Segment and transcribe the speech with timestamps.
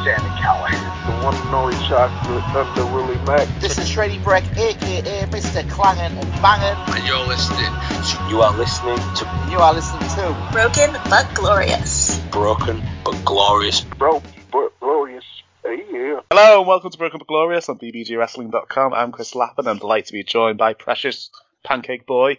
[0.00, 0.80] Sami Callihan.
[1.04, 3.46] The one and only chocolate Thunder Willie Mack.
[3.60, 5.68] This is Shreddy Breck, aka Mr.
[5.68, 6.74] Clangin' and Bangin'.
[6.96, 8.30] And you're listening to.
[8.30, 9.48] You are listening to.
[9.50, 10.48] You are listening to.
[10.52, 12.18] Broken but glorious.
[12.30, 13.82] Broken but glorious.
[13.82, 15.24] Broken but glorious.
[15.62, 16.20] Hey, yeah.
[16.30, 18.94] Hello and welcome to Broken but Glorious on BBGWrestling.com.
[18.94, 19.66] I'm Chris Lappin.
[19.66, 21.28] I'm delighted to be joined by precious
[21.62, 22.38] Pancake Boy,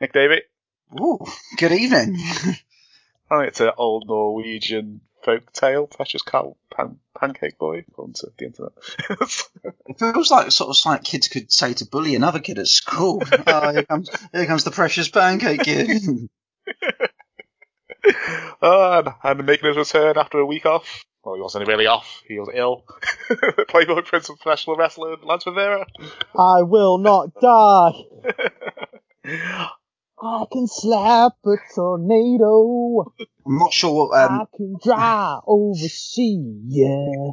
[0.00, 0.40] Nick Davey.
[0.98, 1.18] Ooh,
[1.58, 2.16] good evening.
[3.30, 8.28] I think it's an old Norwegian folk tale, Precious Cow pan- Pancake Boy, according to
[8.36, 8.72] the internet.
[9.86, 13.22] It feels like sort of like kids could say to bully another kid at school.
[13.46, 16.02] oh, here comes, here comes the precious pancake kid.
[18.62, 21.04] oh, and, and making his return after a week off.
[21.24, 22.22] Well, he wasn't really off.
[22.26, 22.84] He was ill.
[23.68, 25.86] Playboy Prince of Professional Wrestling, Lance Rivera.
[26.36, 27.92] I will not die.
[30.24, 33.12] I can slap a tornado.
[33.44, 36.60] I'm not sure what I um, can drive over sea.
[36.68, 37.32] Yeah.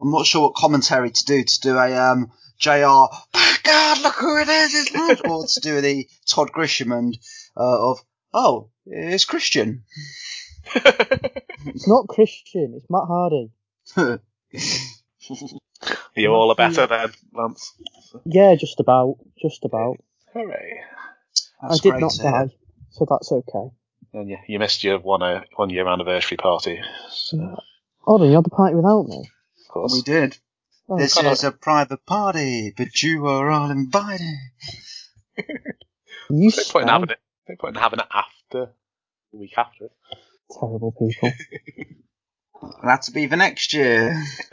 [0.00, 3.06] I'm not sure what commentary to do to do a um Jr.
[3.62, 4.74] God, look who it is!
[4.74, 7.16] It's Lance," or to do the Todd Grisham and
[7.56, 8.00] uh, of
[8.34, 9.84] oh, it's Christian.
[11.68, 12.74] It's not Christian.
[12.76, 13.50] It's Matt Hardy.
[16.14, 17.72] You're all a better then, Lance.
[18.24, 19.16] Yeah, just about.
[19.42, 19.96] Just about.
[20.32, 20.80] Hooray.
[21.62, 22.32] That's I did not to hear.
[22.32, 22.50] die,
[22.90, 23.70] so that's okay.
[24.12, 26.80] And yeah, you missed your one, uh, one year anniversary party.
[27.10, 27.58] So, of
[28.02, 29.28] Hold you had the party without me.
[29.60, 29.92] Of course.
[29.94, 30.38] We did.
[30.88, 34.38] Oh, This God, is a private party, but you are all invited.
[36.30, 36.56] You invited.
[36.56, 36.90] They put in stand.
[36.92, 37.18] having it.
[37.48, 38.70] They put in having it after
[39.32, 39.88] the week after.
[40.58, 41.32] Terrible people.
[42.84, 44.22] That'll be for next year.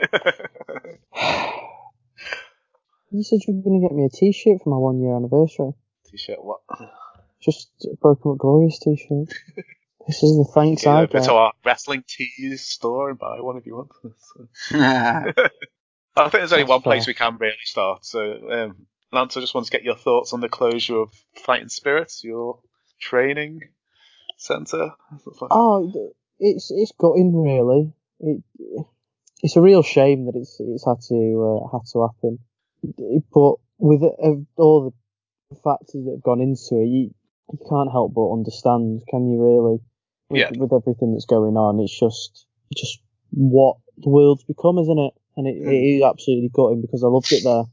[3.10, 5.72] you said you were going to get me a T-shirt for my one year anniversary.
[6.16, 6.44] T-shirt.
[6.44, 6.60] What?
[7.42, 9.28] Just a Broken but Glorious T-shirt.
[10.06, 13.56] this is the thanks Yeah, I go to our wrestling tees store and buy one
[13.58, 13.90] if you want.
[14.18, 14.48] So-
[16.16, 18.06] I think there's only That's one place we can really start.
[18.06, 21.68] So, um, Lance, I just want to get your thoughts on the closure of Fighting
[21.68, 22.60] Spirits, your
[23.00, 23.62] training
[24.36, 24.92] centre.
[25.50, 25.92] Oh,
[26.38, 27.92] it's it's gutting really.
[28.20, 28.44] It
[29.42, 32.38] it's a real shame that it's it's had to uh, had to happen.
[33.32, 34.92] But with uh, all the
[35.64, 37.14] factors that have gone into it, you
[37.52, 39.42] you can't help but understand, can you?
[39.42, 39.78] Really,
[40.28, 40.50] with, Yeah.
[40.58, 45.14] with everything that's going on, it's just just what the world's become, isn't it?
[45.36, 47.64] And it, it is absolutely gutting because I loved it there.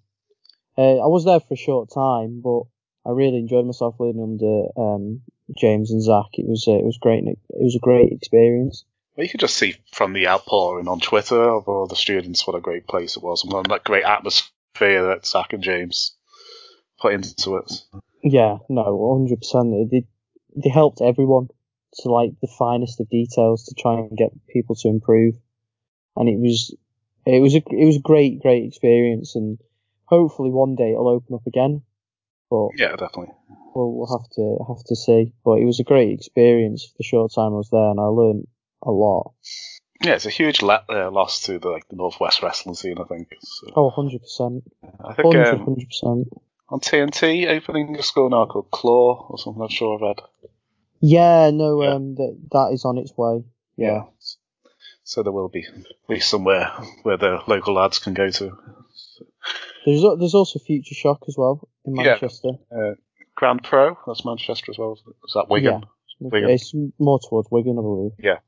[0.77, 2.63] Uh, I was there for a short time, but
[3.05, 5.21] I really enjoyed myself learning under um,
[5.57, 6.27] James and Zach.
[6.33, 7.23] It was uh, it was great.
[7.25, 8.85] It, was a great experience.
[9.15, 12.55] Well, you could just see from the outpouring on Twitter of all the students what
[12.55, 16.15] a great place it was and what that great atmosphere that Zach and James
[17.01, 17.71] put into it.
[18.23, 19.73] Yeah, no, hundred percent.
[19.91, 20.05] It.
[20.55, 21.47] They helped everyone
[21.95, 25.35] to like the finest of details to try and get people to improve,
[26.15, 26.75] and it was
[27.25, 29.59] it was a it was a great great experience, and
[30.05, 31.81] hopefully one day it'll open up again.
[32.49, 33.33] But Yeah, definitely.
[33.73, 35.33] we'll, we'll have to have to see.
[35.43, 38.03] But it was a great experience for the short time I was there, and I
[38.05, 38.47] learned
[38.83, 39.33] a lot.
[40.03, 42.97] Yeah, it's a huge le- uh, loss to the like the Northwest wrestling scene.
[42.99, 43.29] I think.
[43.39, 44.63] So, Oh, 100 percent,
[45.03, 46.27] I think 100 um, percent.
[46.71, 49.61] On TNT opening a school now called Claw or something.
[49.61, 50.21] I'm sure I've read.
[51.01, 51.93] Yeah, no, Yeah.
[51.95, 53.43] um, that that is on its way.
[53.75, 54.03] Yeah.
[55.03, 55.73] So there will be at
[56.09, 56.71] least somewhere
[57.03, 58.57] where the local lads can go to.
[59.85, 62.03] There's there's also Future Shock as well in Yeah.
[62.03, 62.49] Manchester.
[62.75, 62.91] Uh,
[63.35, 64.93] Grand Pro, that's Manchester as well.
[65.25, 65.85] Is that Wigan?
[66.19, 66.49] Wigan.
[66.51, 68.11] It's more towards Wigan, I believe.
[68.19, 68.39] Yeah.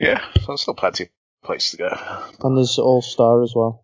[0.00, 1.10] Yeah, yeah, so there's still plenty of
[1.44, 1.88] places to go.
[2.46, 3.81] And there's All Star as well.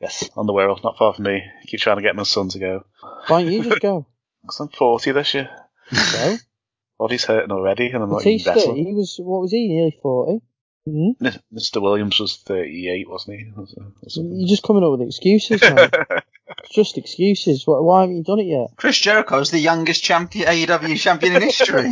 [0.00, 1.42] Yes, on the Wirral, not far from me.
[1.66, 2.84] keep trying to get my son to go.
[3.26, 4.06] Why don't you just go?
[4.46, 5.50] 'Cause I'm 40 this year.
[6.12, 6.36] Go.
[6.98, 8.86] Body's hurting already, and I'm not even Batista, wrestling.
[8.86, 9.68] he was what was he?
[9.68, 10.40] Nearly 40
[10.88, 11.26] Mm-hmm.
[11.26, 11.82] M- Mr.
[11.82, 13.50] Williams was 38, wasn't he?
[13.54, 15.90] Was- was- You're just coming up with excuses, man.
[16.64, 17.64] It's just excuses.
[17.66, 18.68] Why, why haven't you done it yet?
[18.76, 21.90] Chris Jericho is the youngest champion AEW champion in history.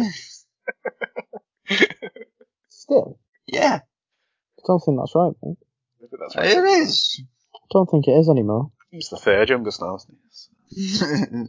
[2.68, 5.56] Still, Yeah, I don't think that's right, man.
[6.18, 6.46] That's right.
[6.46, 7.22] it is.
[7.70, 8.70] I don't think it is anymore.
[8.90, 10.16] He's the third youngest now, isn't
[10.70, 11.48] he?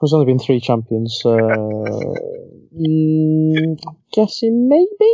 [0.00, 1.20] There's only been three champions.
[1.24, 1.28] Uh,
[2.74, 3.78] mm,
[4.12, 5.12] guessing maybe.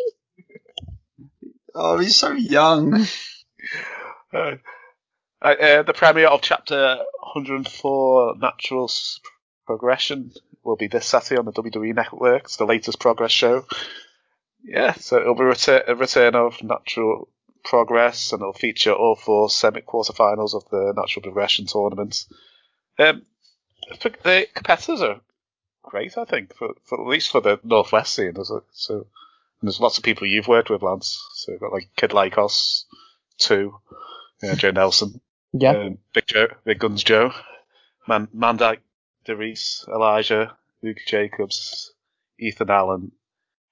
[1.75, 3.07] oh, he's so young.
[4.33, 4.57] Uh,
[5.41, 6.97] uh, the premiere of chapter
[7.35, 8.91] 104 Natural
[9.67, 10.33] Progression
[10.65, 12.45] will be this Saturday on the WWE Network.
[12.45, 13.67] It's the latest progress show.
[14.65, 17.29] Yeah, so it'll be a return, a return of natural
[17.65, 22.27] progress, and it'll feature all four semi-quarterfinals of the natural progression tournament.
[22.99, 23.23] Um,
[24.01, 25.21] the competitors are
[25.83, 28.33] great, I think, for, for at least for the northwest scene.
[28.35, 31.23] There's so and there's lots of people you've worked with, Lance.
[31.35, 32.85] So you've got like Kid Lykos,
[33.39, 33.75] two,
[34.43, 35.21] yeah, Joe Nelson,
[35.53, 35.71] Yeah.
[35.73, 37.33] um, Big Joe, Big Guns Joe,
[38.07, 38.81] Man, Mandike,
[39.27, 41.93] DeReese, Elijah, Luke Jacobs,
[42.39, 43.13] Ethan Allen,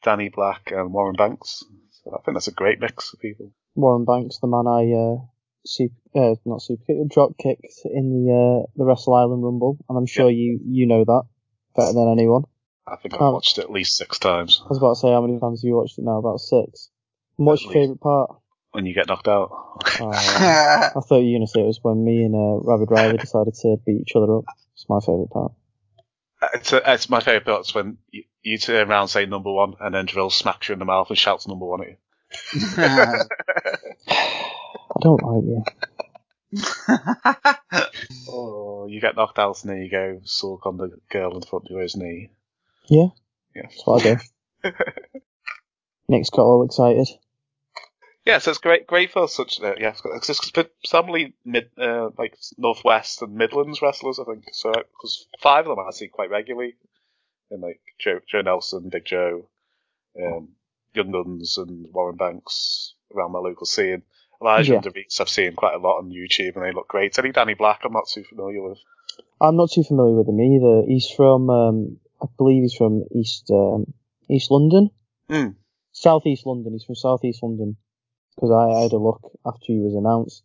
[0.03, 1.63] Danny Black, and Warren Banks.
[2.05, 3.53] So I think that's a great mix of people.
[3.75, 5.27] Warren Banks, the man I uh,
[5.65, 9.97] super, uh, not super kicked, drop kicked in the uh, the Wrestle Island Rumble, and
[9.99, 11.23] I'm sure you you know that
[11.77, 12.43] better than anyone.
[12.87, 14.61] I think I've Um, watched it at least six times.
[14.65, 16.19] I was about to say how many times have you watched it now?
[16.19, 16.91] About six.
[17.39, 18.31] And what's At your favourite part?
[18.73, 19.51] When you get knocked out.
[20.01, 23.19] Oh, I thought you were gonna say it was when me and uh, Rabbit Riley
[23.19, 24.45] decided to beat each other up.
[24.75, 25.53] It's my favourite part.
[26.55, 27.61] It's, a, it's my favourite part.
[27.61, 30.73] It's when you, you turn around and say number one, and then Drill smacks you
[30.73, 31.97] in the mouth and shouts number one at you.
[32.55, 33.25] I
[35.01, 35.65] don't like you.
[38.29, 41.69] Oh, you get knocked out, and then you go sulk on the girl in front
[41.71, 42.31] of his knee.
[42.89, 43.09] Yeah,
[43.55, 43.63] Yeah.
[43.63, 44.71] that's what I do.
[46.09, 47.09] Nick's got all excited.
[48.25, 52.37] Yeah, so it's great, great for such, uh, yeah, it's it's predominantly mid, uh, like
[52.59, 54.45] northwest and Midlands wrestlers, I think.
[54.53, 56.77] So, because five of them I see quite regularly,
[57.51, 59.49] and like Joe, Joe Nelson, Big Joe,
[60.23, 60.51] um,
[60.95, 64.03] Young Guns, and Warren Banks around my local scene.
[64.41, 64.81] Elijah Yeah.
[64.85, 67.19] and DeReiss I've seen quite a lot on YouTube, and they look great.
[67.19, 68.79] Any Danny Black, I'm not too familiar with.
[69.41, 70.83] I'm not too familiar with him either.
[70.87, 73.93] He's from, um, I believe he's from East um,
[74.31, 74.91] East London,
[75.29, 75.49] Hmm.
[75.93, 76.73] South East London.
[76.73, 77.77] He's from South East London
[78.35, 80.43] because I, I had a look after he was announced.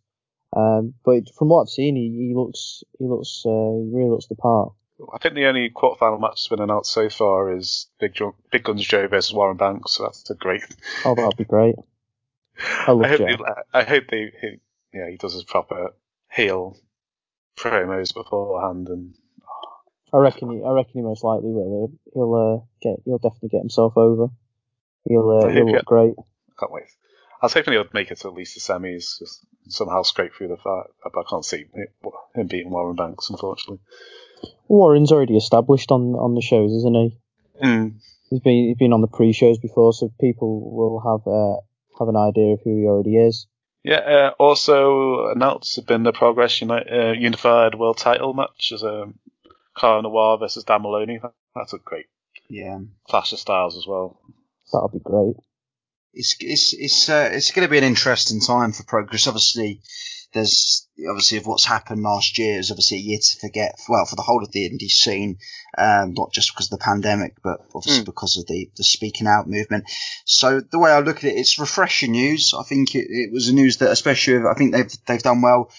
[0.56, 4.26] Um, but from what I've seen, he, he looks he looks uh, he really looks
[4.28, 4.72] the part.
[5.12, 8.64] I think the only quarterfinal match that's been announced so far is Big, jo- Big
[8.64, 9.92] Guns Joe versus Warren Banks.
[9.92, 10.64] So that's a great.
[11.04, 11.76] Oh, that'd be great.
[12.60, 13.26] I love hope Joe.
[13.26, 13.34] They,
[13.72, 14.60] I hope they, he,
[14.92, 15.94] yeah, he does his proper
[16.30, 16.76] heel
[17.56, 19.14] promos beforehand, and
[20.12, 21.92] I reckon he, I reckon he most likely will.
[22.12, 24.28] He'll, uh, get he'll definitely get himself over.
[25.04, 26.14] He'll uh, he'll look he- great.
[26.58, 26.84] can't wait.
[27.40, 30.32] I was hoping he would make it to at least the semis, just somehow scrape
[30.34, 31.66] through the fight, but I can't see
[32.34, 33.78] him beating Warren Banks, unfortunately.
[34.68, 37.18] Warren's already established on on the shows, isn't he?
[37.64, 37.94] Mm.
[38.30, 41.60] He's been he's been on the pre-shows before, so people will have uh,
[41.98, 43.46] have an idea of who he already is.
[43.84, 48.82] Yeah, uh, also announced has been the Progress Uni- uh, Unified World Title match as
[48.82, 49.06] a
[49.78, 51.18] Cara Noir versus Dan Moloney.
[51.22, 52.06] That- That's a great
[52.50, 52.78] yeah.
[53.08, 54.20] clash of styles as well.
[54.72, 55.36] That'll be great.
[56.12, 59.26] it's it's it's uh, it's going to be an interesting time for progress.
[59.26, 59.80] Obviously,
[60.32, 63.74] there's obviously of what's happened last year is obviously a year to forget.
[63.88, 65.38] Well, for the whole of the indie scene,
[65.76, 69.48] um, not just because of the pandemic, but obviously because of the the speaking out
[69.48, 69.84] movement.
[70.24, 72.54] So the way I look at it, it's refreshing news.
[72.58, 75.70] I think it, it was a news that, especially, I think they've they've done well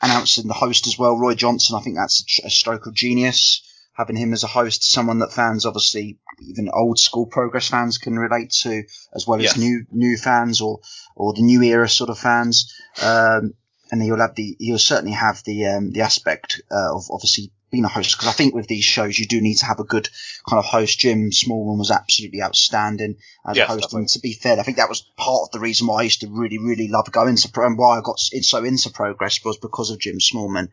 [0.00, 1.76] announcing the host as well, Roy Johnson.
[1.76, 3.62] I think that's a, a stroke of genius.
[3.94, 8.18] Having him as a host, someone that fans obviously even old school progress fans can
[8.18, 8.82] relate to,
[9.14, 10.80] as well as new new fans or
[11.14, 12.72] or the new era sort of fans.
[13.02, 13.54] Um,
[13.90, 17.84] and he'll have the he'll certainly have the um, the aspect uh, of obviously being
[17.84, 20.08] a host because I think with these shows you do need to have a good
[20.48, 20.98] kind of host.
[20.98, 23.16] Jim Smallman was absolutely outstanding
[23.46, 24.00] as Yes, a host, definitely.
[24.00, 26.20] and to be fair, I think that was part of the reason why I used
[26.20, 29.58] to really really love going to pro and why I got so into progress was
[29.58, 30.68] because of Jim Smallman.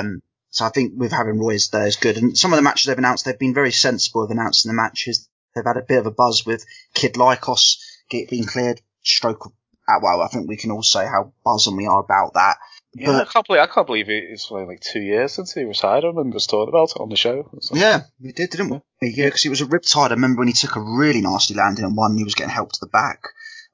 [0.00, 2.16] Um, so I think with having Roy's there is good.
[2.16, 5.28] And some of the matches they've announced, they've been very sensible of announcing the matches.
[5.54, 6.64] They've had a bit of a buzz with
[6.94, 7.76] Kid Lykos
[8.10, 8.80] being cleared.
[9.02, 9.52] Stroke.
[9.96, 12.56] Uh, well, I think we can all say how buzzing we are about that.
[12.94, 15.62] Yeah, I can't believe I can't believe it- it's only like two years since he
[15.64, 16.04] retired.
[16.04, 17.48] I remember us talking about it on the show.
[17.72, 19.08] Yeah, we did, didn't we?
[19.08, 20.08] Yeah, because it was a riptide.
[20.10, 22.74] I remember when he took a really nasty landing and one, he was getting helped
[22.76, 23.22] to the back.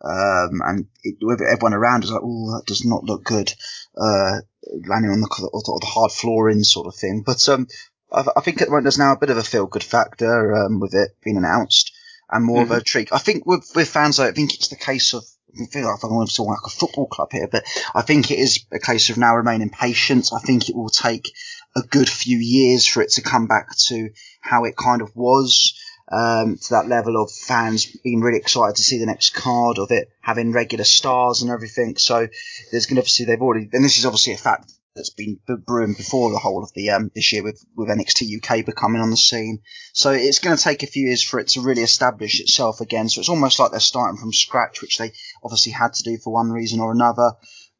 [0.04, 3.52] Um, and it, everyone around was like, oh, that does not look good.
[3.96, 4.40] Uh,
[4.86, 7.22] landing on the, the, or the hard flooring sort of thing.
[7.24, 7.66] But, um,
[8.12, 10.54] I, I think at the moment there's now a bit of a feel good factor,
[10.54, 11.92] um, with it being announced
[12.30, 13.08] and more of a treat.
[13.12, 15.24] I think with, with fans, I think it's the case of,
[15.64, 18.38] feel like I'm going to talk like a football club here, but I think it
[18.38, 20.30] is a case of now remaining patient.
[20.34, 21.32] I think it will take
[21.74, 24.10] a good few years for it to come back to
[24.40, 25.74] how it kind of was,
[26.12, 29.90] um, to that level of fans being really excited to see the next card of
[29.90, 31.96] it having regular stars and everything.
[31.96, 32.28] So
[32.70, 35.92] there's going to obviously they've already, and this is obviously a fact that's been brewing
[35.92, 39.16] before the whole of the um this year with with NXT UK becoming on the
[39.16, 39.60] scene.
[39.92, 43.08] So it's going to take a few years for it to really establish itself again.
[43.08, 45.12] So it's almost like they're starting from scratch, which they
[45.46, 47.32] obviously had to do for one reason or another.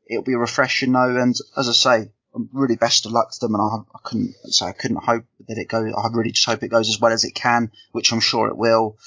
[0.08, 2.12] It'll be refreshing though, and as I say,
[2.52, 3.54] really best of luck to them.
[3.54, 5.92] And I, I couldn't say I couldn't hope that it goes.
[5.92, 8.56] I really just hope it goes as well as it can, which I'm sure it
[8.56, 8.99] will.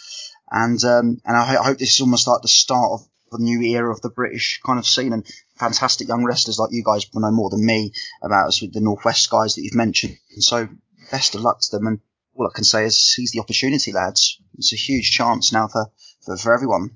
[0.52, 3.62] and um, and I, I hope this is almost like the start of the new
[3.62, 5.26] era of the British kind of scene and
[5.56, 8.82] fantastic young wrestlers like you guys will know more than me about us with the
[8.82, 10.18] Northwest guys that you've mentioned.
[10.34, 10.68] And so
[11.12, 11.88] best of luck to them.
[11.88, 12.00] And
[12.34, 14.42] all I can say is seize the opportunity, lads.
[14.58, 15.92] It's a huge chance now for,
[16.26, 16.92] for, for everyone.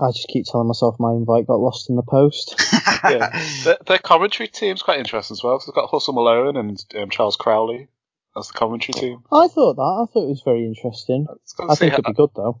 [0.00, 2.62] I just keep telling myself my invite got lost in the post.
[3.04, 5.58] yeah, their, their commentary team's quite interesting as well.
[5.58, 7.88] they they've got Hustle Malone and um, Charles Crowley
[8.36, 9.22] as the commentary team.
[9.32, 9.82] I thought that.
[9.82, 11.26] I thought it was very interesting.
[11.68, 12.60] I think it'd be good though.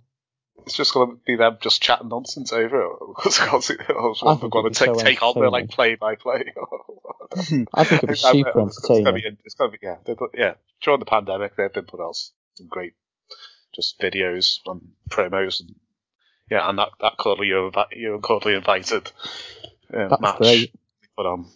[0.64, 3.74] It's just going to be them just chatting nonsense over it because I can't see
[3.88, 6.52] I was going to take, so take on their like play by play.
[7.74, 9.36] I think it'd be super entertaining.
[9.44, 10.54] It's going to be yeah, put, yeah.
[10.82, 12.16] During the pandemic, they've been put out
[12.54, 12.94] some great
[13.74, 15.74] just videos and promos and
[16.50, 19.10] yeah, and that that Crowley you you Crowley invited
[19.94, 20.74] um, That's match great.
[21.16, 21.46] put on.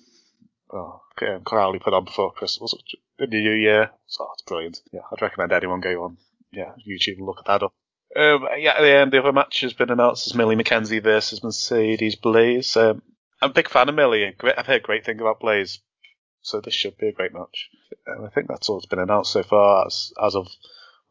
[0.73, 2.75] Oh, um, Crowley put on before Christmas,
[3.19, 3.91] the New Year.
[4.07, 4.81] So it's brilliant.
[4.93, 6.17] Yeah, I'd recommend anyone go on.
[6.53, 7.75] Yeah, YouTube and look at that up.
[8.17, 12.17] Um, yeah, the, um, the other match has been announced as Millie McKenzie versus Mercedes
[12.17, 12.77] Blaze.
[12.77, 13.03] Um,
[13.41, 14.35] I'm a big fan of Millie.
[14.57, 15.79] I've heard great things about Blaze,
[16.43, 17.69] so this should be a great match.
[18.07, 20.49] And I think that's all that's been announced so far as, as of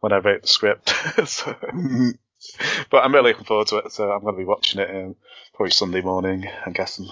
[0.01, 0.89] when I wrote the script.
[1.25, 2.09] so, Mm-hmm.
[2.89, 5.15] but I'm really looking forward to it, so I'm going to be watching it um,
[5.53, 7.07] probably Sunday morning, I'm guessing.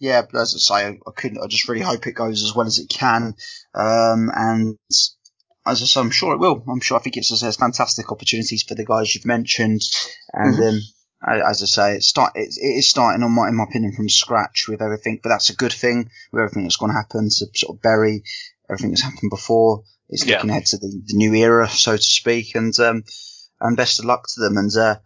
[0.00, 1.42] Yeah, but as I say, I, couldn't.
[1.42, 3.34] I just really hope it goes as well as it can.
[3.74, 4.78] Um, and
[5.66, 6.62] as I say, I'm sure it will.
[6.68, 6.98] I'm sure.
[6.98, 9.82] I think it's there's fantastic opportunities for the guys you've mentioned,
[10.32, 10.62] and Mm-hmm.
[10.62, 10.80] um,
[11.48, 14.08] as I say, it's start it, it is starting on my in my opinion from
[14.08, 15.18] scratch with everything.
[15.20, 18.22] But that's a good thing with everything that's going to happen to sort of bury
[18.70, 19.82] everything that's happened before.
[20.08, 20.36] It's Yeah.
[20.36, 23.02] looking ahead to the, the new era, so to speak, and um,
[23.60, 24.56] and best of luck to them.
[24.56, 24.96] And uh,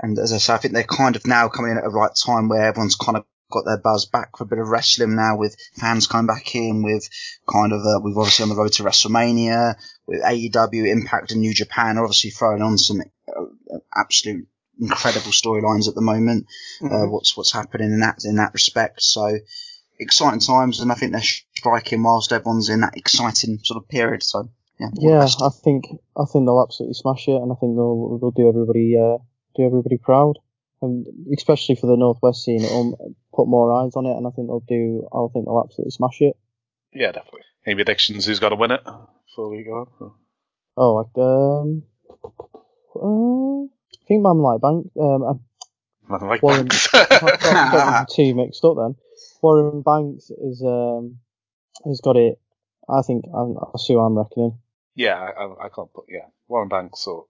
[0.00, 2.12] and as I say, I think they're kind of now coming in at a right
[2.14, 5.36] time where everyone's kind of got their buzz back for a bit of wrestling now
[5.36, 7.08] with fans coming back in with
[7.52, 9.74] kind of uh, we've obviously on the road to WrestleMania
[10.06, 14.46] with AEW Impact and New Japan are obviously throwing on some uh, absolute
[14.80, 16.46] incredible storylines at the moment
[16.82, 19.02] uh, what's what's happening in that in that respect.
[19.02, 19.38] So
[19.98, 24.22] exciting times and I think they're striking whilst everyone's in that exciting sort of period.
[24.22, 24.48] So
[24.80, 25.26] yeah Yeah.
[25.46, 25.84] I think
[26.16, 29.18] I think they'll absolutely smash it, and I think they'll they'll do everybody uh,
[29.56, 30.38] do everybody proud,
[30.82, 31.06] and
[31.36, 34.64] especially for the northwest scene, it'll put more eyes on it, and I think they'll
[34.66, 35.06] do.
[35.12, 36.36] I think they'll absolutely smash it.
[36.92, 37.42] Yeah, definitely.
[37.66, 38.26] Any predictions?
[38.26, 40.12] Who's got to win it before we go on?
[40.76, 41.82] Oh, like um,
[42.96, 44.90] uh, I think Man Like Bank.
[44.98, 45.22] Um,
[46.08, 46.88] I Nothing like Warren- Banks.
[46.88, 48.96] got, got the two mixed up then.
[49.42, 51.18] Warren Banks is um,
[51.84, 52.40] has got it.
[52.88, 54.58] I think I, I see who I'm reckoning.
[54.94, 56.06] Yeah, I, I- can't put.
[56.08, 57.26] Yeah, Warren Banks or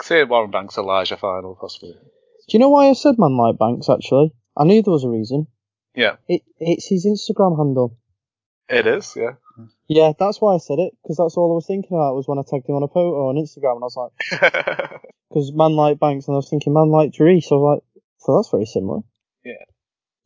[0.00, 1.92] say Warren Banks Elijah final possibly.
[1.92, 1.98] Do
[2.48, 3.88] you know why I said Man Like Banks?
[3.88, 5.46] Actually, I knew there was a reason.
[5.94, 7.96] Yeah, It it's his Instagram handle.
[8.68, 9.14] it is.
[9.16, 9.32] Yeah.
[9.88, 12.38] Yeah, that's why I said it because that's all I was thinking about was when
[12.38, 14.12] I tagged him on a photo on Instagram and I was like,
[15.28, 17.50] because man like Banks and I was thinking man like DeReiss.
[17.52, 19.00] I was like, so that's very similar.
[19.44, 19.64] Yeah.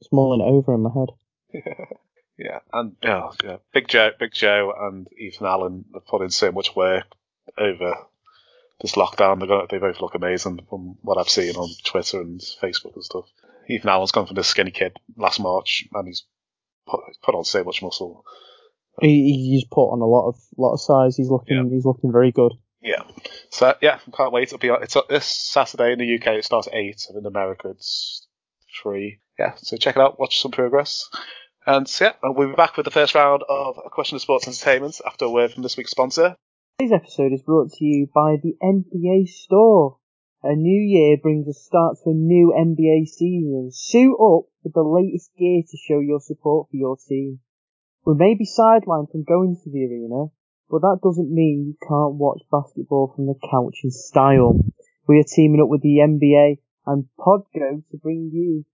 [0.01, 1.09] It's mulling it over in my head.
[2.37, 6.51] yeah, and oh, yeah, Big Joe, Big Joe, and Ethan Allen have put in so
[6.51, 7.07] much work
[7.57, 7.95] over
[8.81, 9.41] this lockdown.
[9.41, 13.05] They got they both look amazing from what I've seen on Twitter and Facebook and
[13.05, 13.27] stuff.
[13.69, 16.25] Ethan Allen's gone from this skinny kid last March, and he's
[16.87, 18.25] put, put on so much muscle.
[19.01, 21.17] He, he's put on a lot of lot of size.
[21.17, 22.53] He's looking he's looking very good.
[22.83, 23.03] Yeah.
[23.51, 24.53] So yeah, can't wait.
[24.53, 26.39] It'll be it's this Saturday in the UK.
[26.39, 28.27] It starts at eight, and in America it's
[28.83, 29.21] three.
[29.39, 29.55] Yeah.
[29.57, 30.19] So check it out.
[30.19, 31.09] Watch some progress.
[31.67, 34.47] And so, yeah, we'll be back with the first round of a question of sports
[34.47, 36.37] entertainment after a word from this week's sponsor.
[36.79, 39.97] Today's episode is brought to you by the NBA Store.
[40.43, 43.71] A new year brings a start to a new NBA season.
[43.73, 47.41] Suit up with the latest gear to show your support for your team.
[48.05, 50.27] We may be sidelined from going to the arena,
[50.69, 54.61] but that doesn't mean you can't watch basketball from the couch in style.
[55.09, 58.67] We are teaming up with the NBA and Podgo to bring you,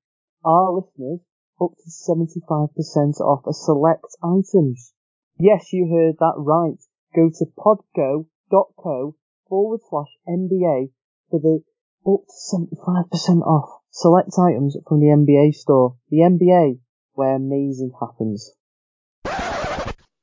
[0.44, 1.20] our listeners,
[1.60, 4.92] up to 75% off a select items.
[5.38, 6.78] Yes, you heard that right.
[7.14, 9.16] Go to podgo.co
[9.48, 10.90] forward slash NBA
[11.30, 11.60] for the
[12.06, 15.96] up to 75% off select items from the NBA store.
[16.10, 16.78] The NBA,
[17.12, 18.50] where amazing happens.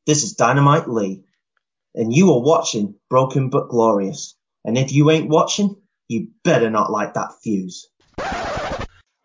[0.05, 1.23] This is Dynamite Lee,
[1.93, 4.35] and you are watching Broken But Glorious.
[4.63, 5.75] And if you ain't watching,
[6.07, 7.89] you better not like that fuse.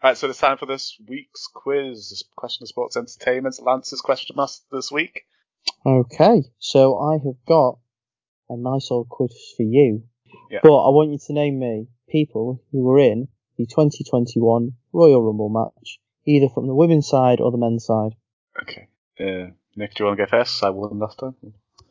[0.03, 2.25] Alright, so it's time for this week's quiz.
[2.35, 3.55] Question of sports entertainment.
[3.63, 5.23] Lance's question master this week.
[5.87, 7.79] Okay, so I have got
[8.49, 10.03] a nice old quiz for you.
[10.51, 10.59] Yeah.
[10.61, 13.29] But I want you to name me people who were in
[13.59, 18.17] the 2021 Royal Rumble match, either from the women's side or the men's side.
[18.61, 18.89] Okay.
[19.21, 20.65] Uh, Nick, do you want to go first?
[20.65, 21.37] I won last time.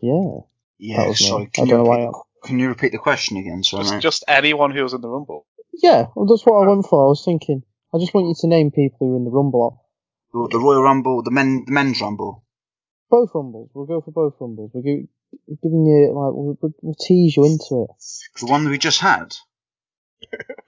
[0.02, 0.40] Yeah.
[0.78, 1.44] yeah that was sorry.
[1.44, 1.98] I can don't know you why.
[2.00, 2.48] repeat I.
[2.48, 5.46] Can you repeat the question again, sorry, Just, just anyone who was in the Rumble.
[5.82, 7.06] Yeah, well, that's what I went for.
[7.06, 9.84] I was thinking, I just want you to name people who are in the Rumble.
[10.34, 12.44] The, the Royal Rumble, the men, the men's Rumble.
[13.10, 13.70] Both Rumbles.
[13.74, 14.72] We'll go for both Rumbles.
[14.74, 15.08] We're gi-
[15.62, 18.40] giving you, like, we'll, we'll- we'll tease you into it.
[18.40, 19.36] The one we just had.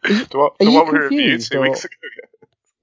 [0.04, 1.94] The one, Are the you one we reviewed confused, two or- weeks ago.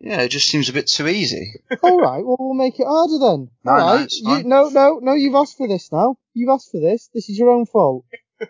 [0.03, 1.53] Yeah, it just seems a bit too easy.
[1.85, 3.51] Alright, well, we'll make it harder then.
[3.65, 6.17] No, no, Alright, it's you, no, no, no, you've asked for this now.
[6.33, 7.11] You've asked for this.
[7.13, 8.07] This is your own fault.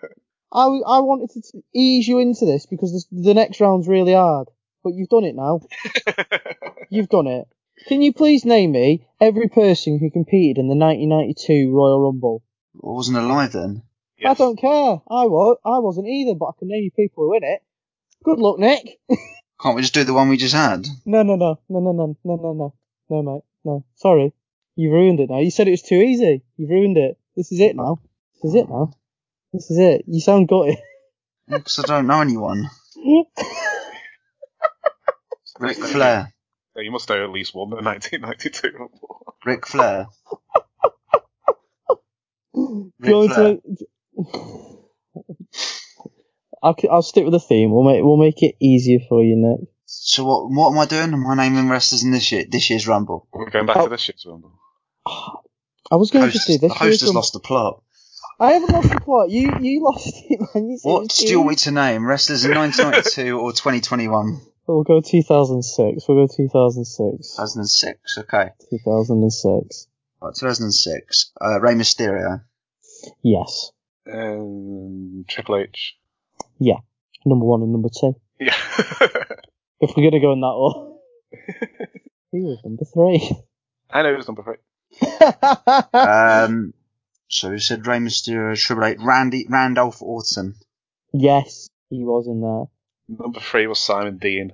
[0.52, 4.46] I, I wanted to ease you into this because this, the next round's really hard.
[4.82, 5.60] But you've done it now.
[6.90, 7.46] You've done it.
[7.86, 12.42] Can you please name me every person who competed in the 1992 Royal Rumble?
[12.74, 13.82] I wasn't alive then.
[14.24, 15.00] I don't care.
[15.08, 15.58] I was.
[15.64, 17.62] I wasn't either, but I can name you people who in it.
[18.24, 18.98] Good luck, Nick.
[19.62, 20.86] Can't we just do the one we just had?
[21.06, 22.74] No, no, no, no, no, no, no, no, no,
[23.08, 23.42] no, mate.
[23.64, 24.32] No, sorry.
[24.76, 25.38] You ruined it now.
[25.38, 26.42] You said it was too easy.
[26.56, 27.18] You've ruined it.
[27.36, 28.00] This is it now.
[28.42, 28.92] This is it now.
[29.52, 30.04] This is it.
[30.06, 30.78] You sound gutted.
[31.48, 32.68] Because I don't know anyone.
[35.60, 36.32] Ric Flair.
[36.76, 39.34] Yeah, you must know at least one in the 1992 Rumble.
[39.44, 40.06] Ric Flair.
[42.54, 44.78] Do Ric you want me to?
[46.62, 47.70] I'll, I'll stick with the theme.
[47.72, 49.68] We'll make we'll make it easier for you, Nick.
[49.86, 50.50] So what?
[50.50, 51.12] What am I doing?
[51.14, 52.44] Am I naming wrestlers in this year?
[52.48, 53.26] This year's Rumble.
[53.32, 53.84] We're going back Oh.
[53.84, 54.52] to this year's Rumble.
[55.90, 56.76] I was going Host, to do the this.
[56.76, 57.82] host year's has lost the plot.
[58.38, 59.30] I haven't lost the plot.
[59.30, 60.68] You you lost it, man.
[60.70, 62.06] You What do you want me to name?
[62.06, 64.40] Wrestlers in 1992 or 2021?
[64.66, 66.08] We'll go 2006.
[66.08, 67.36] We'll go 2006.
[67.36, 68.18] 2006.
[68.18, 68.50] Okay.
[68.70, 69.86] 2006.
[70.22, 71.32] Right, 2006.
[71.40, 72.42] Uh, Rey Mysterio.
[73.22, 73.72] Yes.
[74.12, 75.96] Um, Triple H.
[76.58, 76.76] Yeah.
[77.24, 78.14] Number one and number two.
[78.38, 78.54] Yeah.
[79.82, 80.90] If we're gonna go in that order.
[82.32, 83.30] He was number three.
[83.90, 84.58] I know it was number three.
[85.94, 86.74] Um,
[87.28, 90.56] so you said Rey Mysterio, Triple H, Randy, Randolph Orton.
[91.14, 92.64] yes, he was in there.
[93.18, 94.52] Number three was Simon Dean.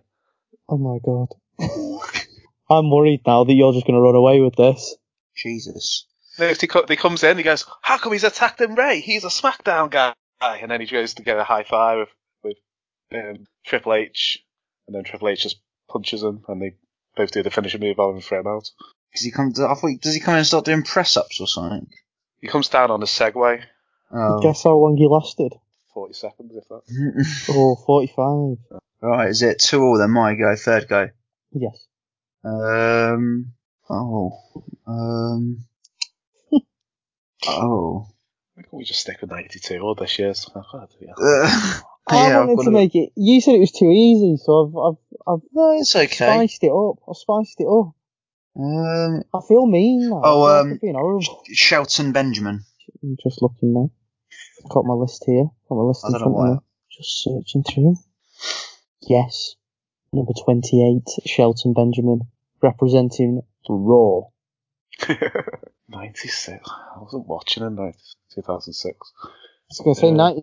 [0.69, 1.29] Oh my god.
[2.71, 4.97] I'm worried now that you're just gonna run away with this.
[5.37, 6.07] Jesus.
[6.39, 9.01] Next he, co- he comes in, he goes, "How come he's attacked him, Ray?
[9.01, 12.09] He's a SmackDown guy." And then he goes to get a high five
[12.43, 12.57] with,
[13.13, 14.45] with um, Triple H,
[14.87, 16.77] and then Triple H just punches him, and they
[17.17, 18.71] both do the finishing move on and throw him out.
[19.15, 19.53] Does he come?
[19.55, 21.89] To, I thought, does he come in and start doing press ups or something?
[22.41, 23.63] He comes down on a Segway,
[24.13, 24.41] Oh.
[24.41, 25.55] Guess how long he lasted?
[25.97, 27.47] 40 seconds, if that.
[27.49, 28.81] Oh, 45.
[29.01, 30.11] right, is it two all then?
[30.11, 31.09] My go, third go.
[31.53, 31.87] Yes.
[32.45, 33.55] Um.
[33.89, 34.33] Oh.
[34.87, 35.65] Um.
[37.49, 38.09] oh.
[38.55, 40.47] Why can't we just stick with 92 or this year's?
[40.55, 41.13] Oh, God, yeah.
[42.09, 43.11] Uh, I yeah, I've wanted to make it.
[43.17, 46.47] You said it was too easy, so I've I've I've No, it's okay.
[46.47, 46.99] spiced it up.
[47.09, 47.95] I've spiced it up.
[48.57, 49.23] Um.
[49.35, 50.21] I feel mean now.
[50.23, 51.43] Oh, I feel like um, I'm being horrible.
[51.53, 52.61] Shelton Benjamin.
[53.03, 53.91] I'm just looking now.
[54.69, 55.45] Got my list here.
[55.69, 56.55] Got my list I in don't know front of why.
[56.55, 56.61] me.
[56.91, 57.97] Just searching through.
[59.03, 59.55] Yes.
[60.13, 62.21] Number 28, Shelton Benjamin,
[62.63, 64.23] representing Raw.
[65.89, 66.69] 96.
[66.69, 67.99] I wasn't watching in 90,
[68.35, 69.13] 2006.
[69.25, 69.29] I
[69.69, 70.15] was going to say Yeah.
[70.15, 70.43] 90.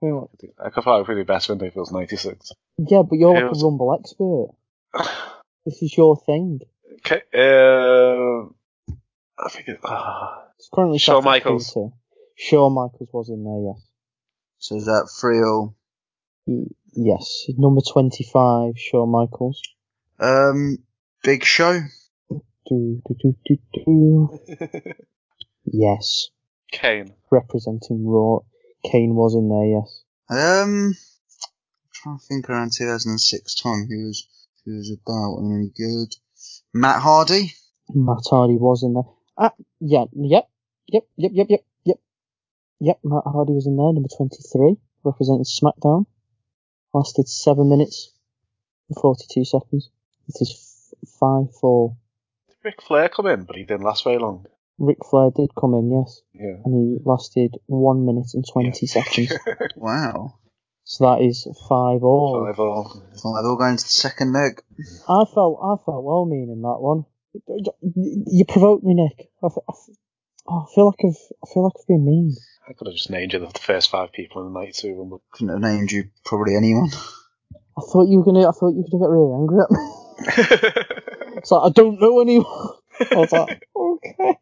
[0.00, 0.28] Hang on.
[0.64, 2.52] I could it really better when it was 96.
[2.78, 4.48] Yeah, but you're like Feels- a Rumble expert.
[5.66, 6.60] This is your thing.
[7.04, 8.46] Okay, uh,
[9.38, 11.74] I think it, ah, It's currently Shawn Michaels.
[11.74, 11.92] 2-2.
[12.38, 13.84] Shawn Michaels was in there, yes.
[14.58, 15.74] So is that three all?
[16.46, 17.44] Y- Yes.
[17.58, 19.60] Number 25, Shawn Michaels.
[20.18, 20.78] Um.
[21.22, 21.80] Big Show.
[22.30, 24.38] Do, do, do, do, do.
[25.70, 26.28] Yes.
[26.72, 27.12] Kane.
[27.30, 28.38] Representing Raw.
[28.84, 30.02] Kane was in there, yes.
[30.30, 30.94] Um.
[30.94, 34.26] I'm trying to think around 2006 time who was
[34.64, 36.14] who was about and any good.
[36.72, 37.52] Matt Hardy.
[37.90, 39.02] Matt Hardy was in there.
[39.36, 40.48] Ah, yeah, yep,
[40.86, 41.60] yep, yep, yep, yep,
[42.80, 42.98] yep.
[43.02, 46.06] Yep, Matt Hardy was in there, number 23, representing SmackDown.
[46.94, 48.12] Lasted 7 minutes
[48.88, 49.90] and 42 seconds.
[50.28, 51.96] It is 5-4.
[52.48, 54.46] Did Ric Flair come in, but he didn't last very long.
[54.78, 56.56] Ric Flair did come in, yes, Yeah.
[56.64, 59.32] and he lasted 1 minute and 20 seconds.
[59.76, 60.34] Wow.
[60.84, 62.46] So that is 5 all.
[62.46, 62.84] Five all.
[63.12, 64.62] Five all going to the second leg.
[65.08, 67.04] I felt, I felt well meaning that one.
[67.74, 69.28] You provoked me, Nick.
[69.42, 69.96] I, f- I f-
[70.48, 72.36] oh, I feel like I've, I feel like I've been mean.
[72.68, 75.22] I could have just named you the first five people in the 92 Rumble.
[75.30, 76.90] Couldn't have named you probably anyone.
[77.78, 78.48] I thought you were gonna.
[78.48, 80.94] I thought you were gonna get really angry at me.
[81.38, 82.68] It's like I don't know anyone.
[83.00, 84.38] I was like, okay,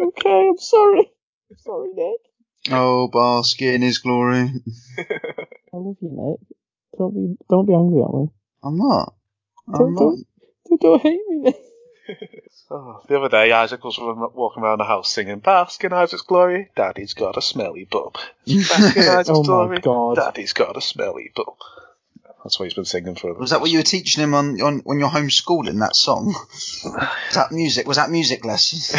[0.00, 1.10] okay, I'm sorry.
[1.50, 2.20] I'm sorry, Nick.
[2.70, 4.52] Oh, bask in his glory.
[4.98, 6.56] I love you, Nick.
[6.96, 8.28] Don't be, don't be angry at me.
[8.62, 9.14] I'm not.
[9.66, 10.26] I'm Don't, don't,
[10.68, 11.56] don't, don't hate me, Nick.
[12.70, 16.70] Oh, the other day, Isaac was walking around the house singing, Bask in Isaac's glory,
[16.74, 18.10] Daddy's got a smelly bum.
[18.46, 20.16] Bask in Isaac's Oh my glory, God.
[20.16, 21.54] Daddy's got a smelly bum.
[22.42, 23.34] That's what he's been singing for.
[23.34, 26.34] Was that what you were teaching him on, on when you're homeschooling that song?
[26.84, 27.86] Was that music?
[27.86, 28.94] Was that music lessons?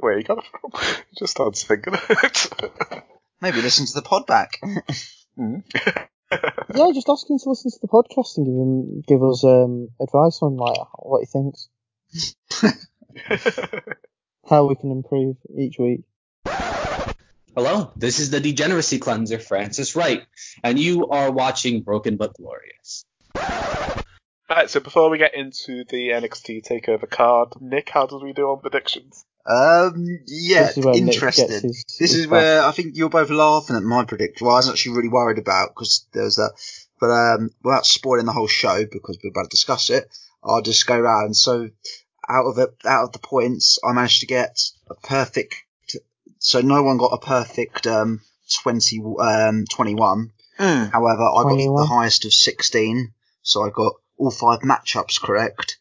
[0.00, 0.70] Where you got it from?
[1.10, 3.02] He just started singing it.
[3.40, 4.60] Maybe listen to the pod back.
[5.38, 5.64] Mm.
[6.74, 9.88] Yeah, just ask him to listen to the podcast and give him give us um,
[10.00, 11.68] advice on like what he thinks,
[14.48, 16.00] how we can improve each week.
[17.56, 20.22] Hello, this is the Degeneracy Cleanser, Francis Wright,
[20.64, 23.04] and you are watching Broken But Glorious.
[24.50, 28.50] Right, so before we get into the NXT Takeover card, Nick, how did we do
[28.50, 29.24] on predictions?
[29.46, 31.48] Um, yeah, This is where Nick interested.
[31.48, 34.46] gets his- this his is where I think you're both laughing at my prediction.
[34.46, 36.52] Well, I was actually really worried about because there was that.
[37.00, 40.08] But um, without spoiling the whole show, because we're about to discuss it,
[40.42, 41.36] I'll just go round.
[41.36, 41.68] So
[42.28, 45.56] out of it, out of the points, I managed to get a perfect.
[46.38, 48.20] So no one got a perfect um,
[48.62, 50.30] 20, um, 21.
[50.56, 50.84] Hmm.
[50.84, 53.12] However, I got the highest of 16.
[53.42, 55.78] So I got all five matchups correct,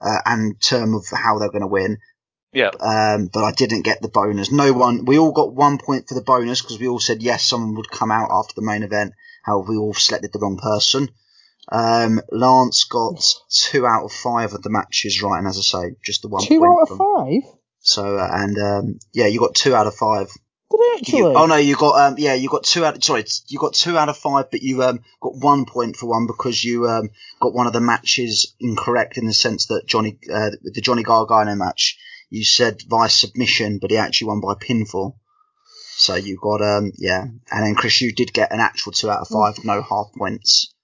[0.00, 1.98] uh, and term of how they're going to win
[2.56, 2.70] Yeah.
[2.80, 4.50] um, but I didn't get the bonus.
[4.50, 7.44] No one, we all got one point for the bonus because we all said yes,
[7.44, 9.12] someone would come out after the main event.
[9.44, 11.10] However, we all selected the wrong person.
[11.70, 15.96] Um, Lance got two out of five of the matches right, and as I say,
[16.04, 17.42] just the one Two point out of from- five?
[17.80, 20.28] So, uh, and um, yeah, you got two out of five.
[20.70, 21.18] Did I actually?
[21.18, 23.02] You, oh no, you got um, yeah, you got two out.
[23.04, 26.06] Sorry, it's- you got two out of five, but you um got one point for
[26.06, 30.18] one because you um got one of the matches incorrect in the sense that Johnny
[30.32, 31.96] uh, the Johnny Gargano match
[32.30, 35.16] you said via submission, but he actually won by pinfall.
[35.96, 39.20] So you got um yeah, and then Chris, you did get an actual two out
[39.20, 40.74] of five, no half points.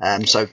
[0.00, 0.46] Um, so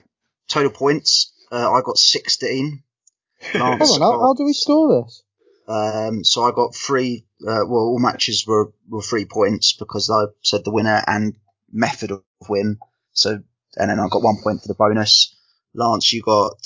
[0.48, 2.82] total points, uh, I got sixteen.
[3.52, 5.22] Hold on, how, how do we store this?
[5.68, 7.26] um, so I got three.
[7.42, 11.34] Uh, well, all matches were were three points because I said the winner and
[11.72, 12.78] method of win.
[13.12, 13.40] So
[13.76, 15.34] and then I got one point for the bonus.
[15.74, 16.56] Lance, you got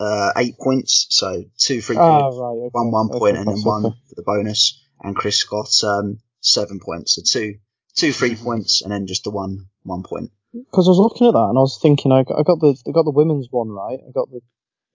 [0.00, 1.06] uh, eight points.
[1.10, 2.56] So two free Ah, points, right.
[2.66, 2.70] Okay.
[2.72, 4.80] one one okay, point, and then that's one for the bonus.
[5.00, 7.16] And Chris got um, seven points.
[7.16, 7.56] So two
[7.96, 10.30] two free points, and then just the one one point.
[10.52, 12.76] Because I was looking at that and I was thinking, I got, I got the
[12.86, 13.98] I got the women's one right.
[14.06, 14.40] I got the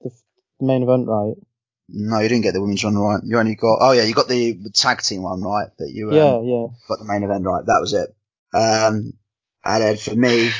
[0.01, 0.09] the,
[0.59, 1.35] the main event right.
[1.91, 3.21] No, you didn't get the women's one right.
[3.25, 6.09] You only got oh yeah, you got the, the tag team one right, but you
[6.11, 6.67] um, Yeah, yeah.
[6.87, 7.65] got the main event right.
[7.65, 8.09] That was it.
[8.53, 9.13] Um,
[9.65, 10.51] and then for me,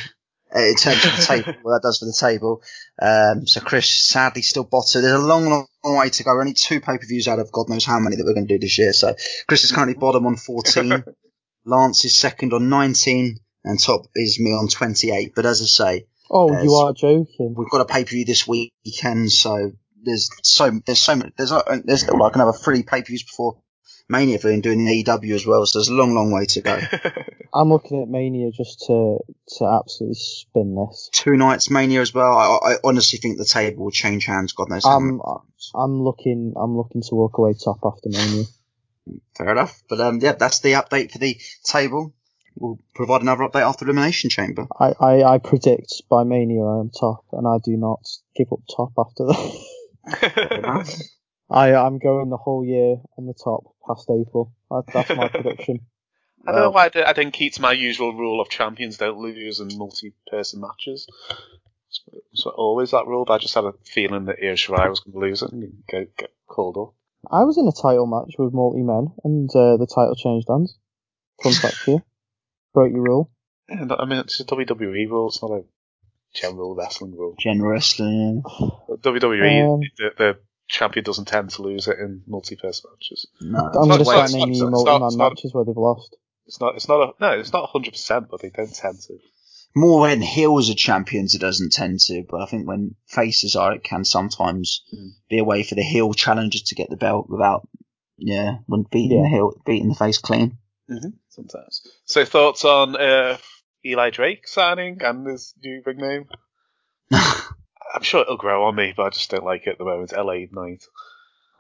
[0.56, 2.62] in terms of the table, what that does for the table.
[3.02, 5.02] Um, so Chris sadly still bottom.
[5.02, 6.32] There's a long, long, long way to go.
[6.32, 8.48] We're only two pay per views out of God knows how many that we're going
[8.48, 8.94] to do this year.
[8.94, 9.14] So
[9.48, 11.04] Chris is currently bottom on 14.
[11.66, 15.34] Lance is second on 19, and top is me on 28.
[15.36, 17.56] But as I say, Oh, There's- you are joking.
[17.58, 19.72] we've got a pay per view this weekend, so
[20.04, 23.58] there's so there's so much there's uh, there's like another three pay per views before
[24.10, 25.66] Mania for him doing the AEW as well.
[25.66, 26.80] So there's a long, long way to go.
[27.54, 29.20] I'm looking at Mania just to
[29.58, 31.10] to absolutely spin this.
[31.14, 32.34] two nights Mania as well.
[32.34, 34.54] I, I honestly think the table will change hands.
[34.54, 34.86] God knows.
[34.86, 35.20] I'm many.
[35.76, 38.46] I'm looking I'm looking to walk away top after Mania.
[39.38, 39.82] Fair enough.
[39.88, 42.14] But um, yeah, that's the update for the table.
[42.56, 44.68] We'll provide another update after Elimination Chamber.
[44.78, 48.60] I, I, I predict by Mania I am top, and I do not give up
[48.76, 51.06] top after that.
[51.50, 54.54] I I'm going the whole year on the top past April.
[54.70, 55.82] That, that's my prediction.
[56.48, 58.98] I don't know why I, did, I didn't keep to my usual rule of champions
[58.98, 61.06] don't lose in multi-person matches.
[62.34, 65.14] So always that rule, but I just had a feeling that Io Shirai was going
[65.14, 66.94] to lose it and get, get called up.
[67.30, 70.78] I was in a title match with multi men, and uh, the title changed hands.
[71.44, 72.04] Fun fact here.
[72.74, 73.32] Broke your rule.
[73.68, 75.28] Yeah, I mean, it's a WWE rule.
[75.28, 75.64] It's not a
[76.34, 77.36] general wrestling rule.
[77.38, 78.44] General wrestling.
[78.90, 83.28] WWE, Um, the, the champion doesn't tend to lose it in multi-person matches.
[83.42, 83.60] No.
[83.66, 86.16] I'm going to not- start it's not- naming it's multi man matches where they've lost.
[86.46, 86.76] It's not.
[86.76, 87.32] It's not a no.
[87.40, 89.18] It's not hundred percent, but they don't tend to.
[89.76, 92.24] More when heels are champions, it doesn't tend to.
[92.28, 95.10] But I think when faces are, it can sometimes Mm.
[95.30, 97.68] be a way for the heel challenger to get the belt without,
[98.18, 99.24] yeah, when beating Yeah.
[99.24, 100.58] the heel, beating the face clean.
[100.90, 101.10] Mm-hmm.
[101.30, 101.82] Sometimes.
[102.06, 103.38] So thoughts on uh,
[103.86, 106.26] Eli Drake signing and his new big name?
[107.94, 110.14] I'm sure it'll grow on me, but I just don't like it at the moment.
[110.16, 110.84] LA Knight.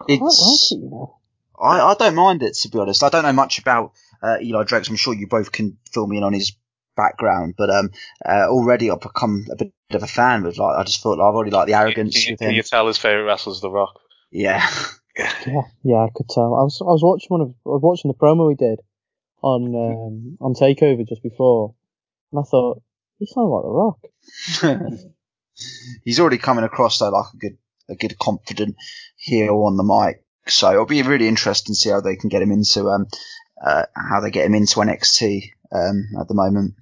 [0.01, 1.17] I like It's, it, you know.
[1.59, 3.03] I, I don't mind it to be honest.
[3.03, 4.85] I don't know much about uh, Eli Drake.
[4.85, 6.53] so I'm sure you both can fill me in on his
[6.95, 7.91] background, but um,
[8.25, 11.35] uh, already I've become a bit of a fan with like I just thought I've
[11.35, 13.99] already like the arrogance Can you, with can you tell his favorite wrestler's The Rock?
[14.31, 14.65] Yeah,
[15.17, 16.55] Yeah, yeah, I could tell.
[16.55, 18.79] I was I was watching one of I was watching the promo we did
[19.41, 21.75] on um, on Takeover just before,
[22.31, 22.81] and I thought
[23.17, 24.99] he sounds like The Rock.
[26.03, 27.57] he's already coming across though like a good
[27.89, 28.75] a good, confident
[29.17, 30.23] heel on the mic.
[30.47, 33.07] So it'll be really interesting to see how they can get him into um,
[33.63, 36.75] uh, how they get him into NXT um, at the moment.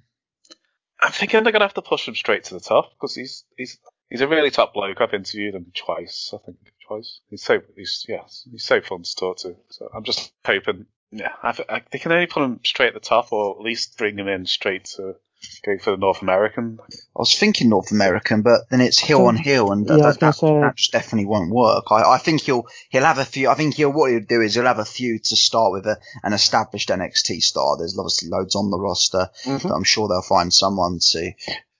[1.00, 3.78] I'm thinking they're gonna have to push him straight to the top because he's he's
[4.10, 5.00] he's a really top bloke.
[5.00, 7.20] I've interviewed him twice, I think twice.
[7.28, 9.56] He's so he's yeah he's so fun to talk to.
[9.70, 13.00] So I'm just hoping yeah I, I, they can only put him straight at the
[13.00, 15.16] top or at least bring him in straight to
[15.64, 16.78] go for the North American.
[16.90, 20.34] I was thinking North American, but then it's heel on hill, and Yeah, that, that,
[20.36, 21.84] say- that just definitely won't work.
[21.90, 23.48] I, I think he'll he'll have a few.
[23.48, 25.98] I think he'll what he'll do is he'll have a few to start with a,
[26.22, 27.76] an established NXT star.
[27.76, 29.62] There's obviously loads on the roster, Mhm.
[29.62, 31.32] but I'm sure they'll find someone to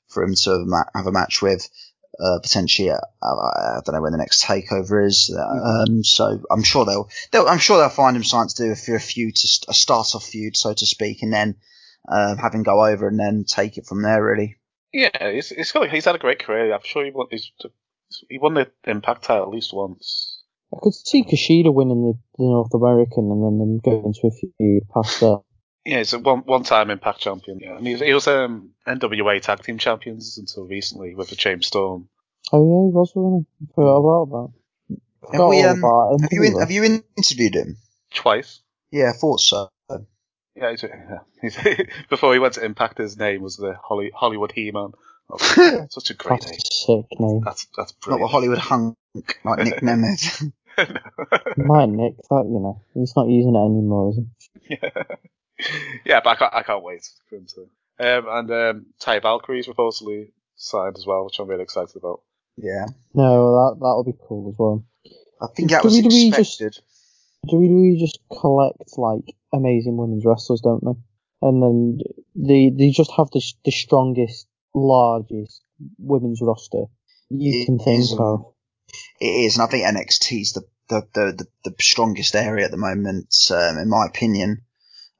[0.08, 1.68] for him to have a, ma- have a match with.
[2.20, 5.32] Uh, potentially, uh, I don't know when the next takeover is.
[5.32, 8.74] Uh, um, so I'm sure they'll, they'll, I'm sure they'll find him something to do
[8.74, 11.32] for a few, a feud to st- a start off feud, so to speak, and
[11.32, 11.54] then
[12.06, 14.22] uh, have him go over and then take it from there.
[14.22, 14.56] Really.
[14.92, 16.72] Yeah, he's he's got he's had a great career.
[16.72, 17.50] I'm sure he won he's,
[18.28, 20.42] he won the Impact title at least once.
[20.72, 24.30] I could see Kushida winning the, the North American and then them going into a
[24.30, 25.40] feud past that.
[25.84, 27.60] Yeah, he's a one one time Impact champion.
[27.60, 31.36] Yeah, and he was, he was um, NWA Tag Team Champions until recently with the
[31.36, 32.08] James Storm.
[32.52, 33.46] Oh yeah, he was winning.
[33.74, 34.52] Forgot about that.
[35.32, 35.82] Have, we, um,
[36.20, 37.76] have you in, have you interviewed him?
[38.14, 38.60] Twice.
[38.90, 39.68] Yeah, I thought so.
[40.60, 41.18] Yeah, he's, yeah.
[41.42, 41.56] He's,
[42.10, 44.92] before he went to Impact, his name was the Holly, Hollywood He-Man.
[45.30, 45.36] Oh,
[45.90, 46.50] such a great That's
[46.88, 47.02] name.
[47.02, 47.40] a sick name.
[47.44, 48.26] That's that's Not the.
[48.26, 48.96] Hollywood hunk
[49.44, 50.50] like Nick Nemeth.
[51.56, 54.18] My Nick, that you know, he's not using it anymore, is
[54.62, 54.76] he?
[54.80, 54.90] yeah.
[56.04, 57.60] yeah, but I can't, I can't wait for him to.
[58.00, 62.22] Um, and um, Taya Valkyrie is reportedly signed as well, which I'm really excited about.
[62.56, 64.84] yeah, No, that that'll be cool as well.
[65.42, 66.82] I think that was WWE just- expected.
[67.46, 71.00] WWE just collect like amazing women's wrestlers, don't they?
[71.40, 71.98] And then
[72.34, 75.62] they they just have the the strongest, largest
[75.98, 76.84] women's roster
[77.30, 78.52] you It can think is, of.
[79.20, 82.70] It is, and I think NXT is the the, the, the, the strongest area at
[82.70, 84.62] the moment, um, in my opinion.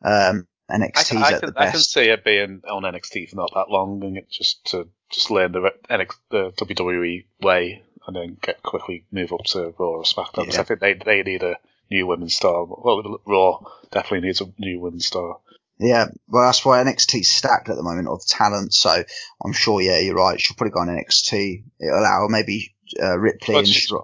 [0.02, 1.92] Um, I, NXT is I, at can, the I can best.
[1.92, 5.52] see it being on NXT for not that long and it just to just learn
[5.52, 10.52] the NX, the WWE way and then get quickly move up to Raw or SmackDown.
[10.52, 10.61] Yeah.
[10.61, 11.57] I think they they need a
[11.90, 12.64] new women's star.
[12.66, 13.59] Well, Raw
[13.90, 15.38] definitely needs a new women's star.
[15.81, 18.74] Yeah, well, that's why NXT's stacked at the moment of talent.
[18.74, 19.05] So
[19.44, 20.40] I'm sure, yeah, you're right.
[20.40, 21.62] She'll probably go on NXT.
[21.81, 23.94] It'll allow maybe uh, Ripley But and she-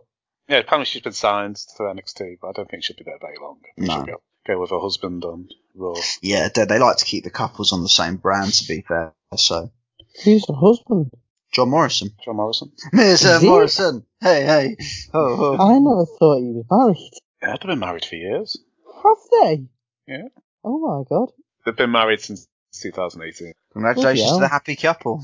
[0.48, 3.36] Yeah, apparently she's been signed to NXT, but I don't think she'll be there very
[3.40, 3.58] long.
[3.76, 3.92] No.
[3.92, 5.94] She'll go, go with her husband on Raw.
[6.22, 8.52] yeah, they, they like to keep the couples on the same brand.
[8.54, 9.72] To be fair, so
[10.22, 11.10] Who's her husband?
[11.52, 12.70] John Morrison, John Morrison.
[12.92, 13.42] Mr.
[13.42, 14.76] Morrison, hey, hey,
[15.12, 15.52] ho, ho.
[15.54, 17.10] I never thought he was married.
[17.44, 18.56] Yeah, they've been married for years.
[19.02, 19.66] Have they?
[20.06, 20.28] Yeah.
[20.64, 21.30] Oh my god.
[21.64, 22.46] They've been married since
[22.80, 23.52] 2018.
[23.72, 25.22] Congratulations Bloody to the happy couple.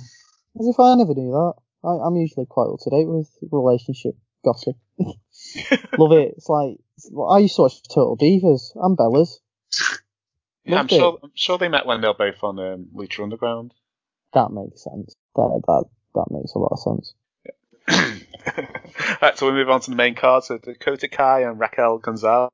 [0.59, 1.55] As if I never knew that.
[1.83, 4.77] I, I'm usually quite up to date with relationship gossip.
[4.99, 6.35] Love it.
[6.37, 6.77] It's like
[7.31, 9.39] I used to watch Total Divas and Bellas.
[10.65, 10.97] Yeah, I'm Loved it.
[10.97, 11.19] sure.
[11.23, 13.73] I'm sure they met when they were both on um, Lucha Underground.
[14.35, 15.17] That makes sense.
[15.37, 17.15] That that that makes a lot of sense.
[19.23, 20.45] right, so we move on to the main card.
[20.45, 22.51] So Dakota Kai and Raquel Gonzalez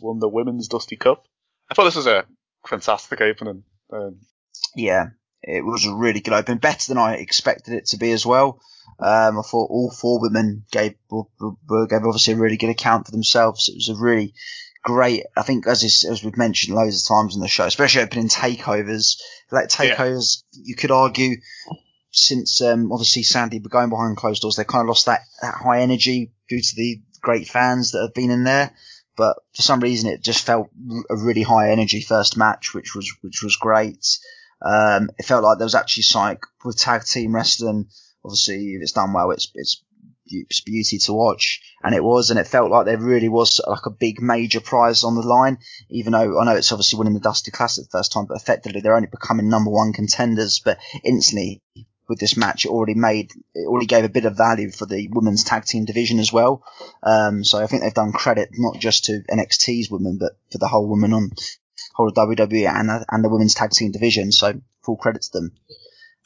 [0.00, 1.24] won the Women's Dusty Cup.
[1.70, 2.24] I thought this was a
[2.66, 3.64] fantastic opening.
[3.92, 4.20] Um,
[4.74, 5.06] Yeah,
[5.42, 8.60] it was a really good opening, better than I expected it to be as well.
[8.98, 13.68] Um, I thought all four women gave gave obviously a really good account for themselves.
[13.68, 14.34] It was a really
[14.82, 15.24] great.
[15.36, 18.28] I think as is, as we've mentioned loads of times in the show, especially opening
[18.28, 19.16] takeovers,
[19.50, 19.94] like Yeah.
[19.96, 21.36] takeovers, you could argue
[22.10, 25.54] since um, obviously Sandy were going behind closed doors, they kind of lost that, that
[25.54, 28.72] high energy due to the great fans that have been in there.
[29.16, 30.70] But for some reason, it just felt
[31.10, 34.18] a really high energy first match, which was which was great.
[34.62, 37.88] Um, it felt like there was actually like with tag team wrestling.
[38.24, 39.82] Obviously, if it's done well, it's it's
[40.26, 43.86] it's beauty to watch, and it was, and it felt like there really was like
[43.86, 45.58] a big major prize on the line.
[45.90, 48.80] Even though I know it's obviously winning the Dusty Classic the first time, but effectively
[48.80, 50.60] they're only becoming number one contenders.
[50.64, 51.62] But instantly
[52.10, 55.08] with this match, it already made it already gave a bit of value for the
[55.12, 56.62] women's tag team division as well.
[57.02, 60.68] Um, so I think they've done credit not just to NXT's women, but for the
[60.68, 61.30] whole women on
[61.94, 64.32] whole of WWE and the, and the women's tag team division.
[64.32, 65.52] So full credit to them.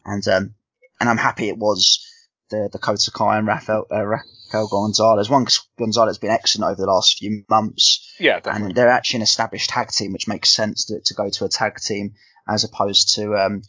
[0.04, 0.54] And um,
[1.00, 2.04] and I'm happy it was
[2.50, 5.30] the Dakota Kai and Rafael, uh, Raquel Gonzalez.
[5.30, 5.46] One
[5.78, 8.68] Gonzalez has been excellent over the last few months, yeah, definitely.
[8.68, 11.48] and they're actually an established tag team, which makes sense to, to go to a
[11.48, 12.14] tag team
[12.48, 13.62] as opposed to um,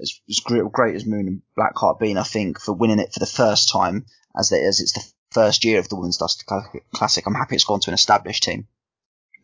[0.00, 2.18] as, as great, great as Moon and Blackheart been.
[2.18, 4.06] I think for winning it for the first time,
[4.38, 6.44] as they, as it's the first year of the Women's Dusty
[6.92, 7.26] Classic.
[7.26, 8.66] I'm happy it's gone to an established team.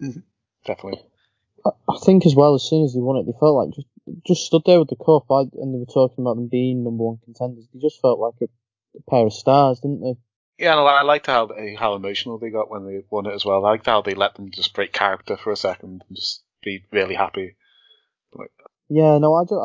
[0.02, 0.20] Mm-hmm.
[0.66, 1.02] definitely.
[1.64, 3.86] I, I think as well, as soon as they won it, they felt like just
[4.26, 7.04] just stood there with the cup, I, and they were talking about them being number
[7.04, 7.66] one contenders.
[7.72, 8.46] They just felt like a,
[8.96, 10.14] a pair of stars, didn't they?
[10.58, 13.64] Yeah, and I liked how how emotional they got when they won it as well.
[13.64, 16.84] I liked how they let them just break character for a second and just be
[16.92, 17.56] really happy.
[18.32, 18.52] Like,
[18.88, 19.58] Yeah, no, I, ju-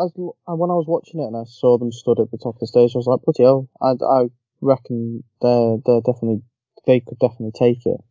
[0.47, 2.59] I, when I was watching it and I saw them stood at the top of
[2.59, 4.29] the stage, I was like, bloody hell, I, I
[4.61, 6.41] reckon they're they're definitely
[6.87, 8.01] they could definitely take it.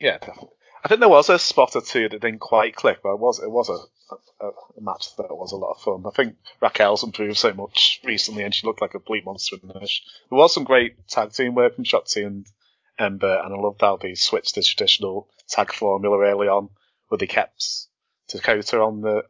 [0.00, 0.48] yeah, definitely.
[0.84, 3.38] I think there was a spot or two that didn't quite click, but it was
[3.38, 6.02] it was a, a, a match that was a lot of fun.
[6.04, 9.68] I think Raquel's improved so much recently, and she looked like a complete monster in
[9.68, 10.00] this.
[10.28, 12.46] There was some great tag team work from Shotzi and
[12.98, 16.68] Ember, and I loved how they switched the traditional tag formula early on,
[17.06, 17.64] where they kept
[18.28, 19.22] Dakota on the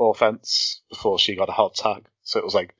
[0.00, 2.06] offense before she got a hot tag.
[2.22, 2.74] So it was like,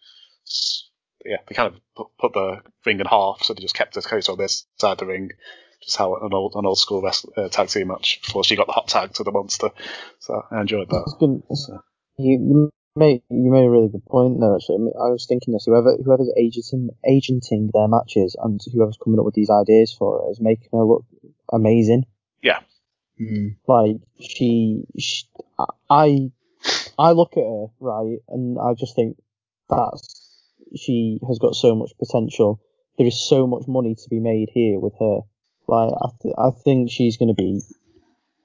[1.24, 4.32] yeah, they kind of put, put the ring in half, so they just kept Dakota
[4.32, 5.30] on this side of the ring,
[5.82, 8.66] just how an old an old school wrest, uh, tag team match before she got
[8.66, 9.70] the hot tag to the monster.
[10.18, 11.02] So I enjoyed that.
[11.06, 11.42] It's good.
[11.54, 11.80] So,
[12.18, 14.54] You you made you made a really good point there.
[14.54, 18.98] Actually, I, mean, I was thinking this: whoever whoever's agenting agenting their matches and whoever's
[19.02, 21.04] coming up with these ideas for it is making her look
[21.52, 22.06] amazing.
[22.42, 22.60] yeah,
[23.20, 23.56] Mm.
[23.66, 25.26] Like she, she
[25.90, 26.30] I
[27.00, 29.16] I look at her right, and I just think
[29.68, 30.42] that's
[30.76, 32.60] she has got so much potential.
[32.98, 35.20] There is so much money to be made here with her.
[35.66, 37.62] Like I, th- I think she's going to be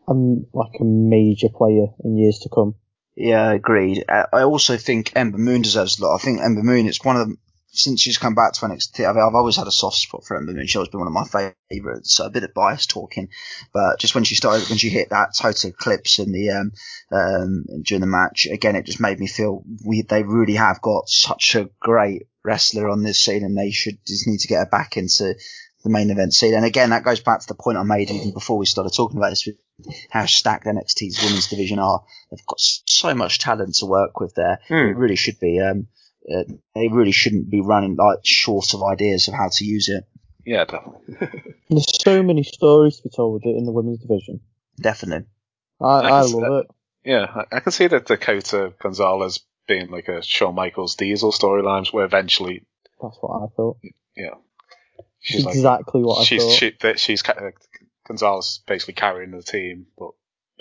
[0.07, 2.75] um like a major player in years to come.
[3.15, 4.03] Yeah, agreed.
[4.09, 6.15] I also think Ember Moon deserves a lot.
[6.15, 7.37] I think Ember Moon, it's one of the,
[7.75, 10.53] since she's come back to NXT, I've, I've always had a soft spot for Ember
[10.53, 10.65] Moon.
[10.65, 12.13] She's always been one of my favourites.
[12.13, 13.29] So a bit of bias talking,
[13.73, 16.71] but just when she started, when she hit that total eclipse in the, um,
[17.11, 21.09] um, during the match, again, it just made me feel we, they really have got
[21.09, 24.69] such a great wrestler on this scene and they should just need to get her
[24.69, 25.35] back into
[25.83, 26.53] the main event scene.
[26.53, 29.17] And again, that goes back to the point I made even before we started talking
[29.17, 29.47] about this
[30.09, 32.03] how stacked NXT's women's division are.
[32.31, 34.59] They've got so much talent to work with there.
[34.89, 35.59] It really should be.
[35.59, 35.87] Um,
[36.33, 40.03] uh, they really shouldn't be running like short of ideas of how to use it.
[40.45, 41.53] yeah, definitely.
[41.69, 44.39] There's so many stories to be told in the women's division.
[44.79, 45.27] Definitely.
[45.81, 46.71] I, I I can see love it.
[47.09, 51.91] yeah, I, I can see that Dakota Gonzalez being like a Shawn Michaels Diesel storylines
[51.91, 52.63] where eventually,
[53.01, 53.77] That's what I thought.
[54.15, 54.35] yeah,
[55.19, 56.53] she's like exactly what I she's thought.
[56.53, 57.51] she, that she's uh,
[58.07, 60.11] Gonzalez basically carrying the team, but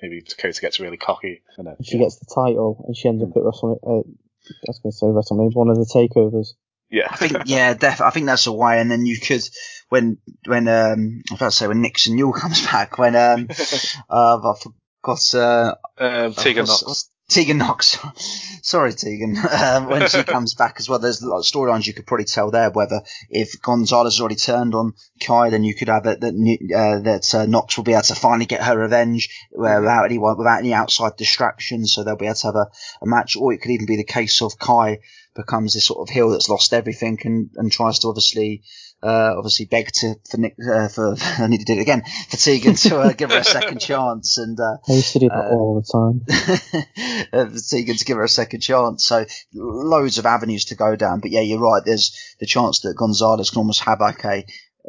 [0.00, 3.30] maybe Dakota gets really cocky and then she gets the title and she ends up
[3.36, 4.00] at WrestleMania.
[4.00, 4.02] Uh,
[4.50, 6.48] I was going to say WrestleMania, one of the takeovers.
[6.90, 8.80] yeah, I think yeah, def- I think that's a way.
[8.80, 9.42] And then you could
[9.88, 13.48] when when um I was about to say when Nixon Newell comes back when um
[14.10, 14.54] uh, I
[15.02, 17.10] forgot uh, um, Tegan what's- Nox.
[17.28, 17.98] Tegan Nox.
[18.62, 19.36] Sorry, Tegan.
[19.64, 22.26] Um, when she comes back as well, there's a lot of storylines you could probably
[22.26, 22.70] tell there.
[22.70, 26.98] Whether if Gonzalez has already turned on Kai, then you could have it that uh,
[27.00, 30.58] that uh, Nox will be able to finally get her revenge uh, without anyone, without
[30.58, 31.94] any outside distractions.
[31.94, 32.70] So they'll be able to have a,
[33.02, 34.98] a match, or it could even be the case of Kai
[35.34, 38.62] becomes this sort of heel that's lost everything and, and tries to obviously
[39.04, 42.36] uh, obviously beg to for Nick uh, for I need to do it again for
[42.36, 45.50] Tegan to uh, give her a second chance and uh, I used to do that
[45.50, 46.24] Uh, all the time.
[47.32, 49.04] uh, for Tegan to give her a second chance.
[49.04, 51.20] So loads of avenues to go down.
[51.20, 51.82] But yeah, you're right.
[51.84, 54.44] There's the chance that Gonzalez can almost have like a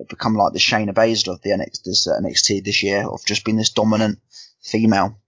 [0.10, 3.45] become like the Shayna Baszler of the NXT this, uh, NXT this year of just
[3.45, 4.19] being this dominant
[4.62, 5.19] female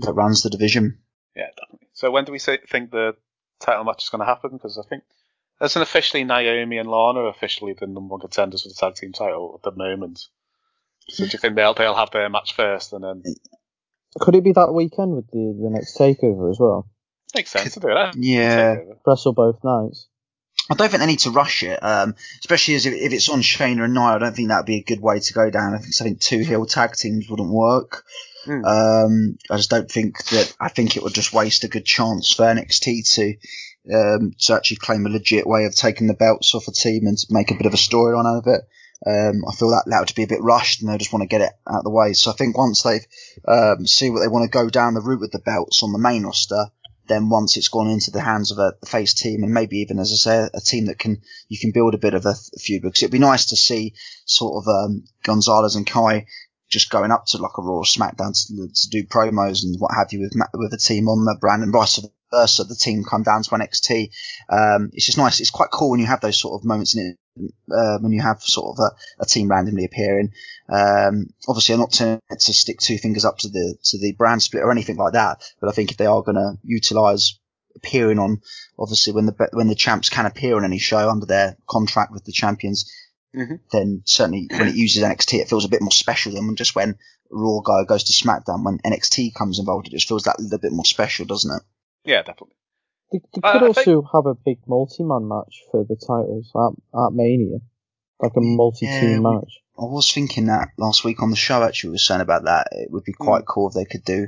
[0.00, 0.98] that runs the division.
[1.34, 1.88] Yeah, definitely.
[1.92, 3.16] So when do we say, think the
[3.60, 4.52] title match is going to happen?
[4.52, 5.02] Because I think
[5.62, 9.58] isn't officially Naomi and Lana officially the number one contenders for the tag team title
[9.58, 10.26] at the moment.
[11.08, 13.22] So do you think they'll they'll have their match first and then
[14.20, 16.88] Could it be that weekend with the, the next takeover as well?
[17.34, 18.14] makes sense to do that?
[18.16, 18.76] Yeah.
[18.76, 18.96] Takeover.
[19.06, 20.08] Wrestle both nights.
[20.70, 23.42] I don't think they need to rush it, um, especially as if, if it's on
[23.42, 24.02] Shayna and Nia.
[24.02, 25.74] I don't think that'd be a good way to go down.
[25.74, 28.04] I think, I think two heel tag teams wouldn't work.
[28.44, 28.64] Hmm.
[28.64, 30.54] Um, I just don't think that.
[30.60, 33.34] I think it would just waste a good chance for NXT to
[33.92, 37.18] um, to actually claim a legit way of taking the belts off a team and
[37.18, 38.62] to make a bit of a storyline out of it.
[39.06, 41.28] Um, I feel that that would be a bit rushed, and they just want to
[41.28, 42.12] get it out of the way.
[42.12, 43.00] So I think once they
[43.48, 45.98] um, see what they want to go down the route with the belts on the
[45.98, 46.66] main roster,
[47.10, 50.12] then once it's gone into the hands of a face team and maybe even as
[50.12, 53.02] I say a team that can you can build a bit of a feud because
[53.02, 56.26] it'd be nice to see sort of um, Gonzalez and Kai
[56.70, 59.94] just going up to like a Raw or SmackDown to, to do promos and what
[59.94, 62.00] have you with with a team on the brand and vice
[62.30, 62.64] versa.
[62.64, 64.10] The team come down to NXT
[64.48, 65.40] um, it's just nice.
[65.40, 67.16] It's quite cool when you have those sort of moments in it
[67.72, 70.32] uh, when you have sort of a, a team randomly appearing.
[70.68, 74.42] Um, obviously I'm not to, to stick two fingers up to the to the brand
[74.42, 77.38] split or anything like that but I think if they are going to utilize
[77.76, 78.40] appearing on
[78.78, 82.24] obviously when the when the champs can appear on any show under their contract with
[82.24, 82.90] the champions
[83.34, 83.60] Mhm.
[83.70, 86.98] then certainly when it uses NXT it feels a bit more special than just when
[87.30, 90.72] Raw guy goes to SmackDown when NXT comes involved it just feels that little bit
[90.72, 91.62] more special doesn't it
[92.04, 92.56] Yeah, definitely.
[93.12, 97.00] They, they I- could I also have a big multi-man match for the titles at,
[97.06, 97.58] at Mania.
[98.20, 99.52] like a multi-team Yeah, match.
[99.78, 101.62] I was thinking that last week on the show.
[101.62, 102.68] Actually, we were saying about that.
[102.72, 104.26] It would be quite cool if they could do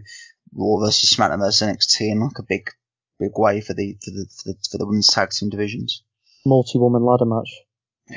[0.55, 2.70] Raw versus SmackDown versus NXT in like a big,
[3.18, 6.03] big way for the for the for the, for the women's tag team divisions.
[6.46, 7.50] Multi-woman ladder match.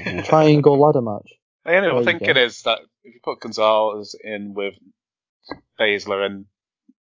[0.25, 1.33] Triangle ladder match.
[1.65, 4.75] The only There other you it is that if you put Gonzalez in with
[5.79, 6.45] Baszler and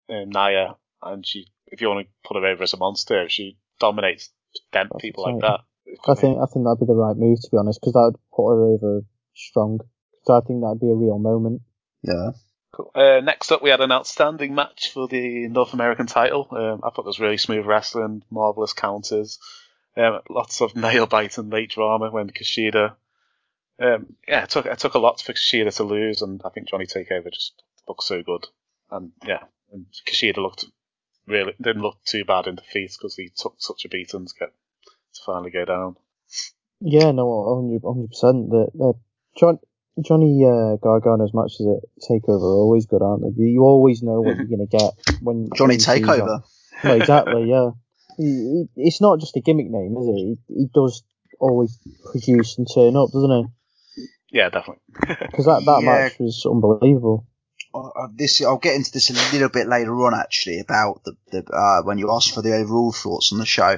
[0.09, 3.31] um, Nia, and she, if you want to put her over as a monster, if
[3.31, 4.29] she dominates
[4.71, 5.61] dent That's people like that.
[6.07, 8.19] I think I think that'd be the right move to be honest, because that would
[8.33, 9.01] put her over
[9.35, 9.79] strong.
[10.25, 11.61] So I think that'd be a real moment.
[12.01, 12.31] Yeah.
[12.71, 12.91] Cool.
[12.95, 16.47] Uh, next up, we had an outstanding match for the North American title.
[16.49, 19.37] Um, I thought it was really smooth wrestling, marvelous counters,
[19.97, 22.95] um, lots of nail biting late drama when Kushida.
[23.81, 26.69] Um, yeah, it took it took a lot for Kushida to lose, and I think
[26.69, 28.45] Johnny Takeover just looked so good.
[28.91, 30.65] And yeah, and Kushida looked
[31.25, 34.49] really didn't look too bad in defeat because he took such a beating to get
[35.13, 35.95] to finally go down.
[36.81, 38.49] Yeah, no, 100 percent.
[38.49, 38.93] The the
[39.37, 39.59] John,
[40.01, 43.43] Johnny uh, Gargano's matches at Takeover are always good, aren't they?
[43.43, 46.07] You always know what you're gonna get when Johnny when you see that.
[46.07, 46.43] Takeover.
[46.83, 47.49] No, exactly.
[47.49, 47.69] Yeah,
[48.17, 50.15] he, he, it's not just a gimmick name, is it?
[50.15, 51.03] He, he does
[51.39, 51.79] always
[52.11, 53.31] produce and turn up, doesn't
[53.95, 54.07] he?
[54.31, 54.81] Yeah, definitely.
[55.33, 56.03] Because that that Yeah.
[56.03, 57.25] match was unbelievable.
[57.73, 61.13] Uh, uh, this I'll get into this a little bit later on actually about the,
[61.31, 63.77] the uh, when you asked for the overall thoughts on the show.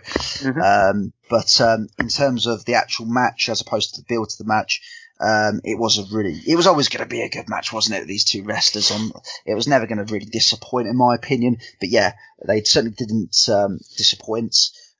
[0.61, 4.43] Um, but um, in terms of the actual match as opposed to the build to
[4.43, 4.81] the match,
[5.19, 8.01] um, it was a really it was always going to be a good match, wasn't
[8.01, 8.07] it?
[8.07, 9.11] These two wrestlers on
[9.45, 11.57] it was never going to really disappoint in my opinion.
[11.79, 12.13] But yeah,
[12.45, 14.55] they certainly didn't um, disappoint.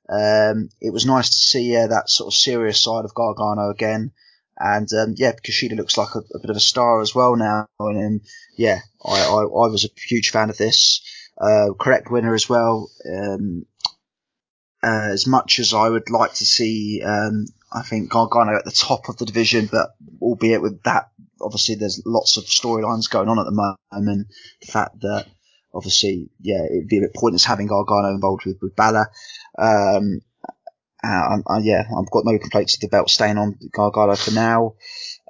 [0.08, 4.12] Um, it was nice to see uh, that sort of serious side of Gargano again.
[4.58, 7.66] And um, yeah, Kushida looks like a, a bit of a star as well now.
[7.78, 8.20] And um,
[8.56, 11.02] yeah, I, I, I was a huge fan of this.
[11.38, 12.88] Uh, correct winner as well.
[13.06, 13.66] Um,
[14.82, 18.70] uh, as much as I would like to see, um, I think Gargano at the
[18.70, 19.90] top of the division, but
[20.20, 21.10] albeit with that,
[21.40, 24.28] obviously there's lots of storylines going on at the moment.
[24.60, 25.26] The fact that
[25.74, 29.10] obviously, yeah, it'd be a bit pointless having Gargano involved with, with Balor.
[29.58, 30.20] Um,
[31.04, 34.74] uh, uh, yeah, I've got no complaints with the belt staying on Gargano for now.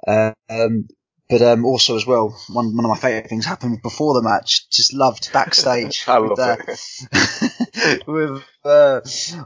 [0.07, 0.87] Um,
[1.29, 4.69] but um, also as well, one one of my favourite things happened before the match.
[4.69, 6.05] Just loved backstage.
[6.07, 7.46] I with, love uh,
[8.07, 9.01] with uh,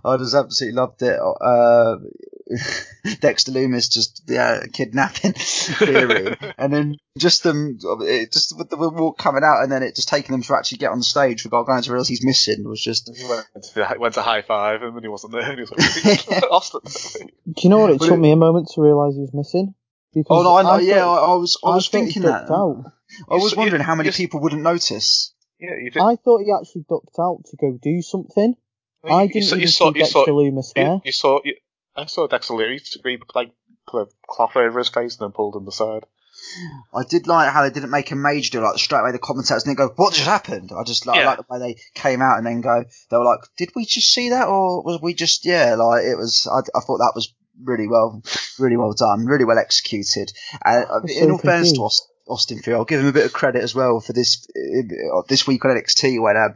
[0.05, 1.19] I just absolutely loved it.
[1.19, 1.97] Uh,
[3.21, 9.17] Dexter Lumis just yeah kidnapping Theory, and then just them it just with the walk
[9.17, 11.49] coming out, and then it just taking them to actually get on the stage for
[11.49, 14.95] Gargano to realise he's missing was just He went to, went to high five him
[14.95, 15.49] and he wasn't there.
[15.49, 16.81] And he was like, Austin.
[16.85, 17.91] Do you know what?
[17.91, 19.73] It But took it- me a moment to realise he was missing.
[20.13, 20.69] Because Oh no, I know.
[20.71, 22.53] thought- yeah, I, I was, I was thought thinking ducked that.
[22.53, 22.83] Out.
[23.29, 25.33] I was wondering how many people wouldn't notice.
[25.61, 26.01] Yeah, you did.
[26.01, 28.55] I thought he actually ducked out to go do something.
[29.03, 30.85] I you, didn't saw, even you saw, see you Dexter saw, Lumis there.
[30.85, 31.55] you, you saw, you,
[31.95, 32.97] I saw Dexter Lumis
[33.35, 33.51] like
[33.87, 36.05] put a cloth over his face and then pulled him aside.
[36.93, 38.61] I did like how they didn't make a major deal.
[38.63, 41.27] Like straight away, the commentators didn't go, "What just happened?" I just like, Yeah.
[41.27, 44.11] like the way they came out and then go, they were like, "Did we just
[44.13, 46.47] see that, or was we just yeah?" Like it was.
[46.51, 48.23] I, I thought that was really well,
[48.57, 50.31] really well done, really well executed.
[50.65, 52.03] Uh, I in so all fairness to confused.
[52.27, 55.21] Aust- Austin Theory, I'll give him a bit of credit as well for this uh,
[55.27, 56.53] this week on NXT when um,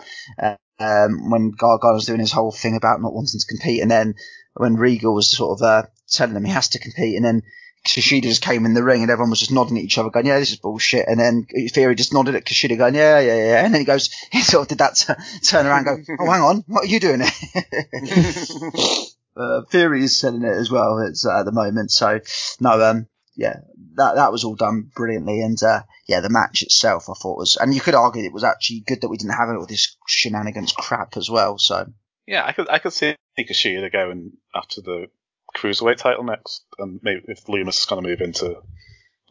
[0.79, 4.15] um, when Gargano was doing his whole thing about not wanting to compete, and then
[4.53, 7.41] when Regal was sort of uh, telling him he has to compete, and then
[7.85, 10.25] Kushida just came in the ring and everyone was just nodding at each other, going,
[10.25, 13.63] "Yeah, this is bullshit." And then Theory just nodded at Kushida, going, "Yeah, yeah, yeah."
[13.63, 15.13] And then he goes, he sort of did that t-
[15.43, 17.21] turn around, and go, "Oh, hang on, what are you doing?"
[19.37, 20.99] uh, Theory is selling it as well.
[20.99, 22.19] It's uh, at the moment, so
[22.59, 23.57] no, um, yeah,
[23.95, 27.57] that that was all done brilliantly, and uh, yeah, the match itself I thought was,
[27.59, 29.95] and you could argue it was actually good that we didn't have it with this
[30.07, 31.57] shenanigans crap as well.
[31.57, 31.87] So
[32.27, 35.07] Yeah, I could, I could see Kushida going after the
[35.55, 38.61] cruiserweight title next, and maybe if Lumis is going to move into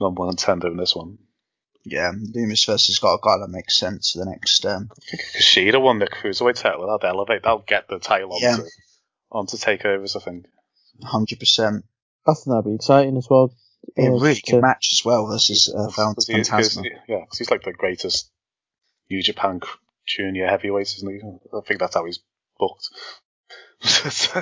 [0.01, 1.19] number one contender in this one.
[1.85, 4.65] yeah, Lumis versus Gargano makes sense for the next.
[4.67, 4.89] Um,
[5.37, 6.87] Kushida won the cruiserweight title.
[6.87, 7.43] That'll elevate.
[7.43, 8.69] That'll get the title onto Yeah.
[9.31, 10.17] onto takeovers.
[10.17, 10.47] I think.
[11.03, 11.85] Hundred percent.
[12.27, 13.53] I think that'd be exciting as well.
[13.97, 16.49] Be a really just good to- match as well versus uh, Val- 'Cause he- 'cause
[16.49, 16.83] Phantasma.
[16.83, 18.31] he- yeah, because he's like the greatest
[19.11, 19.61] New Japan
[20.07, 21.21] junior heavyweight, isn't he?
[21.57, 22.21] I think that's how he's
[22.59, 22.89] booked.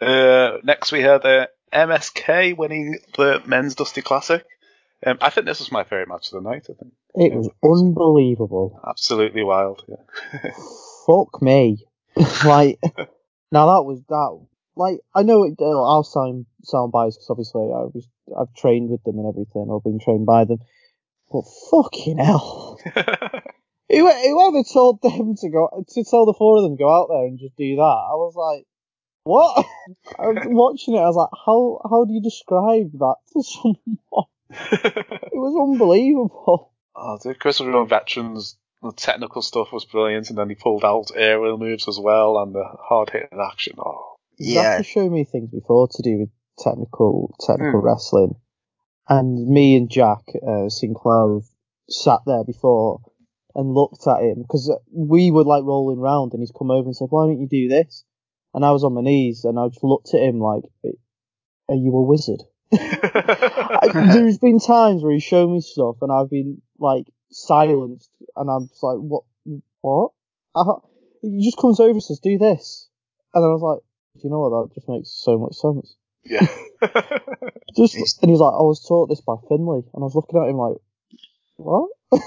[0.00, 4.44] uh, next, we had uh, MSK winning the men's Dusty Classic.
[5.04, 6.66] Um, I think this was my favourite match of the night.
[6.70, 8.80] I think It was unbelievable.
[8.88, 9.84] absolutely wild.
[9.88, 10.50] Yeah.
[11.06, 11.84] Fuck me.
[12.44, 12.78] like,
[13.52, 14.46] now that was that.
[14.74, 18.90] Like, I know it, uh, I'll sound sound biased because obviously I was I've trained
[18.90, 20.58] with them and everything, or been trained by them.
[21.30, 22.78] But fucking hell,
[23.88, 27.08] Who- whoever told them to go to tell the four of them to go out
[27.08, 28.64] there and just do that, I was like,
[29.24, 29.64] what?
[30.18, 30.98] I was watching it.
[31.00, 34.26] I was like, how how do you describe that to someone?
[34.50, 36.72] it was unbelievable.
[36.94, 41.10] Oh, the Chris Run veterans, the technical stuff was brilliant, and then he pulled out
[41.14, 43.74] aerial moves as well, and the hard hitting action.
[43.78, 47.86] Oh, Zack has shown me things before to do with technical technical Hmm.
[47.86, 48.36] wrestling,
[49.08, 51.48] and me and Jack uh, Sinclair have
[51.88, 53.00] sat there before
[53.54, 56.96] and looked at him because we were like rolling round, and he's come over and
[56.96, 58.04] said, "Why don't you do this?"
[58.54, 60.64] And I was on my knees, and I just looked at him like,
[61.68, 62.42] "Are you a wizard?"
[62.72, 68.68] There's been times where he's shown me stuff, and I've been like silenced, and I'm
[68.68, 69.24] just like, "What?
[69.82, 70.12] What?"
[70.54, 70.62] I,
[71.22, 72.88] he just comes over and says, "Do this,"
[73.34, 73.80] and I was like,
[74.14, 74.68] "Do you know what?
[74.68, 75.96] That just makes so much sense."
[76.28, 76.46] Yeah.
[77.76, 80.48] Just and he's like, "I was taught this by Finlay," and I was looking at
[80.48, 80.76] him like,
[81.56, 81.90] "What?"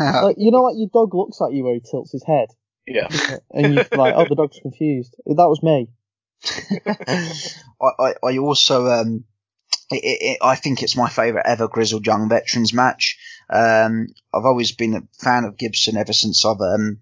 [0.00, 2.48] like you know, like your dog looks at you where he tilts his head,
[2.86, 3.08] yeah.
[3.50, 5.88] and you're like, "Oh, the dog's confused." That was me.
[7.80, 9.24] I, I, I also um,
[9.90, 13.18] it, it, I think it's my favourite ever grizzled young veterans match.
[13.50, 17.00] Um, I've always been a fan of Gibson ever since I've um,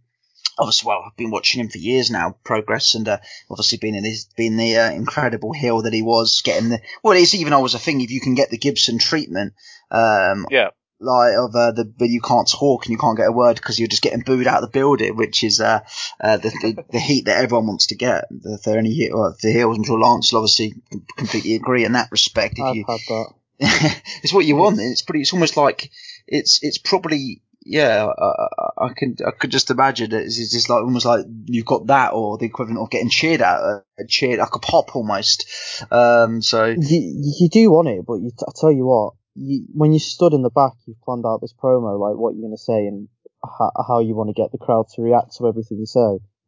[0.58, 3.18] obviously well I've been watching him for years now progress and uh,
[3.50, 7.16] obviously been in his been the uh, incredible heel that he was getting the well
[7.16, 9.54] it's even always a thing if you can get the Gibson treatment
[9.90, 10.70] um, Yeah.
[11.00, 13.78] like of uh, the but you can't talk and you can't get a word because
[13.78, 15.80] you're just getting booed out of the building, which is uh,
[16.20, 18.24] uh the, the the heat that everyone wants to get.
[18.30, 20.74] If there are any heel, well, the heels, I'm sure Lance will obviously
[21.16, 22.54] completely agree in that respect.
[22.58, 23.26] If I've you, had that.
[24.22, 24.80] it's what you want.
[24.80, 25.20] It's pretty.
[25.20, 25.90] It's almost like
[26.26, 28.06] it's it's probably yeah.
[28.06, 28.48] I, I-
[28.78, 30.24] I can I could just imagine it.
[30.26, 33.58] It's just like almost like you've got that or the equivalent of getting cheered at,
[33.58, 35.46] uh, cheered like a pop almost.
[35.90, 36.42] Um.
[36.42, 39.98] So You, you do want it, but you, I tell you what, you, when you
[39.98, 42.86] stood in the back, you've planned out this promo, like what you're going to say
[42.86, 43.08] and
[43.44, 46.00] how, how you want to get the crowd to react to everything you say.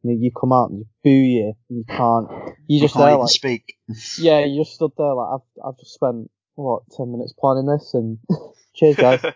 [0.03, 2.29] And then you come out and you boo you, and you can't.
[2.69, 3.75] You you just can't there like, speak.
[4.19, 7.95] yeah, you just stood there like I've I've just spent what ten minutes planning this,
[7.95, 8.19] and
[8.79, 9.21] cheers guys.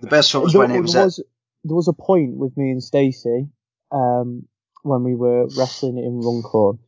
[0.00, 0.92] The best one was there, when it was.
[0.92, 1.22] there was
[1.64, 3.48] there was a point with me and Stacey,
[3.90, 4.46] um,
[4.82, 6.78] when we were wrestling in Runcorn,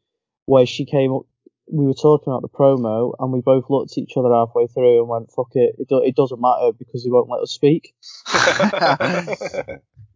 [0.46, 1.22] where she came up.
[1.72, 5.00] We were talking about the promo, and we both looked at each other halfway through
[5.00, 7.94] and went, "Fuck it, it, do, it doesn't matter because he won't let us speak."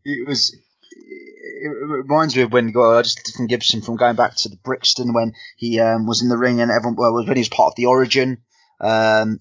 [0.05, 0.57] it was.
[0.97, 4.57] It reminds me of when well, I just from Gibson from going back to the
[4.57, 7.69] Brixton when he um, was in the ring and everyone well when he was part
[7.69, 8.39] of the Origin.
[8.81, 9.39] Um,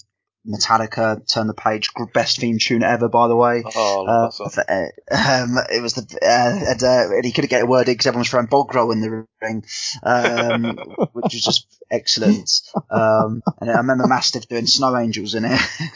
[0.47, 3.63] Metallica, Turn the Page, best theme tune ever, by the way.
[3.65, 4.51] Oh, I Uh, that song.
[4.67, 7.93] uh, um, it was the uh, and, uh, and he couldn't get a word in
[7.93, 9.63] because everyone was throwing bog roll in the ring,
[10.03, 10.77] um,
[11.13, 12.49] which was just excellent.
[12.89, 15.61] Um, and I remember Mastiff doing Snow Angels in it.